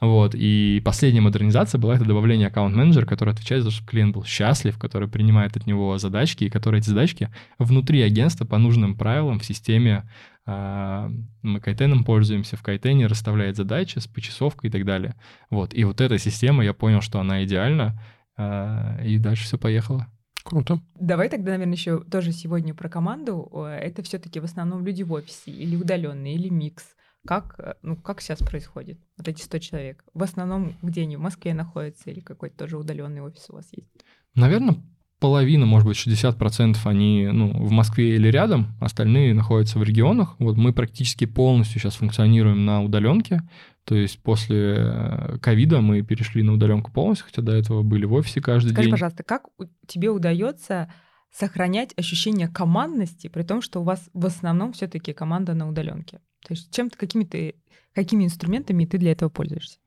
Вот. 0.00 0.34
И 0.34 0.82
последняя 0.84 1.22
модернизация 1.22 1.78
была 1.78 1.94
это 1.94 2.04
добавление 2.04 2.48
аккаунт-менеджера, 2.48 3.06
который 3.06 3.32
отвечает 3.32 3.62
за 3.62 3.70
то, 3.70 3.74
чтобы 3.74 3.90
клиент 3.90 4.14
был 4.14 4.24
счастлив, 4.26 4.78
который 4.78 5.08
принимает 5.08 5.56
от 5.56 5.66
него 5.66 5.96
задачки, 5.96 6.44
и 6.44 6.50
который 6.50 6.80
эти 6.80 6.90
задачки 6.90 7.30
внутри 7.58 8.02
агентства 8.02 8.44
по 8.44 8.58
нужным 8.58 8.94
правилам 8.94 9.38
в 9.38 9.46
системе 9.46 10.04
мы 10.46 11.60
кайтеном 11.60 12.04
пользуемся, 12.04 12.56
в 12.56 12.62
кайтене 12.62 13.06
расставляет 13.06 13.56
задачи 13.56 13.98
с 13.98 14.06
почасовкой 14.06 14.70
и 14.70 14.72
так 14.72 14.84
далее. 14.84 15.14
Вот. 15.50 15.74
И 15.74 15.84
вот 15.84 16.00
эта 16.00 16.18
система, 16.18 16.64
я 16.64 16.72
понял, 16.72 17.00
что 17.00 17.18
она 17.18 17.44
идеальна, 17.44 18.00
а, 18.36 19.00
и 19.02 19.18
дальше 19.18 19.44
все 19.44 19.58
поехало. 19.58 20.06
Круто. 20.44 20.80
Давай 20.94 21.28
тогда, 21.28 21.52
наверное, 21.52 21.74
еще 21.74 22.04
тоже 22.04 22.30
сегодня 22.30 22.72
про 22.72 22.88
команду. 22.88 23.66
Это 23.68 24.04
все-таки 24.04 24.38
в 24.38 24.44
основном 24.44 24.84
люди 24.86 25.02
в 25.02 25.12
офисе, 25.12 25.50
или 25.50 25.74
удаленные, 25.74 26.36
или 26.36 26.48
микс. 26.48 26.84
Как, 27.26 27.58
э, 27.58 27.74
ну, 27.82 27.96
как 27.96 28.20
сейчас 28.20 28.38
происходит? 28.38 29.00
Вот 29.16 29.26
эти 29.26 29.42
100 29.42 29.58
человек. 29.58 30.04
В 30.14 30.22
основном 30.22 30.74
где 30.82 31.02
они? 31.02 31.16
В 31.16 31.20
Москве 31.20 31.52
находятся 31.52 32.10
или 32.10 32.20
какой-то 32.20 32.56
тоже 32.56 32.78
удаленный 32.78 33.22
офис 33.22 33.46
у 33.48 33.54
вас 33.54 33.66
есть? 33.72 33.90
Наверное, 34.36 34.76
половина, 35.18 35.66
может 35.66 35.86
быть, 35.88 35.96
60% 35.96 36.78
они 36.84 37.28
ну, 37.32 37.52
в 37.64 37.70
Москве 37.70 38.16
или 38.16 38.28
рядом, 38.28 38.74
остальные 38.80 39.34
находятся 39.34 39.78
в 39.78 39.82
регионах. 39.82 40.36
Вот 40.38 40.56
мы 40.56 40.72
практически 40.72 41.24
полностью 41.24 41.80
сейчас 41.80 41.96
функционируем 41.96 42.64
на 42.64 42.82
удаленке. 42.82 43.40
То 43.84 43.94
есть 43.94 44.20
после 44.20 44.74
э, 44.78 45.38
ковида 45.40 45.80
мы 45.80 46.02
перешли 46.02 46.42
на 46.42 46.52
удаленку 46.52 46.90
полностью, 46.90 47.26
хотя 47.26 47.40
до 47.40 47.52
этого 47.52 47.82
были 47.82 48.04
в 48.04 48.14
офисе 48.14 48.40
каждый 48.40 48.72
Скажи, 48.72 48.86
день. 48.86 48.92
пожалуйста, 48.92 49.22
как 49.22 49.44
тебе 49.86 50.10
удается 50.10 50.92
сохранять 51.30 51.92
ощущение 51.96 52.48
командности, 52.48 53.28
при 53.28 53.42
том, 53.42 53.62
что 53.62 53.80
у 53.80 53.84
вас 53.84 54.08
в 54.12 54.26
основном 54.26 54.72
все-таки 54.72 55.12
команда 55.12 55.54
на 55.54 55.68
удаленке? 55.68 56.18
То 56.44 56.54
есть 56.54 56.74
чем 56.74 56.90
ты, 56.90 56.98
какими 56.98 57.24
ты, 57.24 57.54
какими 57.94 58.24
инструментами 58.24 58.84
ты 58.86 58.98
для 58.98 59.12
этого 59.12 59.28
пользуешься? 59.28 59.78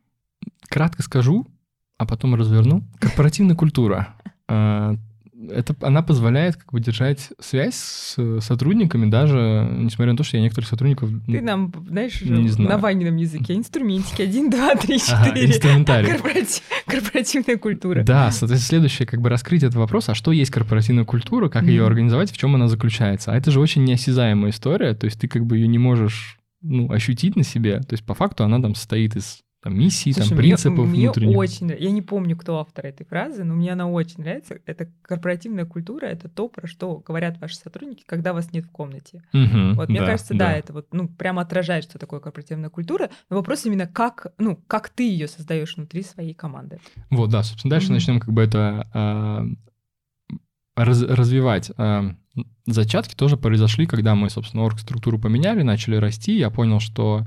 Кратко 0.70 1.04
скажу, 1.04 1.46
а 1.98 2.06
потом 2.06 2.36
разверну. 2.36 2.84
Корпоративная 3.00 3.56
культура. 3.56 4.16
Это, 5.52 5.74
она 5.82 6.02
позволяет 6.02 6.58
как 6.58 6.72
бы 6.74 6.82
держать 6.82 7.30
связь 7.40 7.76
с 7.76 8.40
сотрудниками, 8.42 9.10
даже 9.10 9.70
несмотря 9.72 10.12
на 10.12 10.18
то, 10.18 10.24
что 10.24 10.36
я 10.36 10.44
некоторых 10.44 10.68
сотрудников... 10.68 11.10
Ты 11.28 11.42
нам, 11.42 11.72
знаешь, 11.88 12.22
не 12.22 12.50
знаю. 12.50 12.70
на 12.70 12.78
Ванином 12.78 13.16
языке 13.16 13.54
инструментики 13.54 14.22
1, 14.22 14.50
2, 14.50 14.76
3, 14.76 15.00
4. 15.00 15.16
Ага, 15.16 15.46
инструментарий. 15.46 16.12
Корпоратив, 16.12 16.62
корпоративная 16.86 17.58
культура. 17.58 18.04
Да, 18.04 18.32
соответственно, 18.32 18.80
следующее, 18.80 19.08
как 19.08 19.22
бы 19.22 19.30
раскрыть 19.30 19.64
этот 19.64 19.76
вопрос, 19.76 20.10
а 20.10 20.16
что 20.16 20.32
есть 20.34 20.52
корпоративная 20.52 21.06
культура, 21.06 21.48
как 21.48 21.64
Мгм. 21.64 21.72
ее 21.72 21.86
организовать, 21.86 22.32
в 22.32 22.38
чем 22.38 22.56
она 22.56 22.68
заключается. 22.68 23.32
А 23.32 23.38
это 23.38 23.50
же 23.52 23.62
очень 23.62 23.86
неосязаемая 23.86 24.52
история, 24.52 24.94
то 24.94 25.06
есть 25.06 25.22
ты 25.22 25.28
как 25.30 25.46
бы 25.46 25.58
ее 25.58 25.68
не 25.68 25.78
можешь 25.78 26.38
ну, 26.62 26.92
ощутить 26.92 27.38
на 27.38 27.44
себе. 27.44 27.80
То 27.80 27.94
есть 27.94 28.04
по 28.04 28.14
факту 28.14 28.44
она 28.44 28.62
там 28.62 28.76
состоит 28.76 29.16
из 29.16 29.40
там, 29.62 29.78
миссий, 29.78 30.14
Слушай, 30.14 30.30
там, 30.30 30.38
мне- 30.38 30.48
принципов 30.48 30.88
мне, 30.88 31.04
внутренних. 31.04 31.38
очень 31.38 31.66
нравится. 31.66 31.86
Я 31.86 31.92
не 31.92 32.02
помню, 32.02 32.38
кто 32.38 32.60
автор 32.60 32.86
этой 32.86 33.06
фразы, 33.06 33.44
но 33.44 33.56
мне 33.56 33.74
она 33.74 33.90
очень 33.90 34.22
нравится. 34.22 34.58
Это 34.66 34.90
корпоративная 35.02 35.66
культура, 35.66 36.06
это 36.06 36.30
то, 36.30 36.48
про 36.48 36.66
что 36.66 36.98
говорят 37.06 37.42
ваши 37.42 37.56
сотрудники, 37.56 38.04
когда 38.06 38.32
вас 38.32 38.54
нет 38.54 38.64
в 38.66 38.72
комнате. 38.72 39.22
Мгм, 39.34 39.74
Вот, 39.74 39.90
мне 39.90 40.00
да, 40.00 40.06
кажется, 40.06 40.34
да, 40.34 40.54
это 40.54 40.72
вот, 40.72 40.88
ну, 40.94 41.10
прямо 41.10 41.42
отражает, 41.42 41.84
что 41.84 42.00
такое 42.00 42.22
корпоративная 42.22 42.70
культура. 42.70 43.10
Но 43.30 43.36
вопрос 43.36 43.66
именно, 43.66 43.86
как, 43.86 44.28
ну, 44.38 44.56
как 44.68 44.88
ты 44.90 45.10
ее 45.10 45.28
создаешь 45.28 45.76
внутри 45.76 46.04
своей 46.04 46.34
команды. 46.34 46.80
Вот, 47.10 47.30
да, 47.30 47.44
собственно, 47.44 47.72
дальше 47.72 47.88
Мгм. 47.88 47.94
начнем 47.96 48.20
как 48.22 48.32
бы 48.34 48.42
это 48.42 48.88
а, 48.94 49.46
раз- 50.78 51.04
развивать. 51.04 51.72
А, 51.78 52.16
Зачатки 52.66 53.16
тоже 53.16 53.36
произошли, 53.36 53.86
когда 53.88 54.16
мы, 54.16 54.30
собственно, 54.30 54.64
орг-структуру 54.64 55.20
поменяли, 55.20 55.64
начали 55.64 55.96
расти. 55.98 56.38
Я 56.38 56.50
понял, 56.50 56.80
что 56.80 57.26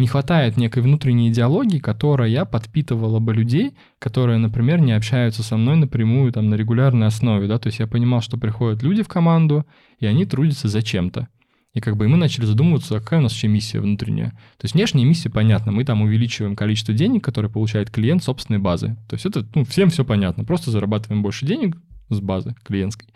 не 0.00 0.06
хватает 0.06 0.56
некой 0.56 0.82
внутренней 0.82 1.30
идеологии, 1.30 1.78
которая 1.78 2.44
подпитывала 2.44 3.20
бы 3.20 3.34
людей, 3.34 3.74
которые, 3.98 4.38
например, 4.38 4.80
не 4.80 4.92
общаются 4.92 5.42
со 5.42 5.56
мной 5.56 5.76
напрямую 5.76 6.32
там 6.32 6.48
на 6.50 6.54
регулярной 6.54 7.06
основе, 7.06 7.46
да, 7.46 7.58
то 7.58 7.68
есть 7.68 7.78
я 7.78 7.86
понимал, 7.86 8.20
что 8.20 8.36
приходят 8.36 8.82
люди 8.82 9.02
в 9.02 9.08
команду, 9.08 9.66
и 9.98 10.06
они 10.06 10.26
трудятся 10.26 10.68
зачем-то. 10.68 11.28
И 11.72 11.80
как 11.80 11.96
бы 11.96 12.06
и 12.06 12.08
мы 12.08 12.16
начали 12.16 12.46
задумываться, 12.46 12.96
а 12.96 13.00
какая 13.00 13.20
у 13.20 13.22
нас 13.22 13.32
вообще 13.32 13.46
миссия 13.46 13.80
внутренняя. 13.80 14.30
То 14.30 14.64
есть 14.64 14.74
внешняя 14.74 15.04
миссия 15.04 15.30
понятна, 15.30 15.70
мы 15.70 15.84
там 15.84 16.02
увеличиваем 16.02 16.56
количество 16.56 16.92
денег, 16.92 17.24
которые 17.24 17.50
получает 17.50 17.90
клиент 17.90 18.24
собственной 18.24 18.58
базы. 18.58 18.96
То 19.08 19.14
есть 19.14 19.24
это 19.24 19.46
ну, 19.54 19.64
всем 19.64 19.90
все 19.90 20.04
понятно, 20.04 20.44
просто 20.44 20.72
зарабатываем 20.72 21.22
больше 21.22 21.46
денег 21.46 21.76
с 22.10 22.20
базы 22.20 22.54
клиентской. 22.64 23.08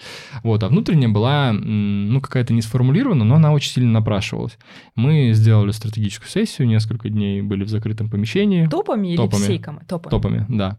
Вот, 0.43 0.63
а 0.63 0.69
внутренняя 0.69 1.09
была, 1.09 1.53
ну, 1.53 2.21
какая-то 2.21 2.53
не 2.53 2.63
сформулирована, 2.63 3.25
но 3.25 3.37
она 3.37 3.53
очень 3.53 3.71
сильно 3.71 3.93
напрашивалась. 3.93 4.59
Мы 4.95 5.33
сделали 5.33 5.73
стратегическую 5.73 6.29
сессию, 6.29 6.69
несколько 6.69 7.09
дней 7.09 7.43
были 7.43 7.65
в 7.65 7.69
закрытом 7.69 8.09
помещении. 8.09 8.67
Топами 8.67 9.09
или 9.09 9.17
Топами. 9.17 9.43
всей 9.43 9.59
командой? 9.59 9.87
Топами. 9.87 10.11
Топами, 10.11 10.47
да. 10.49 10.79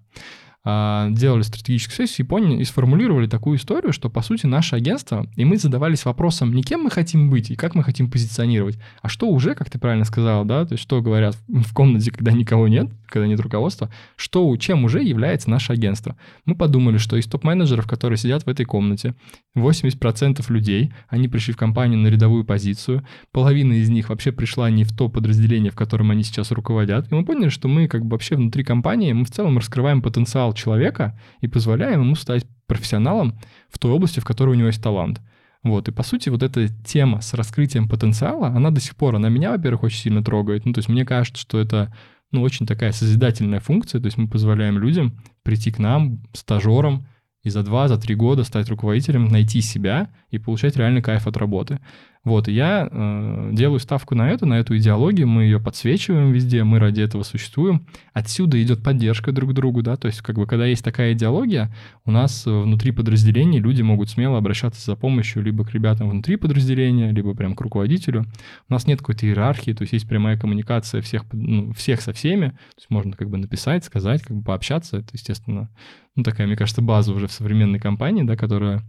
А, 0.68 1.10
Делали 1.12 1.44
стратегическую 1.44 1.96
сессию 2.08 2.26
и 2.26 2.28
поняли, 2.28 2.60
и 2.60 2.64
сформулировали 2.64 3.28
такую 3.28 3.58
историю, 3.58 3.94
что, 3.94 4.10
по 4.10 4.24
сути, 4.24 4.48
наше 4.48 4.76
агентство, 4.76 5.28
и 5.36 5.46
мы 5.46 5.58
задавались 5.58 6.06
вопросом, 6.06 6.54
не 6.54 6.64
кем 6.64 6.82
мы 6.82 6.90
хотим 6.90 7.30
быть 7.30 7.52
и 7.52 7.56
как 7.56 7.76
мы 7.76 7.84
хотим 7.84 8.10
позиционировать, 8.10 8.80
а 9.04 9.08
что 9.08 9.28
уже, 9.28 9.54
как 9.54 9.70
ты 9.70 9.78
правильно 9.78 10.06
сказал, 10.06 10.44
да, 10.44 10.66
то 10.66 10.74
есть 10.74 10.82
что 10.82 11.02
говорят 11.04 11.38
в 11.48 11.72
комнате, 11.72 12.12
когда 12.12 12.32
никого 12.32 12.68
нет, 12.68 12.90
когда 13.08 13.28
нет 13.28 13.40
руководства, 13.40 13.92
что, 14.16 14.56
чем 14.58 14.84
уже 14.86 15.04
является 15.04 15.52
наше 15.52 15.72
агентство. 15.72 16.18
Мы 16.46 16.56
подумали, 16.56 16.98
что 16.98 17.16
из 17.16 17.28
топ-менеджеров, 17.28 17.88
которые 17.88 18.18
сидят 18.18 18.44
в 18.44 18.50
этой 18.50 18.66
комнате, 18.66 19.14
80% 19.56 20.44
людей, 20.52 20.92
они 21.08 21.28
пришли 21.28 21.54
в 21.54 21.58
компанию 21.58 22.00
на 22.00 22.08
рядовую 22.08 22.44
позицию, 22.44 23.06
половина 23.32 23.74
из 23.74 23.90
них 23.90 24.10
вообще 24.10 24.32
пришла 24.32 24.72
не 24.72 24.84
в 24.84 24.92
то 24.92 25.10
подразделение, 25.10 25.72
в 25.72 25.76
котором 25.76 26.10
они 26.10 26.24
сейчас 26.24 26.52
руководят. 26.52 27.12
И 27.12 27.16
мы 27.16 27.24
поняли, 27.24 27.50
что 27.50 27.68
мы 27.68 27.88
как 27.88 28.04
бы 28.04 28.12
вообще 28.12 28.36
внутри 28.36 28.64
компании, 28.64 29.14
мы 29.14 29.26
в 29.26 29.32
целом 29.32 29.60
раскрываем 29.60 30.02
потенциал 30.02 30.55
человека 30.56 31.20
и 31.42 31.48
позволяем 31.48 32.02
ему 32.02 32.16
стать 32.16 32.46
профессионалом 32.68 33.40
в 33.70 33.80
той 33.80 33.92
области, 33.92 34.20
в 34.20 34.26
которой 34.26 34.52
у 34.52 34.56
него 34.56 34.68
есть 34.68 34.82
талант. 34.82 35.22
Вот, 35.64 35.88
и 35.88 35.92
по 35.92 36.04
сути 36.04 36.30
вот 36.30 36.44
эта 36.44 36.68
тема 36.68 37.22
с 37.22 37.34
раскрытием 37.34 37.90
потенциала, 37.90 38.50
она 38.50 38.70
до 38.70 38.80
сих 38.80 38.96
пор, 38.96 39.16
она 39.16 39.30
меня, 39.30 39.52
во-первых, 39.52 39.84
очень 39.84 40.00
сильно 40.00 40.24
трогает. 40.24 40.66
Ну, 40.66 40.74
то 40.74 40.80
есть 40.80 40.90
мне 40.90 41.06
кажется, 41.06 41.42
что 41.42 41.60
это, 41.60 41.92
ну, 42.32 42.42
очень 42.44 42.68
такая 42.68 42.92
созидательная 42.92 43.60
функция, 43.60 44.00
то 44.00 44.06
есть 44.06 44.18
мы 44.18 44.28
позволяем 44.28 44.78
людям 44.78 45.20
прийти 45.42 45.72
к 45.72 45.80
нам, 45.80 46.22
стажерам, 46.34 47.08
и 47.42 47.50
за 47.50 47.64
два, 47.64 47.88
за 47.88 47.98
три 47.98 48.16
года 48.16 48.44
стать 48.44 48.70
руководителем, 48.70 49.28
найти 49.28 49.62
себя 49.62 50.10
и 50.30 50.40
получать 50.40 50.76
реальный 50.78 51.02
кайф 51.02 51.28
от 51.28 51.38
работы. 51.38 51.80
Вот, 52.26 52.48
и 52.48 52.52
я 52.52 52.90
э, 52.92 53.50
делаю 53.54 53.80
ставку 53.80 54.16
на 54.16 54.32
это, 54.32 54.48
на 54.48 54.56
эту 54.56 54.76
идеологию, 54.76 55.28
мы 55.28 55.44
ее 55.44 55.60
подсвечиваем 55.60 56.32
везде, 56.32 56.64
мы 56.64 56.80
ради 56.80 57.02
этого 57.02 57.22
существуем. 57.22 57.86
Отсюда 58.14 58.62
идет 58.62 58.84
поддержка 58.84 59.32
друг 59.32 59.54
другу, 59.54 59.84
да, 59.84 59.96
то 59.96 60.08
есть 60.08 60.22
как 60.22 60.36
бы 60.36 60.48
когда 60.48 60.66
есть 60.66 60.84
такая 60.84 61.14
идеология, 61.14 61.72
у 62.04 62.10
нас 62.10 62.48
э, 62.48 62.50
внутри 62.50 62.92
подразделений 62.92 63.60
люди 63.60 63.84
могут 63.84 64.10
смело 64.10 64.40
обращаться 64.40 64.84
за 64.84 64.96
помощью 64.96 65.44
либо 65.44 65.64
к 65.64 65.72
ребятам 65.72 66.10
внутри 66.10 66.36
подразделения, 66.36 67.12
либо 67.12 67.36
прям 67.36 67.56
к 67.56 67.62
руководителю. 67.62 68.26
У 68.68 68.74
нас 68.74 68.88
нет 68.88 69.00
какой-то 69.00 69.28
иерархии, 69.28 69.74
то 69.74 69.84
есть 69.84 69.94
есть 69.94 70.10
прямая 70.10 70.36
коммуникация 70.36 71.04
всех, 71.04 71.26
ну, 71.32 71.74
всех 71.74 72.02
со 72.02 72.12
всеми, 72.12 72.50
то 72.50 72.80
есть 72.80 72.90
можно 72.90 73.16
как 73.16 73.30
бы 73.30 73.38
написать, 73.38 73.86
сказать, 73.86 74.24
как 74.24 74.36
бы 74.36 74.44
пообщаться, 74.44 74.98
это, 74.98 75.10
естественно, 75.14 75.70
ну, 76.16 76.24
такая, 76.24 76.48
мне 76.48 76.56
кажется, 76.56 76.82
база 76.82 77.14
уже 77.14 77.28
в 77.28 77.32
современной 77.32 77.80
компании, 77.80 78.24
да, 78.24 78.36
которая 78.36 78.82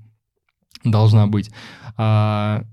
должна 0.85 1.27
быть. 1.27 1.51
А, 1.99 2.65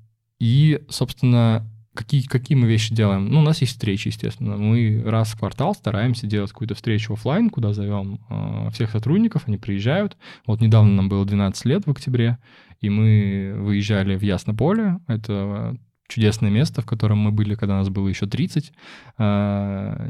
и, 0.43 0.81
собственно, 0.89 1.65
какие, 1.93 2.23
какие 2.23 2.57
мы 2.57 2.67
вещи 2.67 2.93
делаем? 2.93 3.29
Ну, 3.29 3.39
у 3.39 3.43
нас 3.43 3.61
есть 3.61 3.71
встречи, 3.71 4.09
естественно. 4.09 4.57
Мы 4.57 5.01
раз 5.05 5.29
в 5.29 5.39
квартал 5.39 5.73
стараемся 5.73 6.27
делать 6.27 6.51
какую-то 6.51 6.75
встречу 6.75 7.13
оффлайн, 7.13 7.49
куда 7.49 7.71
зовем 7.71 8.19
э, 8.29 8.69
всех 8.73 8.91
сотрудников, 8.91 9.43
они 9.45 9.55
приезжают. 9.55 10.17
Вот 10.45 10.59
недавно 10.59 10.91
нам 10.95 11.07
было 11.07 11.25
12 11.25 11.63
лет 11.63 11.87
в 11.87 11.91
октябре, 11.91 12.39
и 12.81 12.89
мы 12.89 13.53
выезжали 13.55 14.17
в 14.17 14.21
Яснополе. 14.21 14.99
Это 15.07 15.77
чудесное 16.13 16.51
место, 16.51 16.81
в 16.81 16.85
котором 16.85 17.17
мы 17.19 17.31
были, 17.31 17.55
когда 17.55 17.75
нас 17.77 17.89
было 17.89 18.07
еще 18.07 18.27
30. 18.27 18.71
А, 19.17 20.07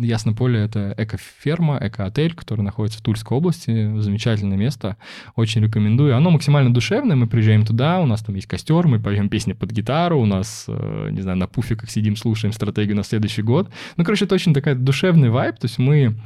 Яснополе— 0.00 0.60
это 0.64 0.94
эко-ферма, 0.96 1.78
эко-отель, 1.80 2.34
который 2.34 2.60
находится 2.60 2.98
в 2.98 3.02
Тульской 3.02 3.36
области. 3.36 3.98
Замечательное 4.00 4.58
место. 4.58 4.96
Очень 5.34 5.62
рекомендую. 5.62 6.16
Оно 6.16 6.30
максимально 6.30 6.72
душевное. 6.72 7.16
Мы 7.16 7.26
приезжаем 7.26 7.64
туда, 7.64 8.00
у 8.00 8.06
нас 8.06 8.22
там 8.22 8.34
есть 8.34 8.46
костер, 8.46 8.86
мы 8.86 9.00
поем 9.00 9.28
песни 9.28 9.52
под 9.52 9.70
гитару, 9.70 10.20
у 10.20 10.26
нас, 10.26 10.66
э, 10.68 11.08
не 11.10 11.22
знаю, 11.22 11.38
на 11.38 11.46
пуфиках 11.46 11.90
сидим, 11.90 12.16
слушаем 12.16 12.52
стратегию 12.52 12.96
на 12.96 13.02
следующий 13.02 13.42
год. 13.42 13.70
Ну, 13.96 14.04
короче, 14.04 14.26
это 14.26 14.34
очень 14.34 14.52
такая 14.52 14.74
душевный 14.74 15.30
вайб. 15.30 15.58
То 15.58 15.66
есть 15.66 15.78
мы 15.78 16.16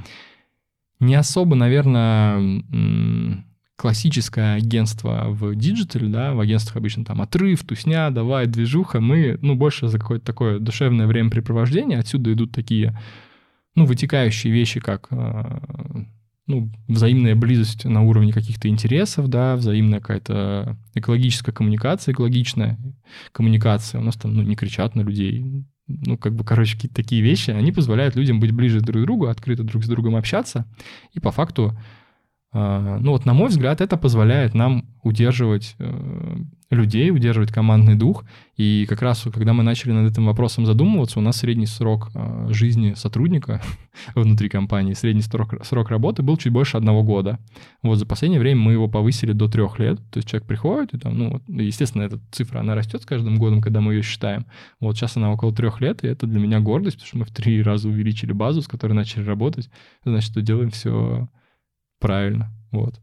не 1.01 1.15
особо, 1.15 1.55
наверное, 1.55 2.63
классическое 3.79 4.57
агентство 4.57 5.27
в 5.29 5.55
диджитале, 5.55 6.09
да, 6.09 6.35
в 6.35 6.41
агентствах 6.41 6.79
обычно 6.79 7.05
там 7.05 7.23
отрыв, 7.23 7.63
тусня, 7.63 8.11
давай, 8.11 8.49
движуха, 8.49 9.01
мы, 9.01 9.39
ну, 9.41 9.55
больше 9.55 9.87
за 9.87 10.01
какое-то 10.01 10.25
такое 10.27 10.59
душевное 10.59 11.07
времяпрепровождение, 11.07 12.01
отсюда 12.01 12.33
идут 12.33 12.51
такие, 12.51 12.99
ну, 13.77 13.87
вытекающие 13.87 14.53
вещи, 14.53 14.81
как, 14.81 15.07
э, 15.13 15.61
ну, 16.49 16.73
взаимная 16.89 17.37
близость 17.37 17.85
на 17.85 18.03
уровне 18.03 18.33
каких-то 18.33 18.67
интересов, 18.67 19.29
да, 19.29 19.55
взаимная 19.55 20.01
какая-то 20.01 20.77
экологическая 20.95 21.53
коммуникация, 21.53 22.15
экологичная 22.15 22.81
коммуникация, 23.31 24.01
у 24.01 24.05
нас 24.05 24.17
там, 24.17 24.35
ну, 24.35 24.43
не 24.43 24.57
кричат 24.57 24.97
на 24.97 25.03
людей, 25.03 25.65
ну, 25.87 26.19
как 26.19 26.35
бы, 26.35 26.43
короче, 26.43 26.75
какие-то 26.75 26.97
такие 26.97 27.23
вещи, 27.23 27.53
они 27.53 27.71
позволяют 27.71 28.17
людям 28.17 28.41
быть 28.41 28.51
ближе 28.51 28.81
друг 28.81 29.03
к 29.03 29.07
другу, 29.07 29.29
открыто 29.29 29.63
друг 29.63 29.85
с 29.85 29.89
другом 29.89 30.17
общаться, 30.17 30.67
и 31.13 31.21
по 31.21 31.31
факту 31.31 31.77
А, 31.77 31.98
ну 32.53 33.11
вот, 33.11 33.27
на 33.27 33.35
мой 33.35 33.49
взгляд, 33.49 33.81
это 33.81 33.97
позволяет 33.97 34.55
нам 34.55 34.85
удерживать 35.03 35.75
э, 35.79 36.37
людей, 36.71 37.11
удерживать 37.11 37.53
командный 37.53 37.95
дух. 37.95 38.25
И 38.57 38.87
как 38.89 39.03
раз, 39.03 39.27
когда 39.33 39.53
мы 39.53 39.63
начали 39.63 39.93
над 39.93 40.13
этим 40.13 40.27
вопросом 40.27 40.67
задумываться, 40.67 41.19
у 41.19 41.23
нас 41.23 41.39
средний 41.39 41.67
срок 41.67 42.11
э, 42.15 42.49
жизни 42.51 42.95
сотрудника 42.95 43.63
внутри 44.15 44.49
компании, 44.49 44.93
средний 44.93 45.23
срок, 45.23 45.55
срок 45.65 45.89
работы 45.89 46.23
был 46.23 46.37
чуть 46.37 46.53
больше 46.53 46.77
одного 46.77 47.03
года. 47.03 47.39
Вот 47.83 47.97
за 47.97 48.07
последнее 48.07 48.41
время 48.41 48.61
мы 48.61 48.73
его 48.73 48.89
повысили 48.89 49.33
до 49.33 49.49
трех 49.49 49.79
лет. 49.79 49.99
То 50.11 50.19
есть 50.19 50.29
человек 50.29 50.47
приходит, 50.47 50.95
и 50.95 50.99
там, 50.99 51.19
ну, 51.19 51.43
естественно, 51.49 52.03
эта 52.03 52.21
цифра, 52.31 52.61
она 52.61 52.75
растет 52.75 53.03
с 53.03 53.07
каждым 53.07 53.39
годом, 53.39 53.63
когда 53.63 53.81
мы 53.81 53.95
ее 53.95 54.03
считаем. 54.03 54.47
Вот 54.81 54.97
сейчас 54.97 55.17
она 55.17 55.33
около 55.33 55.55
трех 55.55 55.81
лет, 55.81 56.05
и 56.05 56.09
это 56.09 56.27
для 56.27 56.41
меня 56.41 56.61
гордость, 56.61 56.97
потому 56.97 57.09
что 57.09 57.19
мы 57.19 57.25
в 57.25 57.31
три 57.31 57.63
раза 57.63 57.89
увеличили 57.89 58.33
базу, 58.33 58.63
с 58.63 58.69
которой 58.69 58.93
начали 58.93 59.25
работать. 59.25 59.71
Значит, 60.05 60.33
что 60.33 60.43
делаем 60.43 60.71
все 60.71 61.29
правильно. 61.99 62.51
Вот. 62.71 63.01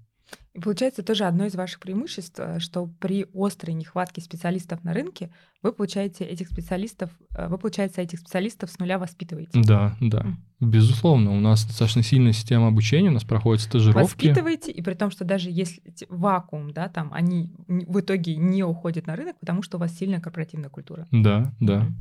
И 0.55 0.59
получается 0.59 1.03
тоже 1.03 1.25
одно 1.25 1.45
из 1.45 1.55
ваших 1.55 1.81
преимуществ, 1.81 2.39
э, 2.39 2.59
что 2.59 2.87
при 2.99 3.27
острой 3.33 3.73
нехватке 3.73 4.21
специалистов 4.21 4.83
на 4.85 4.93
рынке 4.93 5.29
вы 5.61 5.73
получаете 5.73 6.23
этих 6.23 6.47
специалистов, 6.47 7.11
э, 7.31 7.49
вы, 7.49 7.57
получается, 7.57 8.01
этих 8.01 8.19
специалистов 8.19 8.71
с 8.71 8.79
нуля 8.79 8.97
воспитываете. 8.97 9.51
Да, 9.61 9.97
да. 9.99 10.21
Mm. 10.21 10.35
Безусловно, 10.61 11.31
у 11.31 11.41
нас 11.41 11.65
достаточно 11.65 12.03
сильная 12.03 12.31
система 12.31 12.67
обучения, 12.67 13.09
у 13.09 13.13
нас 13.13 13.25
проходят 13.25 13.61
стажировки. 13.63 14.01
Воспитываете, 14.01 14.71
и 14.71 14.81
при 14.81 14.93
том, 14.93 15.11
что 15.11 15.25
даже 15.25 15.49
если 15.51 15.81
вакуум, 16.07 16.71
да, 16.71 16.87
там 16.87 17.13
они 17.13 17.51
в 17.67 17.99
итоге 17.99 18.37
не 18.37 18.63
уходят 18.63 19.07
на 19.07 19.17
рынок, 19.17 19.37
потому 19.41 19.61
что 19.61 19.75
у 19.75 19.79
вас 19.81 19.93
сильная 19.93 20.21
корпоративная 20.21 20.69
культура. 20.69 21.05
Да, 21.11 21.53
да. 21.59 21.81
Mm. 21.81 21.91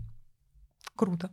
Круто. 0.94 1.30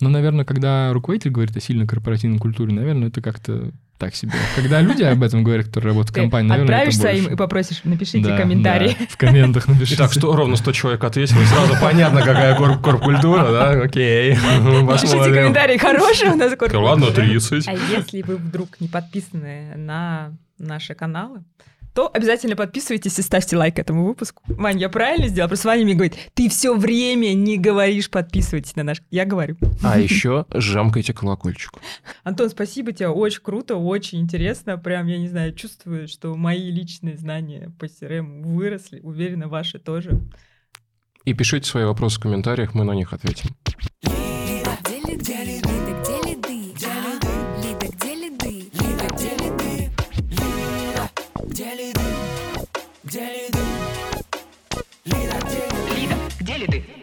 Ну, 0.00 0.08
наверное, 0.08 0.46
когда 0.46 0.90
руководитель 0.94 1.32
говорит 1.32 1.54
о 1.54 1.60
сильной 1.60 1.86
корпоративной 1.86 2.38
культуре, 2.38 2.72
наверное, 2.72 3.08
это 3.08 3.20
как-то 3.20 3.72
так 4.00 4.16
себе. 4.16 4.32
Когда 4.56 4.80
люди 4.80 5.02
об 5.02 5.22
этом 5.22 5.44
говорят, 5.44 5.66
которые 5.66 5.90
работают 5.90 6.16
в 6.16 6.20
компании, 6.20 6.48
наверное, 6.48 6.76
отправишься 6.78 7.10
им 7.10 7.32
и 7.32 7.36
попросишь, 7.36 7.82
напишите 7.84 8.28
да, 8.28 8.36
комментарий. 8.36 8.96
Да, 8.98 9.06
в 9.08 9.16
комментах 9.16 9.68
напишите. 9.68 9.98
Так, 9.98 10.12
что 10.12 10.34
ровно 10.34 10.56
100 10.56 10.72
человек 10.72 11.04
ответили, 11.04 11.44
сразу 11.44 11.74
понятно, 11.80 12.22
какая 12.22 12.56
корп-культура, 12.56 13.52
да, 13.52 13.70
окей. 13.82 14.34
Пишите 14.34 15.18
комментарий, 15.18 15.78
хороший 15.78 16.30
у 16.30 16.36
нас 16.36 16.50
корп-культура. 16.50 16.80
Ладно, 16.80 17.10
30. 17.12 17.68
А 17.68 17.72
если 17.72 18.22
вы 18.22 18.36
вдруг 18.36 18.80
не 18.80 18.88
подписаны 18.88 19.74
на 19.76 20.32
наши 20.58 20.94
каналы, 20.94 21.42
то 21.94 22.10
обязательно 22.12 22.56
подписывайтесь 22.56 23.18
и 23.18 23.22
ставьте 23.22 23.56
лайк 23.56 23.78
этому 23.78 24.04
выпуску. 24.04 24.42
Вань, 24.46 24.78
я 24.80 24.88
правильно 24.88 25.28
сделала? 25.28 25.48
Просто 25.48 25.68
Ваня 25.68 25.84
мне 25.84 25.94
говорит, 25.94 26.14
ты 26.34 26.48
все 26.48 26.74
время 26.76 27.32
не 27.34 27.58
говоришь, 27.58 28.10
подписывайтесь 28.10 28.76
на 28.76 28.82
наш... 28.82 29.02
Я 29.10 29.24
говорю. 29.24 29.56
А 29.82 29.98
еще 29.98 30.46
жамкайте 30.54 31.12
колокольчик. 31.12 31.72
Антон, 32.24 32.50
спасибо 32.50 32.92
тебе, 32.92 33.08
очень 33.08 33.42
круто, 33.42 33.76
очень 33.76 34.20
интересно. 34.20 34.78
Прям, 34.78 35.06
я 35.06 35.18
не 35.18 35.28
знаю, 35.28 35.54
чувствую, 35.54 36.08
что 36.08 36.34
мои 36.34 36.70
личные 36.70 37.16
знания 37.16 37.72
по 37.78 37.86
CRM 37.86 38.42
выросли. 38.42 39.00
Уверена, 39.00 39.48
ваши 39.48 39.78
тоже. 39.78 40.20
И 41.24 41.34
пишите 41.34 41.68
свои 41.68 41.84
вопросы 41.84 42.18
в 42.18 42.22
комментариях, 42.22 42.74
мы 42.74 42.84
на 42.84 42.92
них 42.92 43.12
ответим. 43.12 43.50
മനസ്സിലായില്ലേ 56.62 56.99